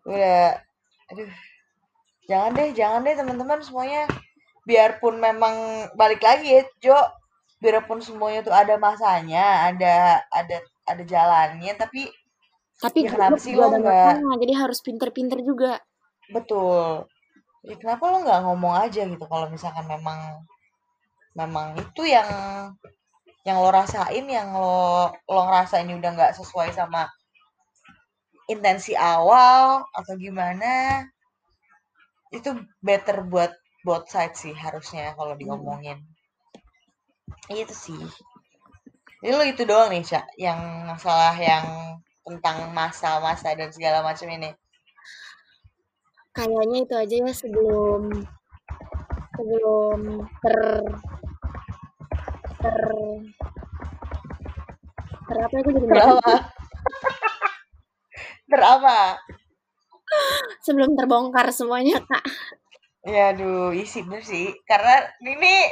Udah 0.07 0.57
aduh. 1.11 1.31
Jangan 2.27 2.51
deh 2.59 2.69
jangan 2.75 3.03
deh 3.03 3.15
teman-teman 3.15 3.59
semuanya. 3.63 4.07
Biarpun 4.67 5.19
memang 5.19 5.87
balik 5.95 6.23
lagi 6.23 6.59
ya 6.59 6.63
Jo. 6.79 6.99
Biarpun 7.59 8.03
semuanya 8.03 8.43
tuh 8.43 8.55
ada 8.55 8.75
masanya 8.79 9.71
ada 9.71 10.23
ada 10.31 10.57
ada 10.87 11.03
jalannya 11.03 11.73
tapi 11.75 12.07
tapi 12.77 13.09
ya 13.09 13.09
kenapa 13.09 13.41
sih 13.41 13.57
lo 13.57 13.73
enggak 13.73 14.21
jadi 14.37 14.53
harus 14.53 14.79
pinter-pinter 14.85 15.41
juga. 15.41 15.81
Betul. 16.29 17.09
Ya 17.65 17.75
kenapa 17.75 18.13
lo 18.13 18.21
nggak 18.23 18.41
ngomong 18.45 18.73
aja 18.77 19.01
gitu 19.03 19.25
kalau 19.25 19.49
misalkan 19.49 19.83
memang 19.89 20.45
memang 21.33 21.73
itu 21.77 22.05
yang 22.05 22.27
yang 23.47 23.63
lo 23.63 23.71
rasain 23.71 24.27
yang 24.27 24.51
lo 24.51 25.07
lo 25.23 25.41
ngerasa 25.47 25.79
ini 25.79 25.95
udah 25.95 26.11
nggak 26.11 26.35
sesuai 26.35 26.75
sama 26.75 27.07
intensi 28.51 28.91
awal 28.91 29.87
atau 29.95 30.13
gimana 30.19 31.07
itu 32.35 32.59
better 32.83 33.23
buat 33.23 33.55
both 33.87 34.11
side 34.11 34.35
sih 34.35 34.51
harusnya 34.51 35.15
kalau 35.15 35.39
diomongin. 35.39 36.03
Itu 37.47 37.71
sih. 37.71 38.03
Jadi 39.23 39.31
lo 39.31 39.43
itu 39.47 39.63
doang 39.63 39.95
nih 39.95 40.03
Syak, 40.03 40.27
yang 40.35 40.59
masalah 40.83 41.31
yang 41.39 41.95
tentang 42.27 42.75
masa-masa 42.75 43.55
dan 43.55 43.71
segala 43.71 44.03
macam 44.03 44.27
ini. 44.27 44.51
Kayaknya 46.35 46.77
itu 46.83 46.95
aja 46.99 47.15
ya 47.15 47.33
sebelum 47.33 48.01
sebelum 49.33 49.99
ter 50.43 50.57
ter. 52.67 52.83
Ter 55.27 55.37
apa 55.43 55.55
aku 55.59 55.69
jadi 55.71 55.87
berapa 55.87 56.33
berapa 58.47 58.97
sebelum 60.63 60.95
terbongkar 60.95 61.51
semuanya 61.51 61.99
kak. 62.03 62.23
Ya 63.07 63.31
aduh 63.35 63.71
isi 63.71 64.03
bener 64.03 64.23
sih. 64.23 64.51
Karena 64.67 65.03
ini 65.23 65.71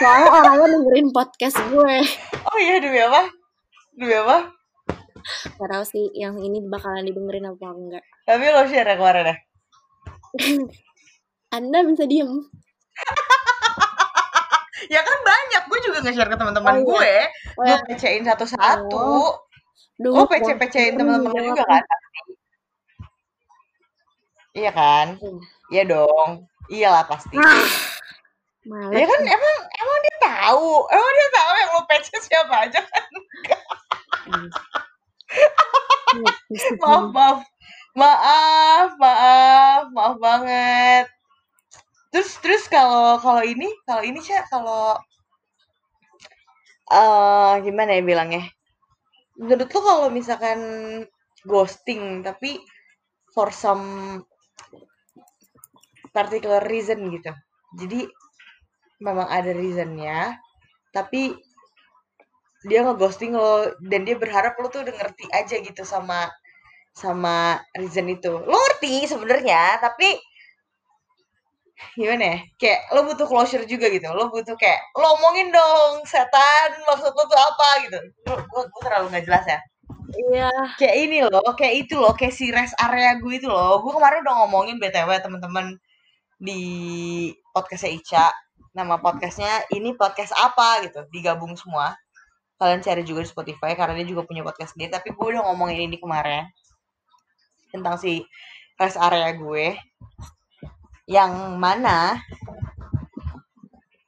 soalnya 0.00 0.28
orangnya 0.32 0.68
dengerin 0.76 1.08
podcast 1.12 1.56
gue. 1.68 1.96
Oh 2.48 2.58
iya 2.60 2.80
demi 2.80 3.00
apa? 3.00 3.28
Demi 3.96 4.14
apa? 4.16 4.52
Gak 5.56 5.68
tau 5.68 5.84
sih 5.86 6.10
yang 6.16 6.36
ini 6.40 6.64
bakalan 6.64 7.08
didengerin 7.08 7.52
apa 7.52 7.66
enggak. 7.72 8.04
Tapi 8.24 8.44
lo 8.52 8.64
share 8.68 8.88
ya 8.88 8.96
kemarin 8.96 9.32
ya? 9.32 9.36
Anda 11.56 11.84
bisa 11.84 12.08
diem. 12.08 12.32
Ya 14.90 14.98
kan 14.98 15.18
gue 15.22 15.41
juga 15.82 15.98
nge-share 16.06 16.30
ke 16.30 16.36
teman-teman 16.38 16.72
Oh, 16.72 16.78
iya. 16.78 16.86
gue. 16.86 17.14
Oh 17.58 17.62
gue 17.62 17.68
ya 17.68 17.76
pecein 17.84 18.22
satu-satu. 18.24 18.96
Oh. 18.96 19.32
Lo 20.02 20.24
pece-pecein 20.26 20.96
teman-teman 20.96 21.42
lo 21.42 21.48
juga 21.52 21.64
kan 21.66 21.82
iya 24.52 24.70
kan? 24.72 25.16
Iya 25.72 25.82
dong. 25.88 26.30
Iyalah 26.68 27.04
pasti. 27.08 27.36
Ah 27.40 27.64
ya 28.94 29.04
kan 29.10 29.20
emang 29.26 29.58
emang 29.82 29.98
dia 30.06 30.16
tahu. 30.22 30.86
Emang 30.86 31.12
dia 31.18 31.28
tahu 31.34 31.52
yang 31.58 31.70
lo 31.74 31.82
pece 31.90 32.16
siapa 32.22 32.54
aja 32.68 32.80
kan? 32.84 33.10
Maaf 36.78 37.04
maaf. 37.10 37.38
Maaf 37.96 38.90
maaf. 39.00 39.82
Maaf 39.90 40.14
banget. 40.20 41.06
Terus 42.12 42.36
terus 42.44 42.64
kalau 42.68 43.16
kalau 43.18 43.40
ini? 43.42 43.66
Kalau 43.88 44.04
ini 44.04 44.20
sih 44.20 44.36
kalau 44.52 45.00
eh 46.92 47.54
gimana 47.64 47.96
ya 47.96 48.02
bilangnya? 48.04 48.44
Menurut 49.40 49.68
lo 49.72 49.80
kalau 49.80 50.08
misalkan 50.12 50.60
ghosting 51.48 52.20
tapi 52.20 52.60
for 53.32 53.48
some 53.48 54.20
particular 56.12 56.60
reason 56.68 57.08
gitu. 57.08 57.32
Jadi 57.80 58.04
memang 59.00 59.26
ada 59.26 59.50
reasonnya 59.56 60.36
tapi 60.92 61.32
dia 62.62 62.84
ngeghosting 62.86 63.34
lo 63.34 63.74
dan 63.82 64.06
dia 64.06 64.14
berharap 64.14 64.54
lo 64.60 64.70
tuh 64.70 64.86
udah 64.86 64.94
ngerti 64.94 65.26
aja 65.34 65.56
gitu 65.58 65.82
sama 65.82 66.30
sama 66.92 67.58
reason 67.74 68.06
itu. 68.12 68.30
Lo 68.30 68.54
ngerti 68.54 69.08
sebenarnya 69.08 69.80
tapi 69.80 70.20
gimana 71.98 72.24
ya? 72.24 72.38
Kayak 72.58 72.80
lo 72.94 73.00
butuh 73.08 73.26
closure 73.28 73.64
juga 73.68 73.86
gitu. 73.92 74.08
Lo 74.12 74.30
butuh 74.32 74.56
kayak 74.56 74.80
lo 74.96 75.18
omongin 75.18 75.52
dong 75.52 76.02
setan 76.08 76.70
maksud 76.88 77.12
lo 77.12 77.24
tuh 77.26 77.40
apa? 77.40 77.68
gitu. 77.86 77.98
Lo 78.28 78.34
gue, 78.40 78.62
gue 78.66 78.82
terlalu 78.84 79.06
nggak 79.12 79.24
jelas 79.26 79.44
ya. 79.46 79.58
Iya. 80.12 80.52
Kayak 80.76 80.96
ini 80.98 81.18
loh 81.24 81.52
kayak 81.56 81.74
itu 81.88 81.94
loh 81.96 82.12
kayak 82.12 82.34
si 82.34 82.52
rest 82.52 82.76
area 82.78 83.16
gue 83.16 83.32
itu 83.36 83.48
loh. 83.48 83.80
Gue 83.80 83.92
kemarin 83.96 84.24
udah 84.24 84.34
ngomongin 84.44 84.76
btw 84.76 85.10
teman-teman 85.20 85.76
di 86.36 86.60
podcastnya 87.54 87.92
Ica. 87.96 88.26
Nama 88.72 88.94
podcastnya 89.00 89.68
ini 89.72 89.96
podcast 89.96 90.32
apa? 90.36 90.84
gitu. 90.84 91.04
Digabung 91.12 91.56
semua. 91.56 91.96
Kalian 92.60 92.80
cari 92.84 93.02
juga 93.02 93.26
di 93.26 93.30
Spotify 93.30 93.74
karena 93.74 93.98
dia 93.98 94.06
juga 94.06 94.22
punya 94.22 94.46
podcast 94.46 94.78
dia 94.78 94.86
tapi 94.86 95.10
gue 95.10 95.26
udah 95.34 95.42
ngomongin 95.50 95.90
ini 95.90 95.98
kemarin 95.98 96.46
tentang 97.72 97.96
si 97.98 98.22
rest 98.76 99.00
area 99.00 99.32
gue 99.34 99.74
yang 101.08 101.58
mana? 101.58 102.20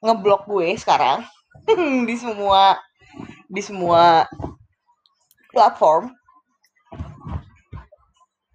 Ngeblok 0.04 0.46
gue 0.46 0.76
sekarang. 0.76 1.24
Di 2.08 2.16
semua 2.18 2.78
di 3.44 3.62
semua 3.62 4.26
platform. 5.54 6.10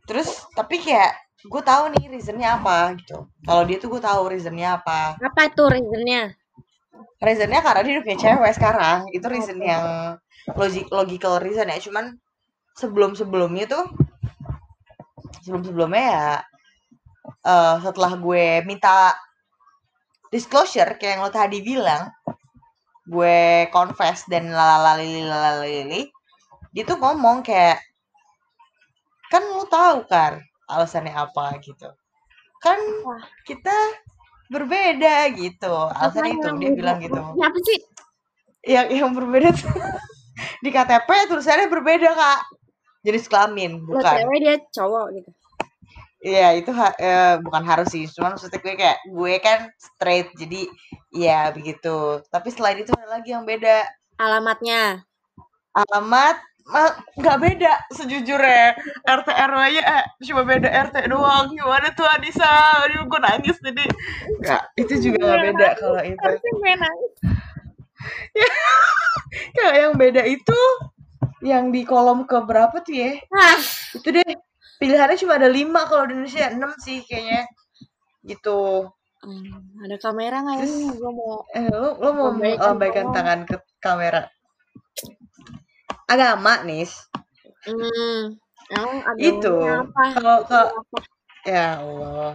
Terus 0.03 0.43
tapi 0.51 0.81
kayak 0.83 1.15
gue 1.47 1.61
tahu 1.63 1.95
nih 1.95 2.11
reasonnya 2.11 2.59
apa 2.59 2.99
gitu. 2.99 3.31
Kalau 3.47 3.63
dia 3.63 3.79
tuh 3.79 3.87
gue 3.95 4.01
tahu 4.03 4.27
reasonnya 4.27 4.75
apa. 4.75 5.15
Apa 5.15 5.47
tuh 5.55 5.71
reasonnya? 5.71 6.35
Reasonnya 7.23 7.63
karena 7.63 7.81
dia 7.87 7.93
udah 7.95 8.03
punya 8.03 8.19
cewek 8.19 8.51
sekarang. 8.59 8.97
Itu 9.15 9.25
reason 9.31 9.57
Oke. 9.63 9.65
yang 9.69 9.85
logik 10.57 10.87
logical 10.89 11.37
reason 11.41 11.69
ya 11.69 11.77
cuman 11.77 12.17
sebelum 12.73 13.13
sebelumnya 13.13 13.69
tuh 13.69 13.85
sebelum 15.43 15.61
sebelumnya 15.61 16.03
ya 16.09 16.27
eh, 17.45 17.75
setelah 17.83 18.13
gue 18.17 18.63
minta 18.65 19.15
disclosure 20.29 20.97
kayak 20.97 21.17
yang 21.17 21.21
lo 21.25 21.31
tadi 21.33 21.59
bilang 21.63 22.09
gue 23.09 23.65
confess 23.73 24.29
dan 24.29 24.53
lalalali 24.53 25.25
lalalili 25.25 26.01
dia 26.69 26.85
tuh 26.85 27.01
ngomong 27.01 27.41
kayak 27.41 27.81
kan 29.33 29.41
lo 29.41 29.65
tahu 29.65 30.05
kan 30.05 30.41
alasannya 30.69 31.13
apa 31.13 31.57
gitu. 31.65 31.89
Kan 32.61 32.77
kita 33.49 33.73
berbeda 34.53 35.33
gitu. 35.33 35.73
Alasannya 35.89 36.37
itu 36.37 36.49
dia 36.61 36.71
bilang 36.77 36.97
gitu. 37.01 37.17
Siapa 37.17 37.59
sih? 37.65 37.79
yang 38.59 38.91
yang 38.91 39.11
berbeda 39.15 39.55
tuh 39.55 39.71
di 40.63 40.69
KTP 40.69 41.09
tulisannya 41.31 41.71
berbeda 41.71 42.11
kak. 42.11 42.39
Jenis 43.07 43.31
kelamin 43.31 43.79
Lo 43.87 43.95
bukan. 43.95 44.15
cewek 44.19 44.37
dia 44.43 44.55
cowok 44.75 45.05
gitu. 45.15 45.29
Iya 46.19 46.51
itu 46.59 46.71
ha- 46.75 46.97
eh, 46.99 47.39
bukan 47.39 47.63
harus 47.63 47.95
sih 47.95 48.03
cuman 48.11 48.35
maksudnya 48.35 48.59
gue 48.59 48.75
kayak 48.75 48.99
gue 49.07 49.33
kan 49.39 49.59
straight 49.79 50.27
jadi 50.35 50.67
ya 51.15 51.47
begitu. 51.55 52.19
Tapi 52.27 52.51
selain 52.51 52.83
itu 52.83 52.91
ada 52.91 53.07
lagi 53.19 53.31
yang 53.31 53.47
beda. 53.47 53.87
Alamatnya. 54.19 55.07
alamat 55.69 56.35
mah 56.69 56.91
nggak 57.15 57.37
beda 57.39 57.73
sejujurnya. 57.95 58.75
RT 59.07 59.27
RW 59.31 59.61
nya 59.79 59.83
eh, 59.85 60.03
cuma 60.27 60.43
beda 60.43 60.67
RT 60.91 61.07
doang. 61.07 61.55
Gimana 61.55 61.87
tuh 61.95 62.03
Anissa? 62.03 62.83
Aduh 62.83 63.07
gue 63.07 63.19
nangis 63.23 63.57
jadi 63.63 63.85
nggak 64.43 64.63
itu 64.75 64.93
juga 64.99 65.19
nggak 65.23 65.41
beda 65.49 65.67
kalau 65.79 66.01
itu. 66.03 66.19
Harusnya 66.19 66.51
gue 66.51 66.73
nangis. 66.75 67.13
kalau 69.55 69.75
yang 69.77 69.93
beda 69.95 70.23
itu 70.27 70.59
yang 71.39 71.71
di 71.71 71.87
kolom 71.87 72.27
ke 72.27 72.35
berapa 72.43 72.75
tuh 72.83 72.91
ya? 72.91 73.11
Ah, 73.31 73.55
itu 73.95 74.07
deh 74.11 74.48
pilihannya 74.79 75.19
cuma 75.19 75.35
ada 75.35 75.51
lima 75.51 75.83
kalau 75.85 76.07
di 76.07 76.15
Indonesia 76.15 76.49
enam 76.49 76.71
sih 76.79 77.03
kayaknya. 77.03 77.45
Gitu. 78.23 78.87
Hmm, 79.19 79.83
ada 79.83 79.99
kamera 79.99 80.39
nggak 80.39 80.63
ini? 80.63 80.95
Gue 80.95 81.11
mau 81.11 81.43
eh 81.51 81.67
lo 81.67 81.99
lo 81.99 82.09
mau 82.15 82.31
melambaikan 82.31 83.11
tangan. 83.11 83.43
ke 83.43 83.59
kamera? 83.83 84.23
Agama 86.07 86.63
nis. 86.63 86.95
Hmm, 87.67 88.39
Itu. 89.19 89.59
kalau 90.15 90.47
Apa? 90.47 90.63
ya 91.43 91.83
Allah. 91.83 92.31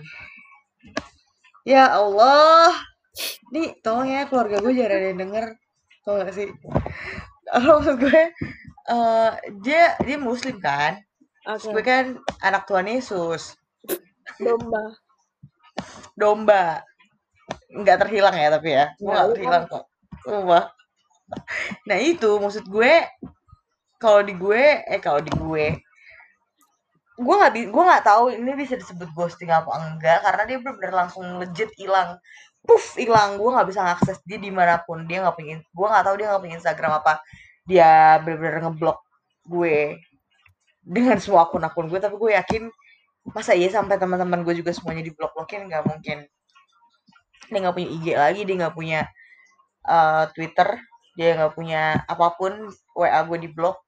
Ya 1.64 1.84
Allah. 1.97 2.76
Nih 3.49 3.72
tolong 3.80 4.12
ya 4.12 4.28
keluarga 4.28 4.61
gue 4.61 4.72
jangan 4.76 4.92
ada 4.92 5.07
yang 5.09 5.20
denger. 5.24 5.47
Tau 6.05 6.20
gak 6.20 6.36
sih? 6.36 6.53
Kalau 7.49 7.80
maksud 7.80 7.97
gue 7.97 8.20
eh 8.84 9.30
dia 9.64 9.97
dia 10.05 10.16
muslim 10.20 10.61
kan 10.61 11.01
Oke, 11.45 11.66
gue 11.76 11.82
kan 11.84 12.05
anak 12.40 12.64
Tuhan 12.64 12.88
Yesus 12.88 13.53
domba. 14.40 14.82
domba. 16.16 16.64
Nggak 17.68 18.07
terhilang 18.07 18.32
ya 18.32 18.49
tapi 18.49 18.68
ya. 18.72 18.86
Gue 18.97 19.12
Nggak, 19.12 19.26
terhilang 19.36 19.64
kok. 19.68 19.84
Sumpah. 20.24 20.64
nah 21.88 21.97
itu 21.99 22.36
maksud 22.36 22.68
gue 22.68 22.92
kalau 23.97 24.20
di 24.20 24.36
gue 24.36 24.84
eh 24.84 25.01
kalau 25.01 25.24
di 25.24 25.32
gue 25.32 25.66
gue 27.14 27.34
nggak 27.40 27.72
gue 27.72 27.82
nggak 27.88 28.05
tahu 28.05 28.28
ini 28.28 28.53
bisa 28.59 28.76
disebut 28.76 29.09
ghosting 29.16 29.49
apa 29.49 29.70
enggak 29.72 30.20
karena 30.20 30.42
dia 30.45 30.59
benar-benar 30.61 30.92
langsung 31.07 31.24
legit 31.40 31.70
hilang. 31.76 32.16
Puff 32.64 32.97
hilang. 32.97 33.36
Gue 33.36 33.53
nggak 33.53 33.68
bisa 33.68 33.80
ngakses 33.84 34.18
dia 34.24 34.40
di 34.40 34.49
mana 34.49 34.80
pun. 34.80 35.05
Dia 35.05 35.20
nggak 35.24 35.36
punya 35.36 35.57
gue 35.61 35.86
nggak 35.92 36.05
tahu 36.09 36.14
dia 36.16 36.26
nggak 36.32 36.42
punya 36.45 36.57
Instagram 36.61 36.92
apa. 37.05 37.12
Dia 37.68 37.90
benar-benar 38.24 38.59
ngeblok 38.68 38.99
gue 39.45 40.01
dengan 40.85 41.16
semua 41.16 41.49
akun-akun 41.49 41.89
gue 41.89 41.99
tapi 41.99 42.20
gue 42.20 42.30
yakin 42.37 42.68
masa 43.32 43.57
iya 43.57 43.72
sampai 43.72 43.97
teman-teman 43.97 44.45
gue 44.45 44.61
juga 44.61 44.70
semuanya 44.76 45.01
di 45.01 45.12
blok 45.16 45.32
blokin 45.32 45.64
nggak 45.66 45.85
mungkin. 45.89 46.28
Dia 47.49 47.59
nggak 47.61 47.74
punya 47.76 47.89
IG 47.89 48.07
lagi 48.12 48.41
dia 48.45 48.57
nggak 48.61 48.74
punya 48.76 49.01
uh, 49.89 50.24
Twitter 50.37 50.68
dia 51.14 51.39
nggak 51.39 51.53
punya 51.55 52.03
apa 52.05 52.35
pun 52.35 52.68
WA 52.99 53.20
gue 53.24 53.39
di 53.47 53.51
blok 53.51 53.78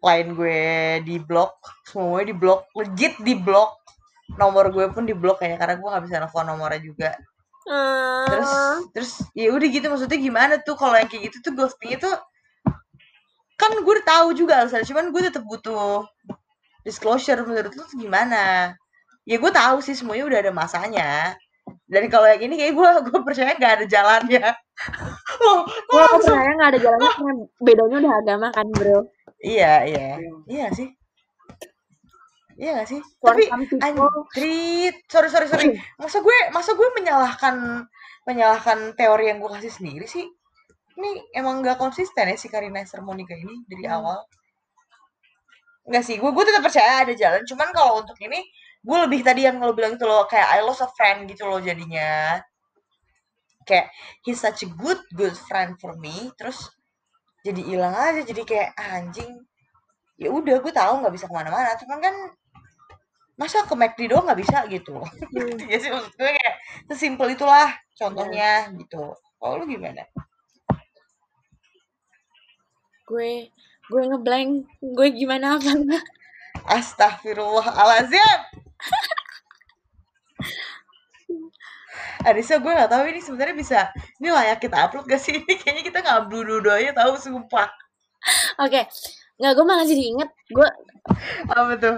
lain 0.00 0.32
gue 0.34 0.60
di 1.04 1.16
blok 1.20 1.54
semuanya 1.86 2.32
di 2.32 2.36
blok 2.36 2.60
legit 2.72 3.14
di 3.20 3.36
blok 3.36 3.78
nomor 4.40 4.72
gue 4.72 4.88
pun 4.90 5.04
di 5.04 5.14
blok 5.14 5.42
kayaknya 5.42 5.58
karena 5.60 5.74
gue 5.78 5.88
nggak 5.88 6.04
bisa 6.06 6.14
nelfon 6.20 6.46
nomornya 6.46 6.80
juga. 6.82 7.10
Terus 8.26 8.52
terus 8.94 9.12
ya 9.36 9.52
udah 9.52 9.68
gitu 9.68 9.86
maksudnya 9.86 10.18
gimana 10.18 10.54
tuh 10.60 10.74
kalau 10.74 10.96
yang 10.96 11.06
kayak 11.06 11.30
gitu 11.30 11.50
tuh 11.50 11.52
ghosting 11.54 11.94
itu 11.94 12.10
kan 13.60 13.76
gue 13.76 13.96
tahu 14.00 14.32
juga 14.32 14.64
alasannya 14.64 14.88
cuman 14.88 15.12
gue 15.12 15.22
tetap 15.28 15.44
butuh 15.44 16.08
disclosure 16.80 17.44
menurut 17.44 17.72
lu 17.76 17.84
gimana? 18.00 18.72
Ya 19.28 19.36
gue 19.36 19.52
tahu 19.52 19.84
sih 19.84 19.92
semuanya 19.92 20.24
udah 20.24 20.38
ada 20.40 20.52
masanya. 20.56 21.36
Dan 21.84 22.08
kalau 22.08 22.26
yang 22.26 22.40
ini 22.48 22.54
kayak 22.56 22.74
gue 22.74 22.90
gue 23.12 23.20
percaya 23.20 23.52
nggak 23.54 23.74
ada 23.82 23.86
jalannya. 23.86 24.48
Oh, 25.40 25.64
gue 25.64 26.04
percaya 26.20 26.52
nggak 26.52 26.70
ada 26.76 26.80
jalannya 26.80 27.10
karena 27.16 27.32
bedanya 27.64 27.96
udah 28.00 28.12
agama 28.20 28.48
kan 28.52 28.66
bro. 28.76 29.08
Iya 29.40 29.88
iya. 29.88 30.08
Iya, 30.20 30.32
iya 30.52 30.66
sih? 30.72 30.88
Iya 32.60 32.70
gak 32.84 32.88
sih? 32.92 33.00
For 33.24 33.32
Tapi 33.32 33.48
anjrit, 33.80 34.96
sorry 35.08 35.28
sorry 35.32 35.48
sorry. 35.48 35.80
Masa 35.96 36.20
gue 36.20 36.38
masa 36.52 36.76
gue 36.76 36.88
menyalahkan 36.92 37.88
menyalahkan 38.28 38.92
teori 39.00 39.32
yang 39.32 39.40
gue 39.40 39.48
kasih 39.48 39.72
sendiri 39.72 40.04
sih? 40.04 40.28
Ini 40.98 41.34
emang 41.36 41.62
gak 41.62 41.78
konsisten 41.78 42.26
ya 42.26 42.36
si 42.38 42.50
Karina 42.50 42.82
Sermonika 42.82 43.34
ini 43.36 43.62
dari 43.66 43.86
hmm. 43.86 43.96
awal. 43.96 44.18
Enggak 45.86 46.04
sih, 46.06 46.16
gue 46.20 46.30
gue 46.30 46.44
tetap 46.46 46.62
percaya 46.62 47.02
ada 47.02 47.14
jalan. 47.16 47.42
Cuman 47.46 47.68
kalau 47.74 48.04
untuk 48.04 48.14
ini, 48.22 48.46
gue 48.80 48.98
lebih 49.06 49.20
tadi 49.26 49.46
yang 49.48 49.58
lo 49.58 49.74
bilang 49.74 49.96
itu 49.96 50.06
loh, 50.06 50.28
kayak 50.28 50.48
I 50.54 50.60
lost 50.62 50.84
a 50.84 50.90
friend 50.94 51.26
gitu 51.26 51.48
loh 51.48 51.58
jadinya. 51.58 52.38
Kayak 53.66 53.90
he's 54.22 54.38
such 54.38 54.66
a 54.66 54.68
good 54.70 55.00
good 55.14 55.34
friend 55.34 55.78
for 55.82 55.96
me. 55.98 56.30
Terus 56.38 56.68
jadi 57.42 57.60
hilang 57.64 57.96
aja, 57.96 58.20
jadi 58.22 58.42
kayak 58.44 58.68
ah, 58.76 59.00
anjing. 59.00 59.40
Ya 60.20 60.28
udah, 60.28 60.60
gue 60.60 60.72
tahu 60.72 61.00
nggak 61.00 61.14
bisa 61.16 61.26
ke 61.26 61.34
mana-mana. 61.34 61.74
Cuman 61.80 61.98
kan 61.98 62.14
masa 63.40 63.64
ke 63.64 63.72
McD 63.72 64.12
doang 64.12 64.28
nggak 64.28 64.40
bisa 64.44 64.68
gitu. 64.68 65.00
Hmm. 65.00 65.56
ya 65.72 65.78
sih 65.80 65.88
maksud 65.88 66.12
gue 66.12 66.28
kayak 66.28 66.54
sesimpel 66.92 67.32
itulah 67.32 67.72
contohnya 67.96 68.68
hmm. 68.68 68.84
gitu. 68.84 69.16
Kalau 69.40 69.54
lu 69.58 69.64
gimana? 69.64 70.04
Gue 73.10 73.50
gue 73.90 74.02
ngeblank. 74.06 74.70
Gue 74.78 75.10
gimana 75.10 75.58
apa 75.58 75.70
enggak? 75.74 76.04
Astagfirullahaladzim 76.70 78.40
Arisa 82.20 82.60
gue 82.60 82.68
gak 82.68 82.92
tahu 82.92 83.04
ini 83.08 83.20
sebenarnya 83.24 83.56
bisa 83.56 83.78
ini 84.20 84.28
layak 84.28 84.60
kita 84.60 84.76
upload 84.76 85.08
gak 85.08 85.18
sih? 85.18 85.40
Ini 85.40 85.54
kayaknya 85.56 85.82
kita 85.82 85.98
nggak 86.04 86.20
dua 86.30 86.74
aja 86.78 86.92
tahu 86.94 87.16
sumpah. 87.16 87.68
Oke. 88.62 88.84
Okay. 88.84 88.84
nggak 89.40 89.56
gue 89.56 89.64
malah 89.64 89.88
jadi 89.88 90.04
inget 90.04 90.30
gue 90.52 90.68
apa 91.48 91.72
tuh? 91.80 91.96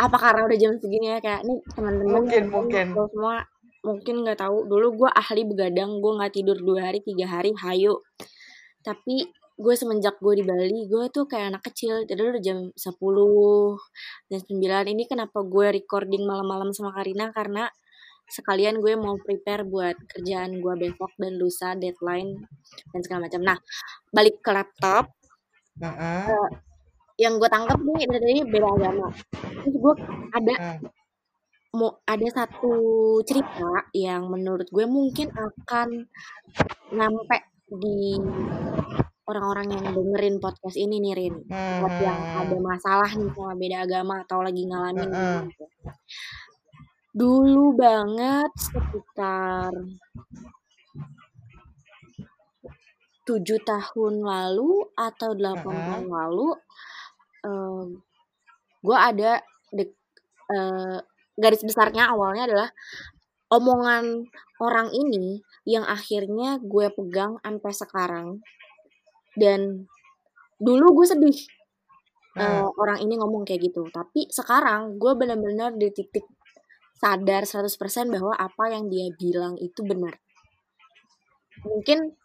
apa 0.00 0.16
karena 0.16 0.48
udah 0.48 0.56
jam 0.56 0.72
segini 0.80 1.12
ya 1.12 1.20
kayak 1.20 1.44
nih 1.44 1.60
teman-teman 1.76 2.16
mungkin 2.16 2.42
mungkin. 2.48 2.86
semua 2.96 3.44
mungkin 3.84 4.14
nggak 4.24 4.40
tahu. 4.40 4.64
Dulu 4.64 4.86
gue 5.04 5.10
ahli 5.12 5.42
begadang 5.44 6.00
gue 6.00 6.12
nggak 6.16 6.32
tidur 6.32 6.56
dua 6.56 6.88
hari 6.88 7.04
tiga 7.04 7.28
hari 7.28 7.52
hayu 7.60 8.00
tapi 8.80 9.28
gue 9.58 9.74
semenjak 9.74 10.22
gue 10.22 10.38
di 10.38 10.44
Bali 10.46 10.86
gue 10.86 11.10
tuh 11.10 11.26
kayak 11.26 11.50
anak 11.50 11.62
kecil 11.66 12.06
jadi 12.06 12.30
udah 12.30 12.42
jam 12.42 12.58
10 12.70 12.94
dan 14.30 14.40
9 14.46 14.94
ini 14.94 15.02
kenapa 15.10 15.42
gue 15.42 15.66
recording 15.82 16.22
malam-malam 16.22 16.70
sama 16.70 16.94
Karina? 16.94 17.34
Karena 17.34 17.66
sekalian 18.30 18.78
gue 18.78 18.94
mau 18.94 19.18
prepare 19.18 19.66
buat 19.66 19.98
kerjaan 20.14 20.62
gue 20.62 20.74
besok 20.78 21.10
dan 21.18 21.34
lusa 21.34 21.74
deadline 21.74 22.38
dan 22.94 23.00
segala 23.02 23.26
macam. 23.26 23.42
Nah 23.42 23.58
balik 24.14 24.38
ke 24.38 24.50
laptop. 24.54 25.10
Uh 25.82 25.90
-uh. 25.90 26.24
Uh, 26.30 26.50
yang 27.18 27.42
gue 27.42 27.50
tangkap 27.50 27.82
nih 27.82 28.06
dari 28.06 28.34
beda 28.46 28.68
agama. 28.78 29.10
Terus 29.66 29.74
gue 29.74 29.94
ada 30.38 30.54
uh. 30.54 30.78
mau 31.74 31.98
ada 32.06 32.28
satu 32.30 32.74
cerita 33.26 33.90
yang 33.90 34.30
menurut 34.30 34.70
gue 34.70 34.86
mungkin 34.86 35.34
akan 35.34 36.06
nyampe 36.94 37.38
di 37.74 38.22
orang-orang 39.28 39.68
yang 39.76 39.84
dengerin 39.92 40.36
podcast 40.40 40.80
ini 40.80 41.04
nih 41.04 41.14
Rin 41.14 41.34
hmm. 41.44 41.78
buat 41.84 41.94
yang 42.00 42.20
ada 42.40 42.56
masalah 42.56 43.10
nih 43.12 43.28
sama 43.36 43.52
beda 43.60 43.76
agama 43.84 44.14
atau 44.24 44.40
lagi 44.40 44.64
ngalamin 44.64 45.10
hmm. 45.12 45.40
gitu. 45.52 45.64
dulu 47.12 47.76
banget 47.76 48.50
sekitar 48.56 49.72
tujuh 53.28 53.60
tahun 53.60 54.24
lalu 54.24 54.88
atau 54.96 55.30
delapan 55.36 55.74
hmm. 55.76 55.84
tahun 55.92 56.06
lalu 56.08 56.48
um, 57.44 57.86
gue 58.80 58.96
ada 58.96 59.44
de, 59.68 59.84
uh, 60.48 60.98
garis 61.36 61.60
besarnya 61.60 62.08
awalnya 62.08 62.48
adalah 62.48 62.70
omongan 63.52 64.24
orang 64.64 64.88
ini 64.96 65.44
yang 65.68 65.84
akhirnya 65.84 66.56
gue 66.64 66.88
pegang 66.96 67.36
sampai 67.44 67.72
sekarang 67.76 68.28
dan 69.38 69.86
dulu 70.58 71.02
gue 71.02 71.06
sedih 71.06 71.38
hmm. 72.34 72.42
uh, 72.42 72.68
orang 72.76 72.98
ini 73.00 73.14
ngomong 73.14 73.46
kayak 73.46 73.70
gitu 73.70 73.86
tapi 73.94 74.26
sekarang 74.28 74.98
gue 74.98 75.12
benar-benar 75.14 75.78
di 75.78 75.88
titik 75.94 76.26
sadar 76.98 77.46
100% 77.46 77.70
bahwa 78.10 78.34
apa 78.34 78.74
yang 78.74 78.90
dia 78.90 79.06
bilang 79.14 79.54
itu 79.62 79.86
benar 79.86 80.18
mungkin 81.62 82.18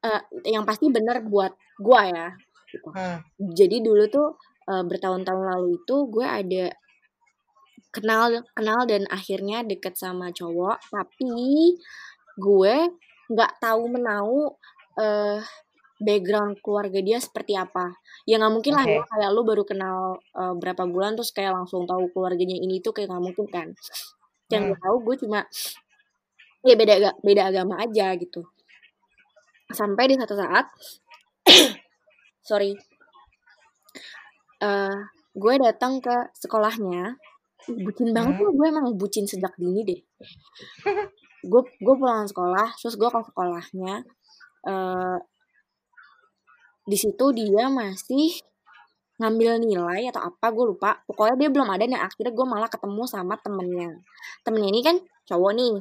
uh, 0.00 0.22
yang 0.48 0.64
pasti 0.64 0.88
benar 0.88 1.20
buat 1.24 1.52
gue 1.76 2.02
ya 2.08 2.32
gitu. 2.72 2.88
hmm. 2.88 3.18
jadi 3.52 3.76
dulu 3.84 4.04
tuh 4.08 4.28
uh, 4.72 4.84
bertahun-tahun 4.84 5.44
lalu 5.44 5.76
itu 5.76 5.96
gue 6.08 6.26
ada 6.26 6.64
kenal 7.94 8.42
kenal 8.56 8.80
dan 8.88 9.06
akhirnya 9.12 9.62
deket 9.62 9.94
sama 9.94 10.34
cowok 10.34 10.82
tapi 10.88 11.78
gue 12.34 12.74
nggak 13.30 13.52
tahu 13.62 13.82
menau 13.86 14.58
uh, 14.98 15.38
background 16.02 16.58
keluarga 16.58 16.98
dia 16.98 17.22
seperti 17.22 17.54
apa 17.54 17.94
ya 18.26 18.40
nggak 18.40 18.52
mungkin 18.52 18.74
okay. 18.74 18.82
lah 18.82 18.86
ya 18.90 19.02
kayak 19.06 19.30
lu 19.30 19.42
baru 19.46 19.62
kenal 19.62 20.18
uh, 20.34 20.54
berapa 20.58 20.82
bulan 20.90 21.14
terus 21.14 21.30
kayak 21.30 21.54
langsung 21.54 21.86
tahu 21.86 22.10
keluarganya 22.10 22.58
ini 22.58 22.82
tuh 22.82 22.90
kayak 22.90 23.14
nggak 23.14 23.24
mungkin 23.24 23.46
kan 23.46 23.68
yang 24.50 24.68
hmm. 24.68 24.70
gue 24.74 24.78
tahu 24.82 24.96
gue 25.06 25.16
cuma 25.22 25.40
ya 26.64 26.74
beda 26.74 26.94
beda 27.22 27.42
agama 27.52 27.74
aja 27.78 28.10
gitu 28.18 28.42
sampai 29.70 30.04
di 30.10 30.14
satu 30.18 30.34
saat 30.34 30.66
sorry 32.48 32.74
uh, 34.64 34.98
gue 35.34 35.54
datang 35.62 36.02
ke 36.02 36.34
sekolahnya 36.34 37.18
bucin 37.64 38.12
banget 38.12 38.40
tuh 38.42 38.50
hmm. 38.50 38.56
gue 38.58 38.66
emang 38.66 38.86
bucin 38.98 39.24
sejak 39.24 39.54
dini 39.56 39.82
deh 39.86 40.00
gue 41.44 41.62
gue 41.80 41.94
pulang 41.96 42.28
sekolah 42.28 42.76
terus 42.76 42.96
gue 42.96 43.08
ke 43.08 43.20
sekolahnya 43.32 44.04
uh, 44.68 45.18
di 46.84 46.96
situ 47.00 47.24
dia 47.32 47.72
masih 47.72 48.40
ngambil 49.14 49.62
nilai 49.62 50.10
atau 50.10 50.26
apa 50.26 50.46
gue 50.50 50.64
lupa. 50.74 51.00
Pokoknya 51.06 51.46
dia 51.46 51.48
belum 51.50 51.68
ada 51.70 51.84
dan 51.86 52.00
akhirnya 52.02 52.32
gue 52.34 52.46
malah 52.46 52.68
ketemu 52.68 53.02
sama 53.06 53.34
temennya. 53.40 53.90
Temennya 54.42 54.70
ini 54.70 54.80
kan 54.82 54.96
cowok 55.30 55.52
nih. 55.54 55.74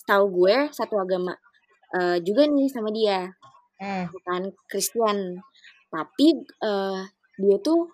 Setahu 0.00 0.24
gue 0.32 0.56
satu 0.72 0.94
agama 0.98 1.36
uh, 1.94 2.16
juga 2.24 2.48
nih 2.48 2.68
sama 2.70 2.90
dia. 2.90 3.32
Hmm. 3.78 4.10
bukan 4.10 4.50
Kristen 4.66 5.38
tapi 5.86 6.34
uh, 6.66 7.06
dia 7.38 7.56
tuh 7.62 7.86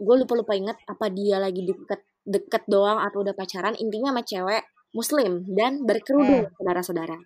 gue 0.00 0.14
lupa 0.16 0.32
lupa 0.32 0.56
inget 0.56 0.80
apa 0.88 1.12
dia 1.12 1.36
lagi 1.36 1.60
deket 1.60 2.00
deket 2.24 2.64
doang 2.66 2.98
atau 3.04 3.20
udah 3.20 3.36
pacaran. 3.36 3.76
Intinya 3.76 4.16
sama 4.16 4.24
cewek 4.24 4.64
muslim 4.96 5.44
dan 5.52 5.84
berkerudung 5.84 6.48
hmm. 6.48 6.54
saudara-saudara. 6.56 7.18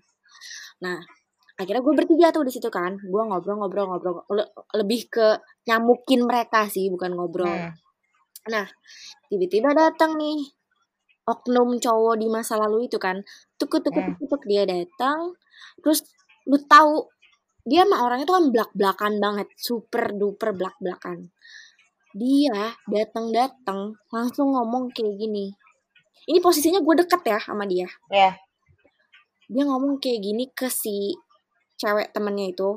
Nah 0.83 0.99
akhirnya 1.59 1.83
gue 1.83 1.95
bertiga 1.99 2.31
tuh 2.31 2.47
di 2.47 2.55
situ 2.55 2.71
kan 2.71 2.95
gue 3.03 3.23
ngobrol-ngobrol-ngobrol 3.27 4.23
lebih 4.79 5.11
ke 5.11 5.43
nyamukin 5.67 6.23
mereka 6.23 6.71
sih 6.71 6.87
bukan 6.87 7.19
ngobrol 7.19 7.51
hmm. 7.51 7.75
nah 8.47 8.67
tiba-tiba 9.27 9.75
datang 9.75 10.15
nih 10.15 10.39
oknum 11.27 11.83
cowok 11.83 12.15
di 12.15 12.31
masa 12.31 12.55
lalu 12.57 12.87
itu 12.87 12.97
kan 13.03 13.21
tuk 13.59 13.75
tuk 13.75 13.91
tuk 13.91 13.99
hmm. 13.99 14.23
tuk 14.31 14.43
dia 14.47 14.63
datang 14.65 15.35
terus 15.83 16.07
lu 16.47 16.63
tahu 16.63 17.11
dia 17.67 17.85
mah 17.85 18.07
orangnya 18.07 18.25
tuh 18.25 18.39
kan 18.39 18.47
belak 18.49 18.71
belakan 18.73 19.13
banget 19.19 19.49
super 19.59 20.15
duper 20.15 20.55
belak 20.55 20.79
belakan 20.79 21.29
dia 22.15 22.73
datang 22.89 23.35
datang 23.35 23.81
langsung 24.15 24.55
ngomong 24.55 24.95
kayak 24.95 25.19
gini 25.21 25.53
ini 26.31 26.39
posisinya 26.39 26.81
gue 26.81 26.95
deket 27.05 27.21
ya 27.27 27.39
sama 27.43 27.67
dia 27.67 27.91
yeah. 28.09 28.33
dia 29.51 29.67
ngomong 29.67 30.01
kayak 30.01 30.23
gini 30.23 30.49
ke 30.55 30.73
si 30.73 31.13
cewek 31.79 32.11
temennya 32.11 32.51
itu. 32.51 32.77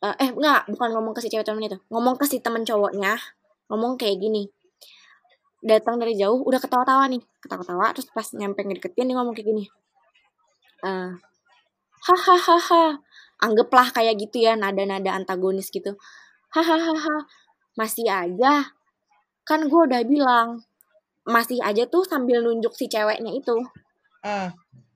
Uh, 0.00 0.16
eh 0.16 0.32
enggak 0.32 0.64
bukan 0.72 0.88
ngomong 0.96 1.12
ke 1.12 1.20
si 1.20 1.28
cewek 1.28 1.44
temennya 1.44 1.76
itu. 1.76 1.80
Ngomong 1.92 2.16
ke 2.16 2.24
si 2.24 2.40
temen 2.40 2.64
cowoknya 2.64 3.20
ngomong 3.68 4.00
kayak 4.00 4.18
gini. 4.18 4.48
Datang 5.64 6.00
dari 6.00 6.16
jauh 6.16 6.40
udah 6.40 6.60
ketawa-tawa 6.60 7.04
nih. 7.12 7.20
Ketawa-tawa 7.44 7.92
terus 7.92 8.08
pas 8.10 8.26
nyampe 8.32 8.64
ngedeketin 8.64 9.12
dia 9.12 9.16
ngomong 9.16 9.36
kayak 9.36 9.48
gini. 9.52 9.64
Eh 10.82 11.12
hahaha 12.04 13.00
anggaplah 13.40 13.88
kayak 13.92 14.20
gitu 14.20 14.44
ya 14.44 14.56
nada-nada 14.56 15.12
antagonis 15.16 15.68
gitu. 15.72 15.96
Hahaha 16.52 17.28
masih 17.76 18.08
aja. 18.08 18.72
Kan 19.44 19.68
gue 19.68 19.80
udah 19.84 20.00
bilang 20.08 20.64
masih 21.24 21.60
aja 21.64 21.88
tuh 21.88 22.04
sambil 22.04 22.44
nunjuk 22.44 22.76
si 22.76 22.88
ceweknya 22.88 23.32
itu. 23.32 23.56
Hmm. 24.24 24.48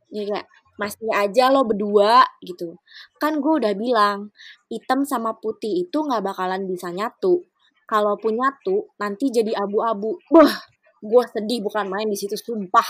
jadi 0.08 0.24
kayak 0.40 0.46
masih 0.78 1.10
aja 1.10 1.50
lo 1.50 1.66
berdua 1.66 2.22
gitu. 2.40 2.78
Kan 3.18 3.42
gue 3.42 3.52
udah 3.58 3.74
bilang 3.74 4.30
hitam 4.70 5.02
sama 5.02 5.34
putih 5.36 5.84
itu 5.84 5.98
nggak 5.98 6.22
bakalan 6.22 6.64
bisa 6.64 6.88
nyatu. 6.94 7.44
Kalaupun 7.84 8.38
nyatu 8.38 8.94
nanti 9.02 9.28
jadi 9.28 9.58
abu-abu. 9.58 10.22
Wah 10.30 10.54
gue 11.02 11.22
sedih 11.34 11.66
bukan 11.66 11.90
main 11.90 12.06
di 12.06 12.14
situ 12.14 12.38
sumpah. 12.38 12.86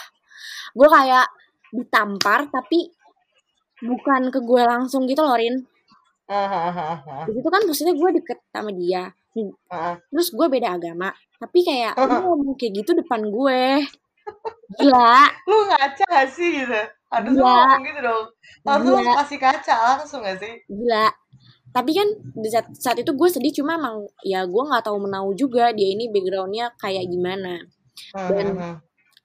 Gue 0.77 0.87
kayak 0.87 1.27
ditampar 1.73 2.53
tapi 2.53 2.93
bukan 3.81 4.29
ke 4.29 4.41
gue 4.45 4.63
langsung 4.63 5.09
gitu 5.09 5.25
loh 5.25 5.35
Rin. 5.35 5.65
Di 7.25 7.33
situ 7.33 7.49
kan 7.49 7.63
maksudnya 7.65 7.95
gue 7.97 8.11
deket 8.21 8.39
sama 8.53 8.71
dia. 8.71 9.09
Heeh. 9.39 9.95
terus 10.11 10.35
gue 10.35 10.47
beda 10.51 10.75
agama 10.75 11.15
tapi 11.39 11.63
kayak 11.63 11.95
lu 11.95 12.11
ngomong 12.27 12.59
kayak 12.59 12.83
gitu 12.83 12.91
depan 12.93 13.23
gue. 13.31 13.87
Gila. 14.77 15.21
Lu 15.49 15.57
ngaca 15.73 16.05
gak 16.05 16.29
sih 16.29 16.65
gitu? 16.65 16.83
Gila. 17.35 17.49
ngomong 17.49 17.83
gitu 17.83 18.01
dong. 18.03 18.25
Langsung 18.63 18.93
lu 18.93 19.01
Gila. 19.01 19.15
kasih 19.19 19.39
kaca 19.39 19.77
langsung 19.97 20.21
gak 20.21 20.39
sih? 20.39 20.55
gila 20.67 21.09
tapi 21.69 21.93
kan 21.93 22.09
di 22.35 22.49
saat, 22.49 22.65
saat 22.73 22.97
itu 22.97 23.13
gue 23.13 23.29
sedih 23.29 23.53
cuma 23.55 23.77
emang 23.77 24.01
ya 24.23 24.41
gue 24.43 24.63
nggak 24.63 24.81
tahu 24.83 24.99
menau 24.99 25.31
juga 25.33 25.69
dia 25.71 25.85
ini 25.87 26.09
backgroundnya 26.09 26.73
kayak 26.75 27.05
gimana 27.07 27.61
Dan- 28.11 28.57
Hmm. 28.57 28.77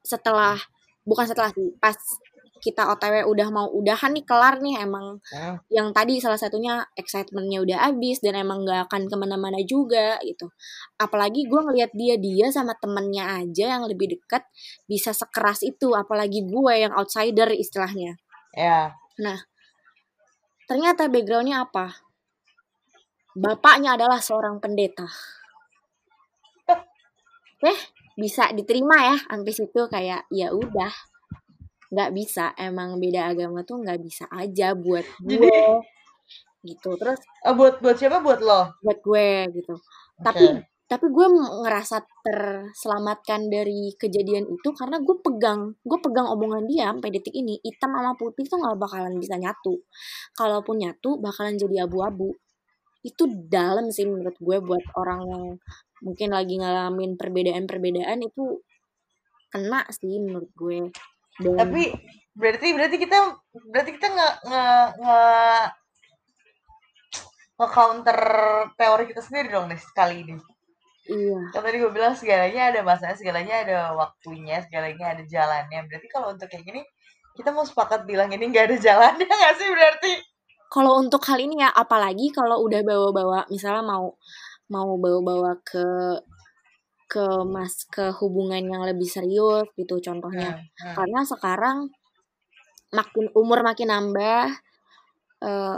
setelah 0.01 0.59
bukan 1.01 1.23
setelah 1.23 1.49
sih 1.49 1.71
pas 1.77 1.95
kita 2.63 2.87
otw 2.87 3.27
udah 3.27 3.47
mau 3.51 3.67
udahan 3.67 4.15
nih 4.15 4.23
kelar 4.23 4.63
nih 4.63 4.79
emang. 4.79 5.19
Hmm. 5.35 5.59
yang 5.67 5.91
tadi 5.91 6.23
salah 6.23 6.39
satunya 6.39 6.79
excitementnya 6.95 7.59
udah 7.59 7.77
habis 7.91 8.23
dan 8.23 8.39
emang 8.39 8.63
nggak 8.63 8.87
akan 8.87 9.11
ke 9.11 9.15
mana-mana 9.19 9.59
juga 9.67 10.15
gitu. 10.23 10.47
Apalagi 10.95 11.43
gue 11.51 11.59
ngelihat 11.59 11.91
dia 11.91 12.15
dia 12.15 12.47
sama 12.55 12.71
temennya 12.79 13.43
aja 13.43 13.75
yang 13.75 13.83
lebih 13.83 14.15
dekat 14.15 14.47
bisa 14.87 15.11
sekeras 15.11 15.59
itu 15.67 15.91
apalagi 15.91 16.47
gue 16.47 16.73
yang 16.79 16.95
outsider 16.95 17.51
istilahnya. 17.51 18.15
Ya. 18.55 18.95
ternyata 20.63 21.11
backgroundnya 21.11 21.67
apa? 21.67 21.99
Bapaknya 23.35 23.99
adalah 23.99 24.23
seorang 24.23 24.63
pendeta. 24.63 25.09
Eh 27.63 27.79
bisa 28.13 28.53
diterima 28.53 29.13
ya 29.13 29.15
sampai 29.25 29.53
situ 29.53 29.81
kayak 29.89 30.29
ya 30.29 30.53
udah 30.53 30.93
nggak 31.93 32.09
bisa 32.17 32.57
emang 32.57 32.97
beda 32.97 33.29
agama 33.29 33.61
tuh 33.61 33.85
nggak 33.85 34.01
bisa 34.01 34.25
aja 34.33 34.73
buat 34.73 35.05
gue. 35.21 35.37
Gitu 36.63 36.95
terus 36.95 37.19
Eh, 37.43 37.53
buat 37.53 37.83
buat 37.83 37.95
siapa? 37.99 38.23
Buat 38.23 38.39
lo. 38.41 38.71
buat 38.81 38.99
gue 39.03 39.29
gitu. 39.51 39.75
Tapi 40.23 40.63
tapi 40.83 41.09
gue 41.09 41.27
ngerasa 41.63 42.05
terselamatkan 42.21 43.49
dari 43.49 43.91
kejadian 43.97 44.45
itu 44.45 44.69
karena 44.77 45.01
gue 45.01 45.15
pegang 45.25 45.73
gue 45.81 45.99
pegang 45.99 46.27
omongan 46.29 46.69
dia 46.69 46.91
sampai 46.91 47.09
detik 47.09 47.33
ini 47.33 47.57
hitam 47.65 47.97
sama 47.97 48.13
putih 48.13 48.45
tuh 48.45 48.61
nggak 48.61 48.77
bakalan 48.79 49.15
bisa 49.19 49.35
nyatu. 49.35 49.83
Kalaupun 50.37 50.81
nyatu 50.81 51.19
bakalan 51.19 51.59
jadi 51.59 51.85
abu-abu. 51.85 52.31
Itu 53.03 53.27
dalam 53.27 53.91
sih 53.91 54.07
menurut 54.07 54.37
gue 54.39 54.57
buat 54.63 54.83
orang 54.95 55.21
yang 55.27 55.45
mungkin 56.03 56.29
lagi 56.31 56.55
ngalamin 56.59 57.15
perbedaan-perbedaan 57.19 58.19
itu 58.23 58.63
kena 59.51 59.83
sih 59.91 60.17
menurut 60.17 60.51
gue 60.55 60.89
dan 61.41 61.57
Tapi 61.57 61.81
berarti 62.33 62.67
berarti 62.73 62.97
kita 62.97 63.17
berarti 63.69 63.91
kita 63.93 64.07
nge 64.09 64.29
nge 64.49 64.65
nge 65.01 65.21
nge 67.53 67.67
counter 67.69 68.19
teori 68.73 69.03
kita 69.09 69.21
sendiri 69.21 69.47
dong 69.53 69.69
nih 69.69 69.81
sekali 69.81 70.15
ini. 70.25 70.35
iya 71.09 71.39
Kan 71.53 71.61
tadi 71.61 71.77
gue 71.77 71.91
bilang 71.93 72.17
segalanya 72.17 72.73
ada 72.73 72.79
masanya, 72.81 73.15
segalanya 73.17 73.55
ada 73.65 73.77
waktunya, 73.93 74.61
segalanya 74.65 75.13
ada 75.13 75.23
jalannya. 75.25 75.79
Berarti 75.89 76.07
kalau 76.09 76.33
untuk 76.33 76.47
kayak 76.49 76.63
gini, 76.65 76.81
kita 77.37 77.53
mau 77.53 77.65
sepakat 77.67 78.05
bilang 78.09 78.31
ini 78.33 78.49
nggak 78.49 78.65
ada 78.71 78.77
jalannya 78.81 79.27
nggak 79.39 79.55
sih 79.57 79.69
berarti? 79.69 80.13
kalau 80.73 80.97
untuk 80.97 81.21
hal 81.29 81.37
ini 81.37 81.61
ya 81.61 81.69
apalagi 81.69 82.33
kalau 82.33 82.65
udah 82.65 82.81
bawa-bawa 82.81 83.45
misalnya 83.53 83.85
mau 83.85 84.17
mau 84.73 84.97
bawa-bawa 84.97 85.61
ke 85.61 85.85
ke 87.13 87.25
mas 87.45 87.85
ke 87.93 88.09
hubungan 88.17 88.65
yang 88.65 88.83
lebih 88.89 89.05
serius 89.05 89.69
gitu 89.77 90.01
contohnya 90.01 90.57
Hmm, 90.57 90.65
hmm. 90.65 90.95
karena 90.97 91.21
sekarang 91.21 91.77
makin 92.89 93.25
umur 93.37 93.61
makin 93.61 93.89
nambah 93.93 94.49
eh 95.45 95.77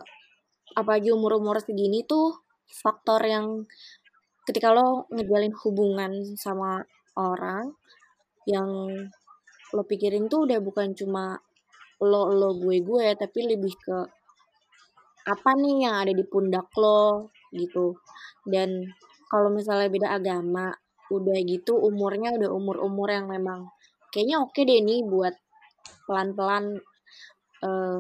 apalagi 0.75 1.09
umur-umur 1.11 1.59
segini 1.63 2.03
tuh 2.07 2.43
faktor 2.67 3.21
yang 3.23 3.63
ketika 4.47 4.75
lo 4.75 5.07
ngejalin 5.09 5.55
hubungan 5.63 6.11
sama 6.35 6.83
orang 7.17 7.73
yang 8.45 8.69
lo 9.73 9.83
pikirin 9.87 10.27
tuh 10.27 10.45
udah 10.45 10.59
bukan 10.61 10.93
cuma 10.93 11.39
lo 12.03 12.29
lo 12.29 12.53
gue 12.59 12.83
gue 12.83 13.07
tapi 13.15 13.39
lebih 13.47 13.73
ke 13.79 13.97
apa 15.25 15.51
nih 15.57 15.89
yang 15.89 15.95
ada 16.05 16.13
di 16.13 16.21
pundak 16.27 16.69
lo 16.77 17.33
gitu 17.49 17.97
dan 18.45 18.85
kalau 19.31 19.49
misalnya 19.49 19.89
beda 19.89 20.09
agama 20.21 20.69
udah 21.13 21.37
gitu 21.45 21.77
umurnya 21.77 22.33
udah 22.33 22.49
umur-umur 22.49 23.13
yang 23.13 23.29
memang 23.29 23.69
kayaknya 24.09 24.41
oke 24.41 24.57
deh 24.57 24.79
nih 24.81 25.05
buat 25.05 25.35
pelan-pelan 26.07 26.79
eh, 27.65 27.99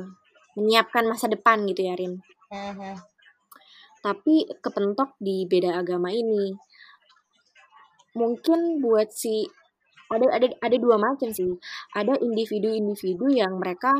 menyiapkan 0.55 1.03
masa 1.05 1.27
depan 1.27 1.67
gitu 1.67 1.85
ya 1.85 1.95
Rin. 1.99 2.23
Tapi 3.99 4.47
kepentok 4.61 5.17
di 5.19 5.43
beda 5.49 5.81
agama 5.81 6.13
ini. 6.13 6.55
Mungkin 8.15 8.79
buat 8.79 9.11
si 9.11 9.43
ada 10.07 10.29
ada 10.31 10.47
ada 10.61 10.77
dua 10.79 10.95
macam 10.95 11.33
sih. 11.33 11.57
Ada 11.91 12.21
individu-individu 12.21 13.27
yang 13.33 13.59
mereka 13.59 13.91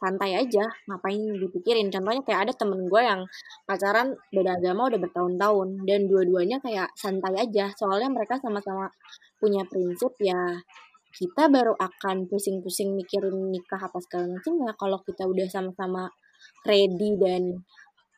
santai 0.00 0.32
aja 0.40 0.64
ngapain 0.88 1.20
dipikirin? 1.36 1.92
Contohnya 1.92 2.24
kayak 2.24 2.40
ada 2.48 2.52
temen 2.56 2.88
gue 2.88 3.02
yang 3.04 3.22
pacaran 3.68 4.16
beda 4.32 4.56
agama 4.56 4.88
udah 4.88 5.00
bertahun-tahun 5.04 5.68
dan 5.84 6.00
dua-duanya 6.08 6.58
kayak 6.64 6.88
santai 6.96 7.36
aja. 7.36 7.68
Soalnya 7.76 8.08
mereka 8.08 8.40
sama-sama 8.40 8.88
punya 9.36 9.62
prinsip 9.68 10.16
ya 10.18 10.58
kita 11.10 11.50
baru 11.50 11.74
akan 11.74 12.30
pusing-pusing 12.30 12.94
mikirin 12.94 13.50
nikah 13.50 13.82
apa 13.82 13.98
segala 13.98 14.38
macam 14.38 14.54
ya 14.62 14.72
kalau 14.78 14.98
kita 15.02 15.26
udah 15.26 15.46
sama-sama 15.50 16.06
ready 16.62 17.18
dan 17.18 17.60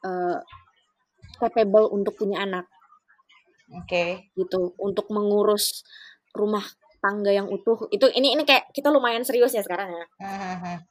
eh, 0.04 0.38
capable 1.40 1.88
untuk 1.90 2.14
punya 2.20 2.44
anak. 2.44 2.68
Oke. 3.72 4.28
gitu 4.36 4.76
untuk 4.76 5.08
mengurus 5.08 5.80
rumah 6.36 6.60
tangga 7.02 7.34
yang 7.34 7.50
utuh. 7.50 7.90
Itu 7.90 8.06
ini 8.14 8.38
ini 8.38 8.46
kayak 8.46 8.70
kita 8.70 8.88
lumayan 8.94 9.26
serius 9.26 9.50
ya 9.50 9.60
sekarang 9.60 9.90
ya. 9.90 10.06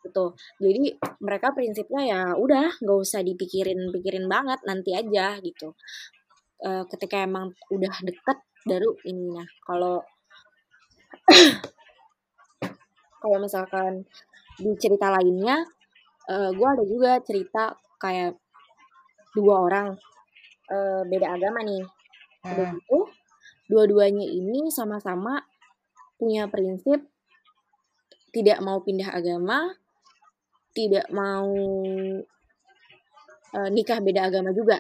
Gitu. 0.04 0.36
Jadi 0.60 0.84
mereka 1.24 1.56
prinsipnya 1.56 2.02
ya 2.04 2.22
udah 2.36 2.76
nggak 2.84 3.00
usah 3.00 3.24
dipikirin 3.24 3.90
pikirin 3.96 4.28
banget 4.28 4.60
nanti 4.68 4.92
aja 4.92 5.40
gitu. 5.40 5.72
Eh, 6.62 6.84
ketika 6.92 7.24
emang 7.24 7.56
udah 7.72 7.96
deket 8.04 8.38
baru 8.68 8.94
ini 9.10 9.34
nah 9.34 9.48
kalau 9.66 10.06
kalau 13.24 13.38
misalkan 13.42 14.06
di 14.62 14.70
cerita 14.78 15.10
lainnya 15.10 15.66
gue 16.32 16.68
ada 16.70 16.86
juga 16.86 17.18
cerita 17.24 17.74
kayak 17.98 18.36
dua 19.32 19.56
orang. 19.64 19.88
Eh, 20.68 21.02
beda 21.08 21.40
agama 21.40 21.64
nih. 21.64 21.84
Udah 22.46 22.68
gitu 22.76 23.00
dua-duanya 23.72 24.28
ini 24.28 24.68
sama-sama 24.68 25.40
punya 26.22 26.46
prinsip 26.46 27.02
tidak 28.30 28.62
mau 28.62 28.78
pindah 28.80 29.10
agama 29.10 29.74
tidak 30.72 31.10
mau 31.10 31.50
eh, 33.52 33.70
nikah 33.70 33.98
beda 34.00 34.30
agama 34.30 34.54
juga 34.54 34.78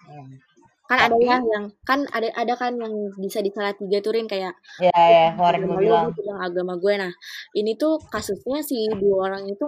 Hmm. 0.00 0.42
kan 0.86 0.98
ada 0.98 1.12
Tapi- 1.12 1.22
ya 1.24 1.38
yang 1.38 1.64
kan 1.84 2.02
ada 2.08 2.34
ada 2.34 2.54
kan 2.56 2.74
yang 2.74 2.90
bisa 3.14 3.38
disalah 3.38 3.70
tiga 3.72 4.00
turin 4.00 4.26
kayak 4.26 4.50
Ya 4.80 4.90
ya, 4.90 5.26
kemarin 5.30 5.68
gue 5.68 5.76
bilang. 5.78 6.10
agama 6.40 6.74
gue 6.74 6.94
nah 6.96 7.12
ini 7.52 7.76
tuh 7.76 7.94
kasusnya 8.04 8.58
si 8.58 8.90
dua 8.92 9.28
orang 9.28 9.46
itu 9.46 9.66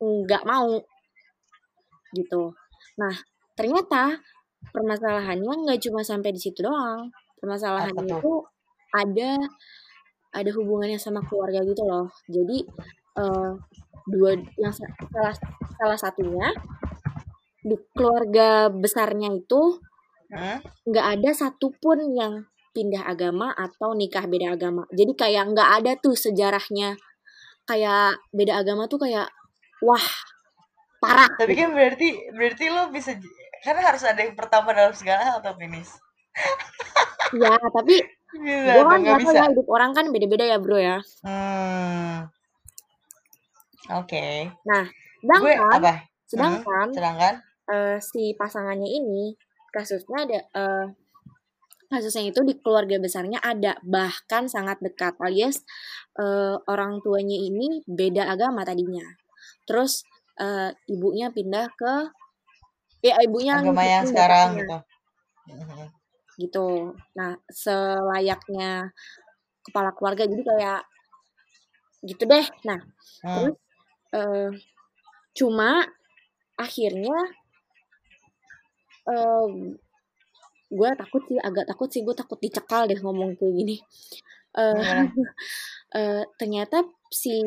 nggak 0.00 0.42
mau 0.42 0.82
gitu 2.10 2.50
nah 2.96 3.14
ternyata 3.54 4.18
permasalahannya 4.66 5.52
nggak 5.62 5.78
cuma 5.80 6.02
sampai 6.02 6.30
di 6.30 6.40
situ 6.40 6.58
doang 6.60 7.06
permasalahannya 7.38 8.18
itu 8.18 8.34
ada 8.90 9.30
ada 10.34 10.50
hubungannya 10.52 10.98
sama 10.98 11.22
keluarga 11.24 11.62
gitu 11.62 11.82
loh 11.86 12.10
jadi 12.26 12.58
eh, 13.22 13.52
dua 14.10 14.30
yang 14.60 14.74
sa- 14.74 14.90
salah 15.08 15.34
salah 15.80 15.98
satunya 15.98 16.52
di 17.64 17.76
keluarga 17.96 18.68
besarnya 18.68 19.32
itu 19.32 19.80
nggak 20.84 21.06
ada 21.18 21.30
satupun 21.32 22.12
yang 22.12 22.44
pindah 22.74 23.06
agama 23.06 23.54
atau 23.54 23.94
nikah 23.94 24.26
beda 24.26 24.58
agama. 24.58 24.82
Jadi 24.90 25.14
kayak 25.14 25.54
nggak 25.54 25.70
ada 25.80 25.92
tuh 26.02 26.18
sejarahnya 26.18 26.98
kayak 27.64 28.18
beda 28.34 28.60
agama 28.60 28.90
tuh 28.90 29.06
kayak 29.06 29.30
wah 29.80 30.06
parah. 30.98 31.30
Tapi 31.38 31.54
kan 31.54 31.70
berarti 31.70 32.34
berarti 32.34 32.64
lo 32.74 32.90
bisa 32.90 33.14
karena 33.62 33.80
harus 33.86 34.02
ada 34.04 34.20
yang 34.20 34.34
pertama 34.34 34.74
dalam 34.74 34.92
segala 34.92 35.22
hal 35.22 35.36
atau 35.40 35.54
finish. 35.56 35.94
ya 37.34 37.54
tapi 37.70 38.02
gue 38.42 38.82
kan 38.84 38.98
nggak 39.00 39.18
tahu 39.22 39.32
ya 39.32 39.46
hidup 39.50 39.68
orang 39.70 39.90
kan 39.94 40.10
beda-beda 40.10 40.44
ya 40.44 40.56
bro 40.58 40.78
ya. 40.78 40.98
Hmm. 41.22 42.26
Oke. 43.94 44.10
Okay. 44.10 44.36
Nah, 44.66 44.84
sedangkan 45.22 45.42
gue 45.44 45.54
apa? 45.60 45.94
Sedangkan, 46.24 46.86
hmm, 46.88 46.94
sedangkan 46.96 47.34
uh, 47.70 47.96
si 48.00 48.32
pasangannya 48.36 48.88
ini 48.88 49.36
kasusnya 49.72 50.24
ada 50.26 50.40
uh, 50.54 50.86
kasusnya 51.90 52.30
itu 52.30 52.40
di 52.42 52.54
keluarga 52.58 52.98
besarnya 52.98 53.38
ada 53.42 53.78
bahkan 53.84 54.50
sangat 54.50 54.80
dekat 54.80 55.14
alias 55.20 55.62
uh, 56.18 56.58
orang 56.66 56.98
tuanya 57.04 57.36
ini 57.36 57.84
beda 57.86 58.26
agama 58.30 58.66
tadinya 58.66 59.04
terus 59.68 60.02
uh, 60.40 60.74
ibunya 60.90 61.30
pindah 61.30 61.70
ke 61.74 61.94
ya 63.04 63.20
ibunya 63.22 63.60
agama 63.60 63.84
yang 63.84 64.04
sekarang 64.08 64.58
gitu 64.58 64.78
mm-hmm. 65.50 65.86
Gitu. 66.40 66.96
Nah 67.16 67.38
selayaknya 67.50 68.90
kepala 69.64 69.90
keluarga 69.96 70.28
jadi 70.28 70.42
kayak 70.44 70.82
gitu 72.04 72.24
deh. 72.28 72.46
Nah 72.68 72.80
hmm. 73.24 73.32
terus 73.32 73.56
uh, 74.14 74.50
cuma 75.34 75.82
akhirnya 76.54 77.18
uh, 79.10 79.48
gue 80.74 80.90
takut 80.98 81.22
sih 81.26 81.38
agak 81.38 81.66
takut 81.70 81.88
sih 81.90 82.02
gue 82.02 82.14
takut 82.14 82.38
dicekal 82.38 82.86
deh 82.86 82.98
ngomong 82.98 83.34
kayak 83.38 83.54
gini. 83.54 83.76
Uh, 84.54 85.10
uh, 85.94 86.22
ternyata 86.40 86.86
si 87.10 87.42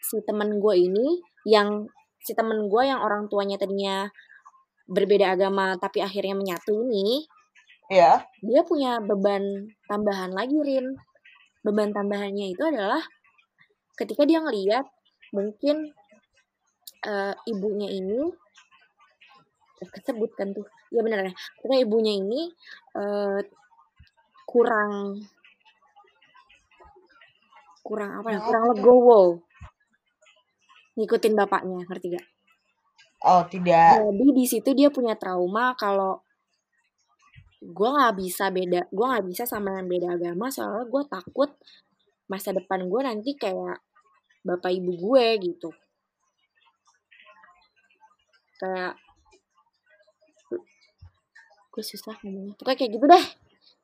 si 0.00 0.16
teman 0.24 0.58
gue 0.58 0.74
ini 0.74 1.20
yang 1.46 1.86
si 2.20 2.36
temen 2.36 2.68
gue 2.68 2.82
yang 2.84 3.00
orang 3.00 3.26
tuanya 3.32 3.56
tadinya 3.56 4.08
berbeda 4.90 5.38
agama 5.38 5.78
tapi 5.78 6.02
akhirnya 6.02 6.34
menyatu 6.34 6.74
ini 6.90 7.24
ya 7.90 8.22
dia 8.38 8.62
punya 8.62 9.02
beban 9.02 9.68
tambahan 9.90 10.30
lagi 10.30 10.54
Rin. 10.62 10.94
Beban 11.60 11.92
tambahannya 11.92 12.56
itu 12.56 12.62
adalah 12.64 13.04
ketika 13.98 14.24
dia 14.24 14.40
ngeliat 14.40 14.88
mungkin 15.36 15.92
uh, 17.04 17.34
ibunya 17.44 17.92
ini 17.92 18.32
kesebut 19.84 20.32
kan 20.38 20.56
tuh. 20.56 20.64
Ya 20.88 21.04
benar 21.04 21.28
ya 21.28 21.32
karena 21.60 21.76
ibunya 21.84 22.16
ini 22.16 22.48
uh, 22.96 23.44
kurang 24.48 25.20
kurang 27.84 28.24
apa 28.24 28.28
ya? 28.32 28.40
Kurang 28.40 28.64
legowo. 28.72 29.44
Ngikutin 30.96 31.36
bapaknya 31.36 31.84
ngerti 31.84 32.16
gak? 32.16 32.26
Oh 33.20 33.44
tidak. 33.44 34.00
Jadi 34.00 34.26
di 34.32 34.44
situ 34.48 34.70
dia 34.72 34.88
punya 34.88 35.12
trauma 35.12 35.76
kalau 35.76 36.24
gue 37.60 37.88
nggak 37.92 38.14
bisa 38.16 38.48
beda 38.48 38.88
gue 38.88 39.06
nggak 39.06 39.26
bisa 39.28 39.44
sama 39.44 39.76
yang 39.76 39.88
beda 39.88 40.16
agama 40.16 40.48
soalnya 40.48 40.88
gue 40.88 41.02
takut 41.12 41.50
masa 42.30 42.56
depan 42.56 42.88
gue 42.88 43.00
nanti 43.04 43.36
kayak 43.36 43.84
bapak 44.46 44.72
ibu 44.72 44.92
gue 44.96 45.26
gitu. 45.50 45.70
Kayak 48.60 48.96
gue 51.70 51.82
susah 51.84 52.14
ngomongnya. 52.24 52.54
Pokoknya 52.56 52.78
kayak 52.78 52.92
gitu 52.94 53.06
deh. 53.10 53.26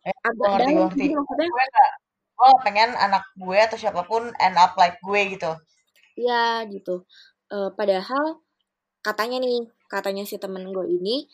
Eh, 0.06 0.16
agak 0.22 0.50
gitu 0.94 1.18
maksudnya. 1.18 1.48
Gue 1.50 1.64
gak, 1.74 1.92
gue 2.36 2.48
pengen 2.62 2.90
anak 2.94 3.24
gue 3.34 3.58
atau 3.58 3.78
siapa 3.80 4.06
pun 4.06 4.30
end 4.38 4.56
up 4.56 4.78
like 4.78 5.02
gue 5.02 5.20
gitu. 5.36 5.52
Iya 6.16 6.64
gitu. 6.70 7.04
Uh, 7.50 7.70
padahal 7.74 8.42
katanya 9.04 9.38
nih 9.38 9.70
katanya 9.86 10.26
si 10.26 10.38
temen 10.38 10.66
gue 10.70 10.86
ini 10.86 11.30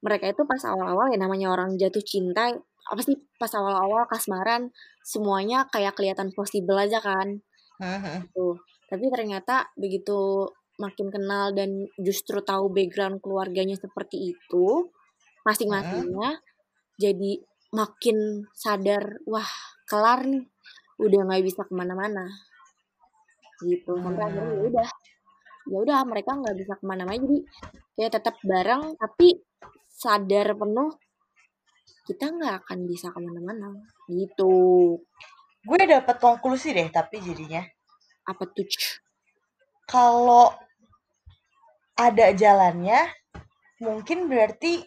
mereka 0.00 0.32
itu 0.32 0.42
pas 0.48 0.60
awal-awal 0.64 1.12
ya 1.12 1.18
namanya 1.20 1.52
orang 1.52 1.76
jatuh 1.76 2.00
cinta 2.00 2.48
apa 2.90 3.00
sih 3.04 3.14
pas 3.36 3.52
awal-awal 3.52 4.08
kasmaran 4.08 4.72
semuanya 5.04 5.68
kayak 5.70 5.94
kelihatan 5.94 6.32
possible 6.32 6.76
aja 6.76 6.98
kan. 6.98 7.38
Gitu. 8.24 8.48
Tapi 8.90 9.04
ternyata 9.12 9.70
begitu 9.78 10.50
makin 10.80 11.12
kenal 11.12 11.52
dan 11.52 11.86
justru 12.00 12.40
tahu 12.40 12.72
background 12.72 13.20
keluarganya 13.20 13.76
seperti 13.76 14.32
itu 14.32 14.88
masing-masingnya 15.44 16.40
jadi 16.96 17.40
makin 17.72 18.44
sadar 18.56 19.20
wah 19.28 19.48
kelar 19.88 20.24
nih 20.24 20.44
udah 21.00 21.20
nggak 21.28 21.44
bisa 21.44 21.62
ke 21.68 21.72
mana-mana. 21.76 22.26
Gitu. 23.60 23.92
Sampai 24.00 24.24
akhirnya 24.24 24.56
ya 24.56 24.64
udah. 24.66 24.90
Ya 25.70 25.76
udah 25.76 25.98
mereka 26.08 26.34
nggak 26.34 26.56
bisa 26.56 26.72
ke 26.74 26.84
mana-mana 26.88 27.20
jadi 27.20 27.38
kayak 27.94 28.12
tetap 28.16 28.36
bareng 28.42 28.96
tapi 28.96 29.38
sadar 30.00 30.56
penuh 30.56 30.96
kita 32.08 32.32
nggak 32.32 32.64
akan 32.64 32.78
bisa 32.88 33.12
ke 33.12 33.18
mana-mana 33.20 33.76
gitu 34.08 34.96
gue 35.60 35.80
dapat 35.84 36.16
konklusi 36.16 36.72
deh 36.72 36.88
tapi 36.88 37.20
jadinya 37.20 37.60
apa 38.24 38.48
tuh 38.48 38.64
kalau 39.84 40.48
ada 42.00 42.32
jalannya 42.32 43.12
mungkin 43.84 44.32
berarti 44.32 44.80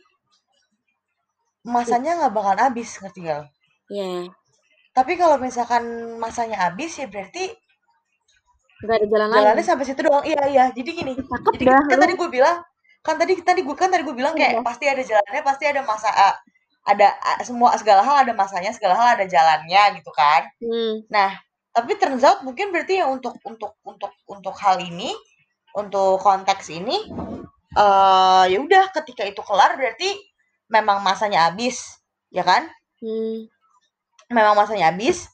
masanya 1.64 2.20
nggak 2.20 2.34
bakal 2.36 2.55
habis 2.59 2.99
ngerti 2.99 3.20
gak? 3.28 3.47
Iya. 3.91 4.03
Yeah. 4.03 4.24
Tapi 4.93 5.18
kalau 5.18 5.41
misalkan 5.41 5.84
masanya 6.22 6.70
habis 6.70 6.97
ya 6.99 7.09
berarti 7.09 7.49
nggak 8.84 8.97
ada 8.99 9.07
jalan 9.07 9.28
Jalannya 9.32 9.64
sampai 9.66 9.86
situ 9.88 10.01
doang. 10.03 10.26
Iya 10.28 10.43
iya. 10.51 10.66
Jadi 10.76 10.89
gini. 10.91 11.14
Cakep 11.18 11.53
jadi 11.57 11.72
dah, 11.72 11.84
kan 11.88 11.97
tadi 12.03 12.14
gue 12.20 12.30
bilang 12.30 12.57
kan 13.04 13.20
tadi 13.20 13.36
tadi 13.43 13.62
gue 13.68 13.76
kan 13.76 13.91
tadi 13.91 14.08
gue 14.08 14.16
bilang 14.16 14.32
kayak 14.32 14.58
yeah. 14.58 14.64
pasti 14.64 14.86
ada 14.88 15.04
jalannya, 15.04 15.41
pasti 15.43 15.64
ada 15.68 15.82
masa 15.84 16.08
uh, 16.08 16.36
ada 16.88 17.12
uh, 17.12 17.43
semua 17.43 17.76
segala 17.76 17.99
hal 17.99 18.24
ada 18.24 18.34
masanya, 18.34 18.72
segala 18.72 18.95
hal 18.95 19.20
ada 19.20 19.26
jalannya 19.28 19.99
gitu 19.99 20.12
kan. 20.16 20.47
Hmm. 20.64 21.04
Nah, 21.12 21.36
tapi 21.76 21.99
turns 21.99 22.24
out 22.24 22.47
mungkin 22.47 22.72
berarti 22.72 23.04
ya 23.04 23.12
untuk 23.12 23.36
untuk 23.43 23.76
untuk 23.84 24.16
untuk 24.24 24.56
hal 24.56 24.80
ini, 24.80 25.12
untuk 25.76 26.24
konteks 26.24 26.72
ini 26.72 27.12
uh, 27.76 28.47
ya 28.47 28.58
udah 28.64 28.95
ketika 28.95 29.28
itu 29.28 29.43
kelar 29.43 29.76
berarti 29.76 30.16
memang 30.72 31.04
masanya 31.04 31.51
habis, 31.51 31.99
ya 32.32 32.47
kan? 32.47 32.72
Hmm. 33.04 33.51
Memang 34.32 34.56
masanya 34.56 34.95
habis. 34.95 35.28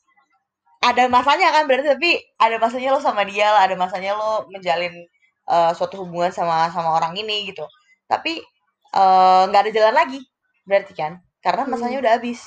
Ada 0.81 1.05
masanya 1.11 1.53
kan 1.53 1.69
berarti 1.69 1.87
tapi 1.91 2.09
ada 2.39 2.55
masanya 2.57 2.97
lo 2.97 2.99
sama 3.03 3.27
dia 3.29 3.51
lah, 3.51 3.69
ada 3.69 3.75
masanya 3.77 4.17
lo 4.17 4.49
menjalin 4.49 5.05
uh, 5.49 5.73
suatu 5.73 6.05
hubungan 6.05 6.29
sama 6.29 6.69
sama 6.69 6.95
orang 6.95 7.17
ini 7.17 7.49
gitu. 7.49 7.65
Tapi 8.09 8.41
eh, 8.89 9.43
nggak 9.45 9.61
uh, 9.61 9.65
ada 9.69 9.71
jalan 9.73 9.93
lagi 9.93 10.19
berarti 10.65 10.93
kan? 10.97 11.21
Karena 11.45 11.65
masanya 11.69 12.01
hmm. 12.01 12.03
udah 12.05 12.13
habis. 12.17 12.41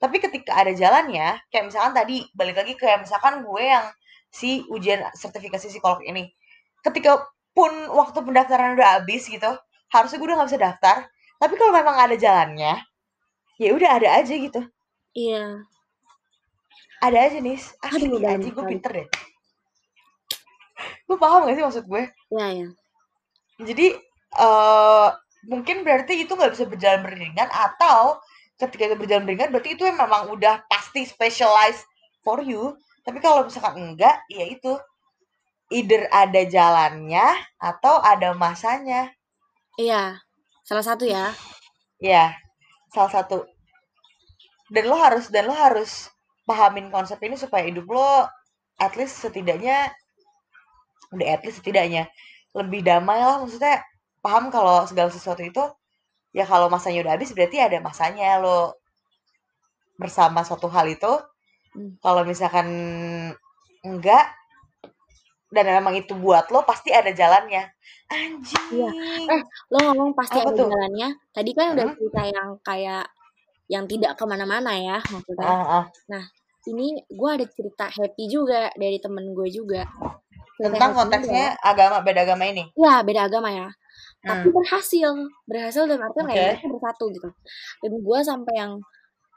Tapi 0.00 0.16
ketika 0.20 0.56
ada 0.56 0.72
jalannya, 0.72 1.40
kayak 1.52 1.64
misalkan 1.68 1.92
tadi 1.92 2.24
balik 2.32 2.56
lagi 2.56 2.72
ke 2.76 2.88
misalkan 3.00 3.44
gue 3.44 3.62
yang 3.64 3.84
si 4.32 4.64
ujian 4.72 5.04
sertifikasi 5.12 5.68
psikolog 5.68 6.00
ini. 6.04 6.32
Ketika 6.80 7.20
pun 7.52 7.68
waktu 7.92 8.20
pendaftaran 8.24 8.80
udah 8.80 9.00
habis 9.00 9.28
gitu, 9.28 9.52
harusnya 9.94 10.18
gue 10.18 10.26
udah 10.26 10.36
nggak 10.42 10.50
bisa 10.50 10.60
daftar 10.60 10.96
tapi 11.38 11.54
kalau 11.54 11.70
memang 11.70 11.94
ada 11.94 12.18
jalannya 12.18 12.82
ya 13.62 13.70
udah 13.70 13.90
ada 14.02 14.08
aja 14.18 14.34
gitu 14.34 14.60
iya 15.14 15.62
ada 16.98 17.18
aja 17.20 17.38
nih 17.38 17.54
asli 17.54 18.10
Aduh, 18.10 18.18
aja 18.18 18.48
gue 18.50 18.64
pinter 18.66 18.90
deh 18.90 19.08
lu 21.10 21.14
paham 21.20 21.46
gak 21.46 21.56
sih 21.56 21.64
maksud 21.64 21.84
gue? 21.86 22.02
Iya 22.32 22.46
iya. 22.50 22.68
Jadi 23.60 23.86
uh, 24.40 25.08
mungkin 25.46 25.84
berarti 25.84 26.24
itu 26.24 26.32
nggak 26.32 26.52
bisa 26.56 26.64
berjalan 26.66 27.04
beriringan 27.04 27.46
atau 27.52 28.18
ketika 28.58 28.92
itu 28.92 28.96
berjalan 28.96 29.28
beriringan 29.28 29.50
berarti 29.52 29.76
itu 29.76 29.84
memang 29.84 30.32
udah 30.32 30.64
pasti 30.66 31.04
specialized 31.04 31.84
for 32.24 32.40
you. 32.40 32.74
Tapi 33.04 33.20
kalau 33.20 33.44
misalkan 33.44 33.94
enggak 33.94 34.24
ya 34.32 34.46
itu. 34.48 34.74
Either 35.72 36.06
ada 36.12 36.44
jalannya 36.44 37.24
atau 37.56 37.96
ada 38.04 38.36
masanya. 38.36 39.08
Iya. 39.80 40.20
Salah 40.60 40.84
satu 40.84 41.08
ya. 41.08 41.32
Iya, 42.00 42.36
salah 42.92 43.12
satu. 43.12 43.48
Dan 44.68 44.84
lo 44.92 44.96
harus 45.00 45.32
dan 45.32 45.48
lo 45.48 45.56
harus 45.56 46.12
pahamin 46.44 46.92
konsep 46.92 47.16
ini 47.24 47.40
supaya 47.40 47.64
hidup 47.64 47.88
lo 47.88 48.28
at 48.76 48.92
least 49.00 49.24
setidaknya 49.24 49.88
udah 51.14 51.26
at 51.38 51.40
least 51.46 51.62
setidaknya 51.62 52.10
lebih 52.54 52.82
damai 52.82 53.22
lah 53.22 53.42
maksudnya 53.42 53.82
paham 54.20 54.50
kalau 54.50 54.82
segala 54.86 55.10
sesuatu 55.10 55.42
itu 55.42 55.62
ya 56.34 56.44
kalau 56.44 56.66
masanya 56.66 57.06
udah 57.06 57.12
habis 57.14 57.30
berarti 57.30 57.62
ada 57.62 57.78
masanya 57.78 58.42
lo 58.42 58.78
bersama 59.94 60.42
suatu 60.42 60.66
hal 60.66 60.90
itu 60.90 61.12
hmm. 61.78 62.02
kalau 62.02 62.26
misalkan 62.26 62.66
enggak 63.86 64.34
dan 65.54 65.70
memang 65.70 65.94
itu 65.94 66.18
buat 66.18 66.50
lo 66.50 66.66
pasti 66.66 66.90
ada 66.90 67.14
jalannya 67.14 67.70
anjing 68.10 68.66
iya. 68.74 68.90
eh 69.30 69.42
lo 69.70 69.78
ngomong 69.90 70.18
pasti 70.18 70.42
Apa 70.42 70.50
ada 70.50 70.58
tuh? 70.58 70.66
jalannya 70.66 71.08
tadi 71.30 71.50
kan 71.54 71.66
udah 71.78 71.84
hmm? 71.86 71.94
cerita 71.94 72.22
yang 72.26 72.48
kayak 72.66 73.06
yang 73.68 73.84
tidak 73.88 74.16
ke 74.20 74.24
mana-mana 74.28 74.76
ya 74.76 74.98
maksudnya. 75.08 75.48
Ah, 75.48 75.64
ah. 75.80 75.84
Nah 76.12 76.24
ini 76.68 77.00
gue 77.08 77.30
ada 77.30 77.46
cerita 77.48 77.88
happy 77.88 78.24
juga 78.28 78.72
dari 78.76 79.00
temen 79.00 79.32
gue 79.32 79.48
juga. 79.52 79.88
Tentang 80.54 80.94
konteksnya 80.94 81.58
agama 81.60 81.98
beda 82.00 82.22
agama 82.22 82.44
ini. 82.46 82.70
Ya 82.78 83.02
beda 83.02 83.26
agama 83.26 83.50
ya. 83.50 83.68
Tapi 84.24 84.48
Hmm. 84.48 84.56
berhasil, 84.56 85.10
berhasil 85.44 85.84
dan 85.84 86.00
artinya 86.00 86.24
kayak 86.32 86.38
Oke. 86.40 86.48
mereka 86.56 86.66
bersatu 86.72 87.04
gitu. 87.12 87.28
Dan 87.84 87.92
gue 88.00 88.18
sampai 88.24 88.54
yang 88.56 88.72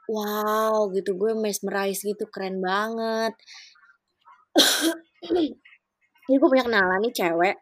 wow 0.08 0.88
gitu, 0.94 1.12
gue 1.12 1.36
mesmerize 1.36 2.00
gitu, 2.00 2.24
keren 2.32 2.62
banget. 2.64 3.36
Jadi 5.22 5.44
gue 6.30 6.48
punya 6.48 6.64
kenalan 6.64 7.00
nih 7.04 7.12
cewek, 7.12 7.56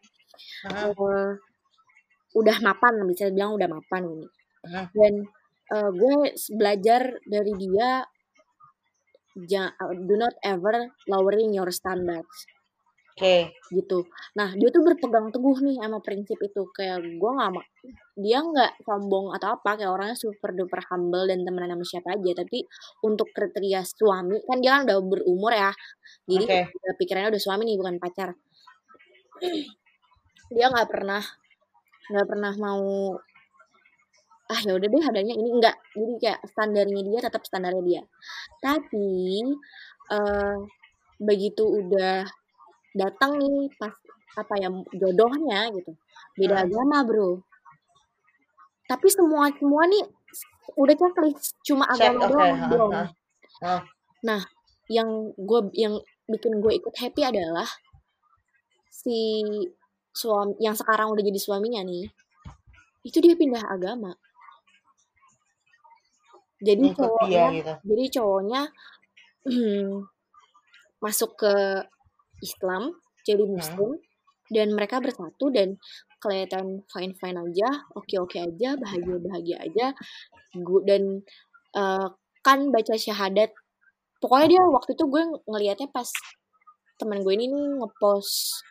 Hmm. 0.69 0.93
eh, 0.93 1.31
udah 2.37 2.57
mapan, 2.61 2.93
bisa 3.09 3.27
dibilang 3.27 3.57
udah 3.57 3.69
mapan 3.69 4.03
ini. 4.07 4.27
Hmm. 4.63 4.87
Dan 4.93 5.15
eh, 5.67 5.91
gue 5.91 6.15
belajar 6.55 7.03
dari 7.27 7.53
dia, 7.59 8.07
ja- 9.43 9.75
do 9.83 10.15
not 10.15 10.37
ever 10.41 10.79
lowering 11.11 11.51
your 11.51 11.69
standards 11.69 12.47
Oke. 13.17 13.49
gitu. 13.73 14.05
Nah 14.37 14.53
dia 14.53 14.69
tuh 14.69 14.85
berpegang 14.85 15.33
teguh 15.33 15.57
nih 15.65 15.81
sama 15.81 15.99
prinsip 16.05 16.37
itu. 16.45 16.69
Kayak 16.77 17.01
gue 17.17 17.31
nggak 17.33 17.51
ma- 17.57 17.71
dia 18.13 18.39
nggak 18.45 18.85
sombong 18.85 19.33
atau 19.33 19.57
apa 19.57 19.81
kayak 19.81 19.89
orangnya 19.89 20.17
super 20.21 20.53
duper 20.53 20.85
humble 20.93 21.25
dan 21.25 21.41
temenan 21.41 21.73
sama 21.81 21.85
siapa 21.89 22.09
aja. 22.13 22.45
Tapi 22.45 22.59
untuk 23.09 23.33
kriteria 23.33 23.81
suami 23.89 24.37
kan 24.45 24.61
dia 24.61 24.71
kan 24.77 24.81
udah 24.85 24.99
berumur 25.01 25.53
ya. 25.57 25.73
Jadi 26.29 26.45
udah 26.77 26.95
pikirannya 27.01 27.33
udah 27.33 27.43
suami 27.43 27.63
nih 27.65 27.77
bukan 27.81 27.97
pacar. 27.97 28.37
Dia 30.55 30.67
nggak 30.73 30.89
pernah 30.93 31.23
nggak 32.11 32.27
pernah 32.31 32.53
mau 32.65 32.85
ah 34.47 34.61
ya 34.63 34.73
udah 34.79 34.89
deh 34.93 35.05
adanya 35.11 35.35
ini. 35.41 35.49
Enggak 35.57 35.77
jadi 35.97 36.13
kayak 36.23 36.41
standarnya 36.53 37.01
dia 37.09 37.21
tetap 37.27 37.43
standarnya 37.49 37.83
dia. 37.89 38.03
Tapi 38.61 39.09
eh 40.17 40.57
begitu 41.29 41.65
udah 41.81 42.29
datang 42.97 43.37
nih 43.37 43.69
pas 43.77 43.93
apa 44.37 44.55
ya 44.57 44.69
jodohnya 44.97 45.69
gitu 45.77 45.93
beda 46.37 46.57
Hmm. 46.61 46.65
agama 46.69 46.99
bro 47.05 47.31
tapi 48.89 49.07
semua 49.13 49.53
semua 49.57 49.85
nih 49.85 50.05
udah 50.77 50.95
checklist 50.97 51.55
cuma 51.65 51.85
Check, 51.95 52.13
agama 52.13 52.21
oke. 52.25 52.31
doang 52.33 52.55
ha, 52.57 52.67
belum 52.69 52.91
nah 54.25 54.41
yang 54.91 55.09
gue 55.37 55.61
yang 55.77 55.95
bikin 56.27 56.59
gue 56.59 56.73
ikut 56.79 56.95
happy 56.97 57.23
adalah 57.23 57.67
si 58.91 59.43
suami 60.17 60.57
yang 60.59 60.75
sekarang 60.75 61.13
udah 61.13 61.23
jadi 61.23 61.39
suaminya 61.41 61.85
nih 61.85 62.09
itu 63.07 63.19
dia 63.23 63.37
pindah 63.37 63.63
agama 63.69 64.17
jadi 66.59 66.83
dia 66.89 66.97
cowoknya 66.97 67.45
gitu. 67.61 67.73
jadi 67.85 68.05
cowoknya 68.19 68.63
masuk 71.05 71.31
ke 71.37 71.53
Islam 72.43 72.93
jadi 73.27 73.43
Hmm. 73.45 73.57
Muslim 73.59 73.91
dan 74.47 74.71
mereka 74.79 75.03
bersatu 75.03 75.51
dan 75.51 75.75
kelihatan 76.23 76.87
fine 76.87 77.13
fine 77.19 77.39
aja 77.39 77.69
oke 77.99 78.15
oke 78.23 78.39
aja 78.39 78.79
bahagia 78.79 79.17
bahagia 79.19 79.57
aja 79.59 79.87
dan 80.87 81.03
eh, 81.75 82.07
kan 82.47 82.59
baca 82.71 82.95
syahadat 82.95 83.51
pokoknya 84.23 84.47
dia 84.57 84.63
waktu 84.65 84.95
itu 84.95 85.05
gue 85.11 85.23
ngelihatnya 85.51 85.91
pas 85.91 86.07
teman 86.97 87.21
gue 87.27 87.35
ini 87.35 87.51
nih 87.51 87.83
ngepost 87.83 88.63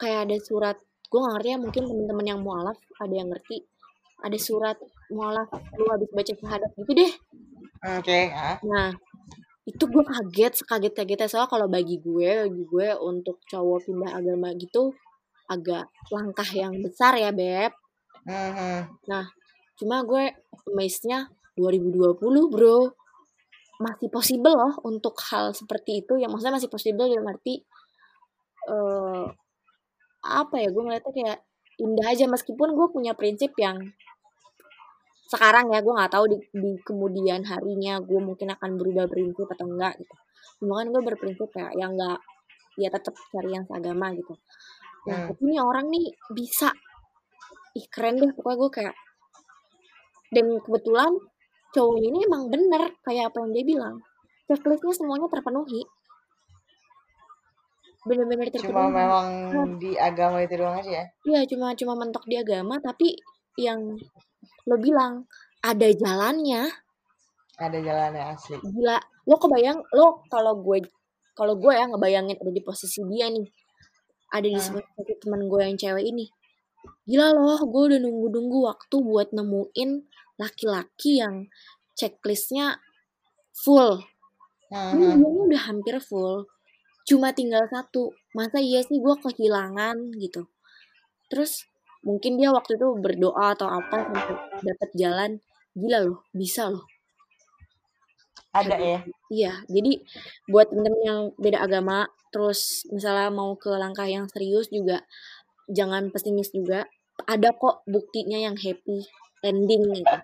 kayak 0.00 0.30
ada 0.30 0.36
surat 0.40 0.76
gue 1.12 1.18
gak 1.20 1.32
ngerti 1.36 1.48
ya 1.52 1.58
mungkin 1.60 1.82
teman-teman 1.84 2.26
yang 2.26 2.40
mualaf 2.40 2.78
ada 2.96 3.12
yang 3.12 3.28
ngerti 3.28 3.66
ada 4.22 4.38
surat 4.38 4.78
mualaf 5.12 5.50
lu 5.76 5.84
habis 5.92 6.08
baca 6.14 6.32
syahadat 6.32 6.70
gitu 6.78 6.92
deh 6.94 7.12
Oke. 7.82 8.30
ah. 8.30 8.62
Nah, 8.62 8.94
itu 9.62 9.84
gue 9.86 10.02
kaget, 10.02 10.52
sekaget 10.58 10.92
kagetnya 10.98 11.28
soalnya 11.30 11.50
kalau 11.50 11.66
bagi 11.70 12.02
gue, 12.02 12.50
bagi 12.50 12.62
gue 12.66 12.88
untuk 12.98 13.38
cowok 13.46 13.86
pindah 13.86 14.10
agama 14.18 14.50
gitu 14.58 14.90
agak 15.46 15.86
langkah 16.10 16.48
yang 16.50 16.74
besar 16.82 17.14
ya, 17.14 17.30
Beb. 17.30 17.70
Mhm. 18.26 18.98
Cuma 19.78 20.02
gue 20.06 20.34
amazed-nya 20.70 21.30
2020, 21.54 22.50
Bro. 22.50 22.94
Masih 23.82 24.08
possible 24.10 24.54
loh 24.54 24.74
untuk 24.86 25.18
hal 25.30 25.54
seperti 25.54 26.06
itu, 26.06 26.14
yang 26.18 26.30
maksudnya 26.30 26.58
masih 26.58 26.70
possible 26.70 27.06
dalam 27.06 27.26
arti 27.26 27.62
eh 28.70 29.26
apa 30.22 30.54
ya, 30.62 30.70
gue 30.70 30.82
ngeliatnya 30.86 31.12
kayak 31.14 31.38
indah 31.82 32.06
aja 32.14 32.30
meskipun 32.30 32.78
gue 32.78 32.86
punya 32.94 33.12
prinsip 33.18 33.50
yang 33.58 33.90
sekarang 35.32 35.72
ya 35.72 35.80
gue 35.80 35.94
nggak 35.96 36.12
tahu 36.12 36.24
di, 36.28 36.36
di 36.52 36.72
kemudian 36.84 37.40
harinya 37.48 37.96
gue 38.04 38.20
mungkin 38.20 38.52
akan 38.52 38.70
berubah 38.76 39.08
prinsip 39.08 39.48
atau 39.48 39.64
enggak 39.64 39.96
gitu. 39.96 40.14
Cuma 40.60 40.84
kan 40.84 40.92
gue 40.92 41.02
berprinsip 41.02 41.48
kayak 41.48 41.72
yang 41.80 41.96
enggak 41.96 42.20
ya 42.76 42.88
tetap 42.92 43.16
cari 43.32 43.50
yang 43.56 43.64
seagama 43.64 44.12
gitu. 44.12 44.36
Nah 45.08 45.16
Hmm. 45.24 45.28
tapi 45.32 45.42
ini 45.48 45.56
orang 45.58 45.86
nih 45.88 46.06
bisa. 46.30 46.68
Ih 47.72 47.86
keren 47.88 48.20
deh 48.20 48.30
pokoknya 48.36 48.56
gue 48.60 48.70
kayak 48.70 48.96
dan 50.32 50.46
kebetulan 50.60 51.12
cowok 51.72 51.96
ini 52.00 52.18
emang 52.28 52.52
bener 52.52 52.82
kayak 53.00 53.32
apa 53.32 53.36
yang 53.42 53.50
dia 53.56 53.64
bilang. 53.64 53.96
Checklistnya 54.46 54.92
semuanya 54.92 55.28
terpenuhi. 55.32 55.80
Bener-bener 58.02 58.50
Cuma 58.50 58.60
terpenuhi. 58.60 58.92
memang 58.92 59.26
Nah, 59.54 59.66
di 59.78 59.92
agama 59.96 60.42
itu 60.42 60.54
doang 60.58 60.76
aja 60.76 60.90
ya. 60.90 61.04
Iya 61.24 61.40
cuma 61.48 61.72
cuma 61.78 61.94
mentok 61.96 62.24
di 62.26 62.36
agama 62.36 62.76
tapi 62.82 63.14
yang 63.56 63.94
lo 64.64 64.76
bilang 64.78 65.26
ada 65.60 65.88
jalannya 65.88 66.70
Ada 67.54 67.78
jalannya 67.78 68.22
asli. 68.32 68.56
gila 68.58 68.96
lo 69.24 69.36
kebayang 69.36 69.78
lo 69.92 70.24
kalau 70.26 70.58
gue 70.58 70.82
kalau 71.32 71.54
gue 71.56 71.72
ya 71.72 71.86
ngebayangin 71.86 72.36
ada 72.36 72.50
di 72.50 72.60
posisi 72.60 73.00
dia 73.06 73.28
nih 73.28 73.46
ada 74.30 74.44
di 74.44 74.56
Hmm. 74.56 74.80
posisi 74.80 75.14
teman 75.18 75.46
gue 75.46 75.60
yang 75.62 75.76
cewek 75.76 76.04
ini 76.04 76.26
gila 77.04 77.30
loh 77.30 77.60
gue 77.62 77.82
udah 77.92 78.00
nunggu-nunggu 78.00 78.58
waktu 78.64 78.96
buat 78.98 79.28
nemuin 79.30 79.90
laki-laki 80.36 81.20
yang 81.20 81.46
checklistnya 81.94 82.80
full 83.54 84.00
ini 84.72 85.04
Mhm. 85.06 85.20
dia 85.20 85.40
udah 85.46 85.62
hampir 85.68 85.94
full 86.00 86.48
cuma 87.04 87.30
tinggal 87.30 87.66
satu 87.68 88.10
masa 88.32 88.58
iya 88.58 88.80
sih 88.80 88.98
gue 88.98 89.14
kehilangan 89.20 90.16
gitu 90.16 90.48
terus 91.28 91.66
mungkin 92.02 92.38
dia 92.38 92.50
waktu 92.50 92.76
itu 92.78 92.98
berdoa 92.98 93.54
atau 93.54 93.70
apa 93.70 94.10
sampai 94.10 94.36
dapat 94.62 94.90
jalan 94.98 95.30
gila 95.74 95.98
loh 96.04 96.18
bisa 96.34 96.68
loh 96.68 96.84
Ada 98.52 98.76
ya. 98.76 99.00
Iya, 99.32 99.52
jadi 99.64 100.04
buat 100.44 100.68
temen-temen 100.68 101.00
yang 101.08 101.20
beda 101.40 101.64
agama, 101.64 102.04
terus 102.28 102.84
misalnya 102.92 103.32
mau 103.32 103.56
ke 103.56 103.72
langkah 103.72 104.04
yang 104.04 104.28
serius 104.28 104.68
juga, 104.68 105.00
jangan 105.72 106.12
pesimis 106.12 106.52
juga. 106.52 106.84
Ada 107.24 107.56
kok 107.56 107.80
buktinya 107.88 108.36
yang 108.36 108.60
happy 108.60 109.08
ending 109.40 109.96
gitu. 109.96 110.16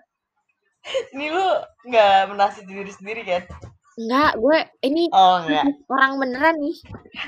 Ini 1.17 1.25
lu 1.33 1.47
nggak 1.89 2.29
menasih 2.29 2.69
diri 2.69 2.93
sendiri 2.93 3.21
kan? 3.25 3.49
Enggak, 3.97 4.31
gue 4.37 4.57
ini 4.85 5.09
Oh 5.09 5.41
enggak. 5.41 5.65
orang 5.89 6.11
beneran 6.21 6.55
nih. 6.61 6.77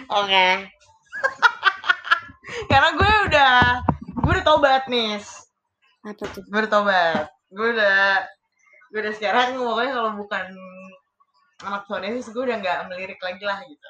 Oke. 0.05 0.47
Karena 2.69 2.89
gue 2.93 3.11
udah 3.25 3.53
gue 4.31 4.39
udah 4.39 4.47
tobat 4.47 4.83
nih. 4.87 5.19
Apa 6.07 6.23
tuh? 6.31 6.43
Gue 6.47 6.59
udah 6.63 6.71
tobat. 6.71 7.27
Gue 7.51 7.67
udah 7.75 8.23
gue 8.95 8.99
udah 9.03 9.13
sekarang 9.19 9.59
pokoknya 9.59 9.91
kalau 9.91 10.11
bukan 10.15 10.45
anak 11.67 11.83
Sonesis 11.83 12.31
gue 12.31 12.39
udah 12.39 12.63
nggak 12.63 12.87
melirik 12.87 13.19
lagi 13.19 13.43
lah 13.43 13.59
gitu. 13.67 13.89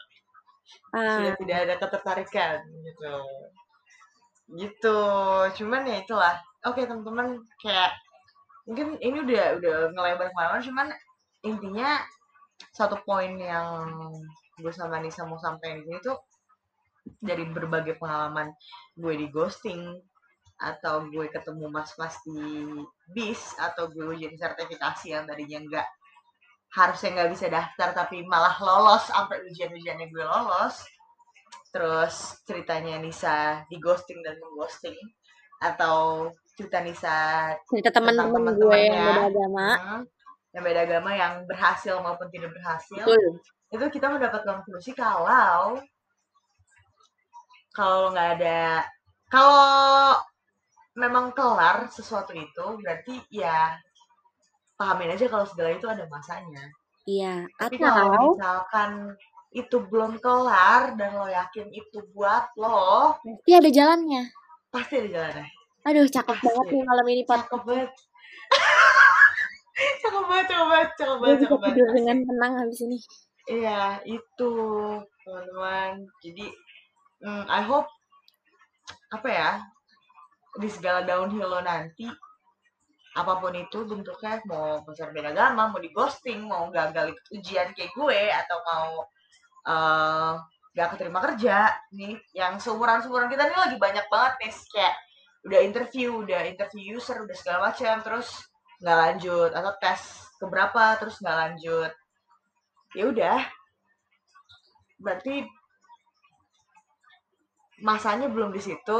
Ah, 0.97 1.21
Sudah 1.21 1.33
tidak 1.37 1.57
ada 1.61 1.73
ketertarikan 1.77 2.57
gitu. 2.73 3.13
Gitu. 4.57 4.99
Cuman 5.61 5.85
ya 5.85 6.01
itulah. 6.01 6.41
Oke 6.65 6.89
teman-teman 6.89 7.45
kayak 7.61 7.93
mungkin 8.65 8.97
ini 8.97 9.21
udah 9.21 9.61
udah 9.61 9.73
ngelebar 9.93 10.33
ke 10.33 10.35
mana-mana 10.37 10.61
cuman 10.65 10.87
intinya 11.45 12.01
satu 12.73 12.97
poin 13.05 13.37
yang 13.37 13.93
gue 14.57 14.73
sama 14.73 15.01
Nisa 15.01 15.25
mau 15.25 15.37
sampaikan 15.37 15.81
di 15.81 15.89
sini 15.89 16.01
tuh 16.01 16.17
dari 17.17 17.45
berbagai 17.49 17.97
pengalaman 17.97 18.53
gue 18.97 19.13
di 19.17 19.29
ghosting 19.33 20.01
atau 20.61 21.09
gue 21.09 21.25
ketemu 21.33 21.73
mas-mas 21.73 22.21
di 22.21 22.77
bis 23.09 23.57
atau 23.57 23.89
gue 23.89 24.13
ujian 24.13 24.37
sertifikasi 24.37 25.09
yang 25.09 25.25
tadinya 25.25 25.57
nggak 25.65 25.87
harusnya 26.71 27.09
nggak 27.17 27.31
bisa 27.33 27.45
daftar 27.49 27.89
tapi 27.97 28.23
malah 28.29 28.55
lolos 28.61 29.09
sampai 29.09 29.41
ujian-ujiannya 29.49 30.07
gue 30.13 30.23
lolos 30.23 30.85
terus 31.73 32.37
ceritanya 32.45 33.01
Nisa 33.01 33.65
di 33.67 33.81
ghosting 33.81 34.21
dan 34.21 34.37
mengghosting 34.37 34.95
atau 35.65 36.29
cerita 36.53 36.79
Nisa 36.85 37.15
cerita 37.65 37.89
tentang 37.89 38.29
teman-teman 38.31 38.53
gue 38.55 38.79
yang 38.85 39.07
beda 39.09 39.23
agama. 39.33 39.67
hmm, 39.75 40.01
yang 40.53 40.63
beda 40.63 40.81
agama 40.85 41.09
yang 41.17 41.33
berhasil 41.49 41.95
maupun 42.05 42.27
tidak 42.29 42.53
berhasil 42.53 43.03
Betul. 43.03 43.41
itu 43.73 43.85
kita 43.97 44.07
mendapat 44.13 44.41
konklusi 44.45 44.93
kalau 44.93 45.81
kalau 47.73 48.13
nggak 48.13 48.29
ada 48.39 48.85
kalau 49.31 50.19
memang 50.93 51.31
kelar 51.31 51.87
sesuatu 51.87 52.35
itu 52.35 52.65
berarti 52.83 53.21
ya 53.31 53.75
pahamin 54.75 55.13
aja 55.15 55.27
kalau 55.27 55.45
segala 55.47 55.71
itu 55.75 55.87
ada 55.87 56.05
masanya 56.07 56.67
Iya, 57.01 57.49
tapi 57.57 57.81
kalau 57.81 58.13
atau 58.13 58.37
misalkan 58.37 58.91
itu 59.51 59.77
belum 59.89 60.21
kelar 60.21 60.93
dan 60.95 61.17
lo 61.17 61.25
yakin 61.25 61.67
itu 61.73 61.97
buat 62.13 62.45
lo 62.55 63.17
pasti 63.17 63.51
ada 63.57 63.69
jalannya. 63.73 64.23
pasti 64.69 64.93
ada 65.01 65.09
jalannya 65.09 65.47
Aduh, 65.81 66.05
cakep 66.05 66.37
Pasti. 66.37 66.45
banget 66.45 66.65
nih 66.71 66.83
malam 66.85 67.05
ini 67.09 67.23
Pot. 67.25 67.41
cakep 67.49 67.61
banget 67.65 67.89
cakep 70.05 70.21
banget 70.21 70.45
cakep 70.45 70.67
banget 70.69 70.89
cakep 70.93 71.17
Gue 71.17 71.25
banget 71.25 71.37
bisa 71.41 71.45
cakep 71.49 71.57
banget 71.57 71.73
tidur 71.73 71.89
dengan 71.97 72.17
tenang 72.21 72.53
habis 72.61 72.79
ini. 72.85 72.97
Iya, 73.49 73.81
itu 74.05 74.51
teman-teman. 75.25 75.91
Jadi, 76.21 76.45
mm, 77.25 77.43
I 77.49 77.61
hope 77.65 77.89
apa 79.09 79.27
ya 79.27 79.49
di 80.59 80.67
segala 80.67 81.05
downhill 81.07 81.47
lo 81.47 81.61
nanti, 81.63 82.09
apa 83.15 83.33
pun 83.39 83.55
itu 83.55 83.83
bentuknya 83.83 84.39
mau 84.47 84.83
besar 84.83 85.11
beda 85.11 85.31
agama, 85.35 85.71
mau 85.71 85.79
di 85.79 85.91
ghosting, 85.91 86.47
mau 86.47 86.71
gagal 86.71 87.15
ujian 87.31 87.75
kayak 87.75 87.91
gue, 87.95 88.21
atau 88.31 88.57
mau 88.67 88.91
eh 89.61 90.33
gak 90.71 90.95
keterima 90.95 91.19
kerja 91.19 91.67
nih, 91.91 92.15
yang 92.31 92.55
seumuran 92.55 93.03
seumuran 93.03 93.27
kita 93.27 93.43
nih 93.43 93.59
lagi 93.59 93.75
banyak 93.75 94.05
banget 94.07 94.33
nih 94.39 94.53
kayak 94.71 94.95
udah 95.43 95.59
interview, 95.59 96.09
udah 96.23 96.41
interview 96.47 96.95
user, 96.95 97.17
udah 97.19 97.35
segala 97.35 97.59
macam, 97.71 97.99
terus 97.99 98.29
nggak 98.81 98.97
lanjut 98.97 99.51
atau 99.53 99.71
tes 99.77 100.01
keberapa 100.41 100.97
terus 100.97 101.19
nggak 101.21 101.37
lanjut. 101.37 101.91
Ya 102.97 103.03
udah. 103.07 103.39
Berarti 105.01 105.45
masanya 107.81 108.29
belum 108.29 108.53
di 108.53 108.61
situ 108.61 108.99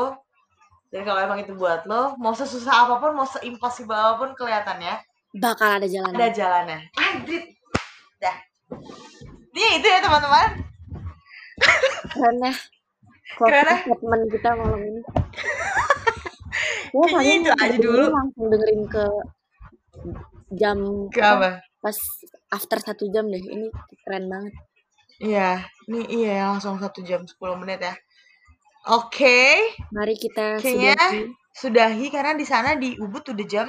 dan 0.91 1.01
kalau 1.01 1.19
emang 1.23 1.39
itu 1.39 1.55
buat 1.55 1.87
lo 1.87 2.13
mau 2.19 2.35
sesusah 2.35 2.85
apa 2.85 2.99
pun 2.99 3.15
mau 3.15 3.25
seimpossible 3.25 3.95
apa 3.95 4.15
pun 4.17 4.29
kelihatannya 4.35 4.99
Bakal 5.31 5.79
ada 5.79 5.87
jalannya. 5.87 6.17
ada 6.19 6.27
jalannya 6.29 6.79
anjir 6.93 7.41
dah 8.19 8.35
dia 9.51 9.69
itu 9.79 9.87
ya 9.87 9.99
teman-teman 9.99 10.67
Keren. 12.11 12.41
Keren 13.37 13.63
ya? 13.63 13.75
statement 13.85 14.23
kita 14.27 14.49
malam 14.57 14.81
ini. 14.81 15.01
Ya, 16.91 17.05
Kayaknya 17.13 17.33
itu 17.37 17.49
aja 17.53 17.77
dulu. 17.77 18.03
Langsung 18.09 18.45
dengerin 18.49 18.81
ke 18.89 19.05
jam 20.51 20.77
ke 21.13 21.21
apa 21.21 21.61
pas 21.79 21.97
after 22.49 22.81
satu 22.81 23.07
jam 23.07 23.29
deh. 23.29 23.39
Ini 23.39 23.69
keren 24.03 24.25
banget. 24.27 24.53
iya 25.21 25.61
ini 25.85 26.01
iya 26.09 26.31
ya, 26.33 26.45
langsung 26.49 26.81
satu 26.81 27.05
jam 27.05 27.21
10 27.21 27.37
menit 27.61 27.77
ya 27.77 27.93
oke 28.87 29.39
Mari 29.91 30.15
kita 30.17 30.57
Kayaknya 30.61 30.95
sudahi 30.97 31.21
sudahi 31.51 32.05
karena 32.09 32.33
di 32.33 32.45
sana 32.47 32.73
di 32.79 32.95
Ubud 32.97 33.21
udah 33.27 33.47
jam 33.47 33.67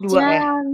2 0.00 0.10
ya 0.10 0.42
jam. 0.42 0.64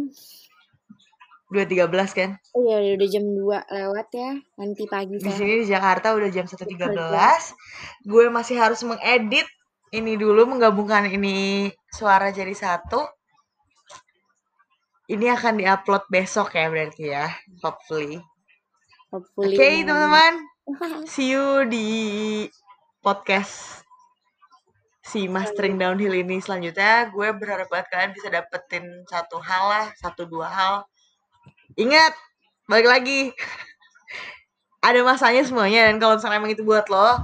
2.13 1.51 1.91
kan 2.15 2.31
Iya, 2.55 2.95
udah 2.95 3.09
jam 3.11 3.25
2 3.27 3.43
lewat 3.75 4.09
ya. 4.15 4.31
Nanti 4.55 4.87
pagi 4.87 5.19
Di 5.19 5.27
saya. 5.27 5.35
sini 5.35 5.53
di 5.61 5.67
Jakarta 5.67 6.15
udah 6.15 6.31
jam 6.31 6.47
1.13. 6.47 8.07
Gue 8.07 8.31
masih 8.31 8.55
harus 8.55 8.81
mengedit 8.87 9.51
ini 9.91 10.15
dulu, 10.15 10.47
menggabungkan 10.47 11.11
ini 11.11 11.67
suara 11.91 12.31
jadi 12.31 12.55
satu. 12.55 13.03
Ini 15.11 15.27
akan 15.35 15.59
diupload 15.59 16.07
besok 16.07 16.55
ya 16.55 16.71
berarti 16.71 17.11
ya, 17.11 17.27
hopefully. 17.67 18.23
Oke, 19.11 19.27
Hopefully. 19.35 19.83
teman-teman. 19.83 20.35
See 21.11 21.35
you 21.35 21.67
di 21.67 21.87
podcast 23.01 23.81
si 25.01 25.25
Mastering 25.27 25.81
Downhill 25.81 26.21
ini 26.21 26.39
selanjutnya. 26.39 27.09
Gue 27.09 27.33
berharap 27.33 27.73
banget 27.73 27.89
kalian 27.89 28.13
bisa 28.13 28.29
dapetin 28.29 28.85
satu 29.09 29.41
hal 29.41 29.65
lah, 29.67 29.87
satu 29.97 30.29
dua 30.29 30.49
hal. 30.53 30.75
Ingat, 31.81 32.13
balik 32.69 32.87
lagi. 32.87 33.33
ada 34.87 35.01
masanya 35.05 35.45
semuanya 35.45 35.89
dan 35.89 36.01
kalau 36.01 36.17
misalnya 36.17 36.41
emang 36.41 36.53
itu 36.53 36.65
buat 36.65 36.89
lo 36.89 37.21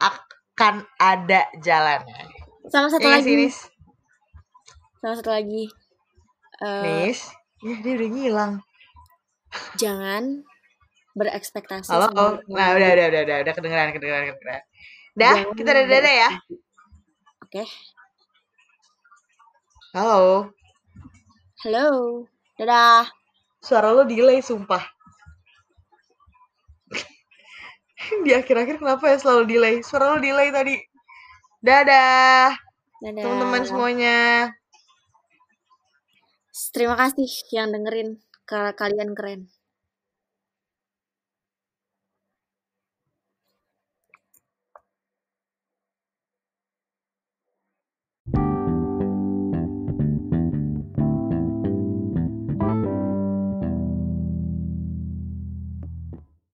akan 0.00 0.84
ada 0.96 1.48
jalannya. 1.60 2.24
Sama 2.72 2.88
satu 2.88 3.04
nggak 3.04 3.20
lagi. 3.20 3.28
sih, 3.28 3.36
Nis? 3.36 3.56
Sama 5.04 5.14
satu 5.20 5.30
lagi. 5.32 5.64
Eh, 6.64 6.82
Nis? 6.84 7.20
Ya, 7.60 7.76
dia 7.80 7.92
udah 8.00 8.08
ngilang. 8.10 8.52
jangan 9.78 10.42
berekspektasi 11.14 11.94
Halo? 11.94 12.10
Oh, 12.18 12.32
nah, 12.50 12.74
udah, 12.74 12.90
udah, 12.90 13.06
udah, 13.06 13.22
udah, 13.22 13.36
udah 13.46 13.52
kedengeran, 13.54 13.94
kedengeran, 13.94 14.34
kedengeran. 14.34 14.62
Dah, 15.14 15.46
Jangan 15.46 15.54
kita 15.54 15.70
dadah 15.70 15.90
dadah 15.94 16.14
ya. 16.18 16.30
Oke. 17.46 17.62
Halo. 19.94 20.50
Halo. 21.62 21.86
Dadah. 22.58 23.06
Suara 23.62 23.94
lo 23.94 24.02
delay, 24.02 24.42
sumpah. 24.42 24.82
Di 28.26 28.34
akhir-akhir 28.34 28.82
kenapa 28.82 29.14
ya 29.14 29.22
selalu 29.22 29.54
delay? 29.54 29.74
Suara 29.86 30.12
lo 30.12 30.18
delay 30.18 30.50
tadi. 30.50 30.74
Dadah, 31.62 32.50
Dadah. 32.98 33.22
teman-teman 33.22 33.62
semuanya. 33.62 34.50
Terima 36.74 36.98
kasih 36.98 37.30
yang 37.54 37.70
dengerin. 37.70 38.18
Kalian 38.50 39.14
keren. 39.14 39.46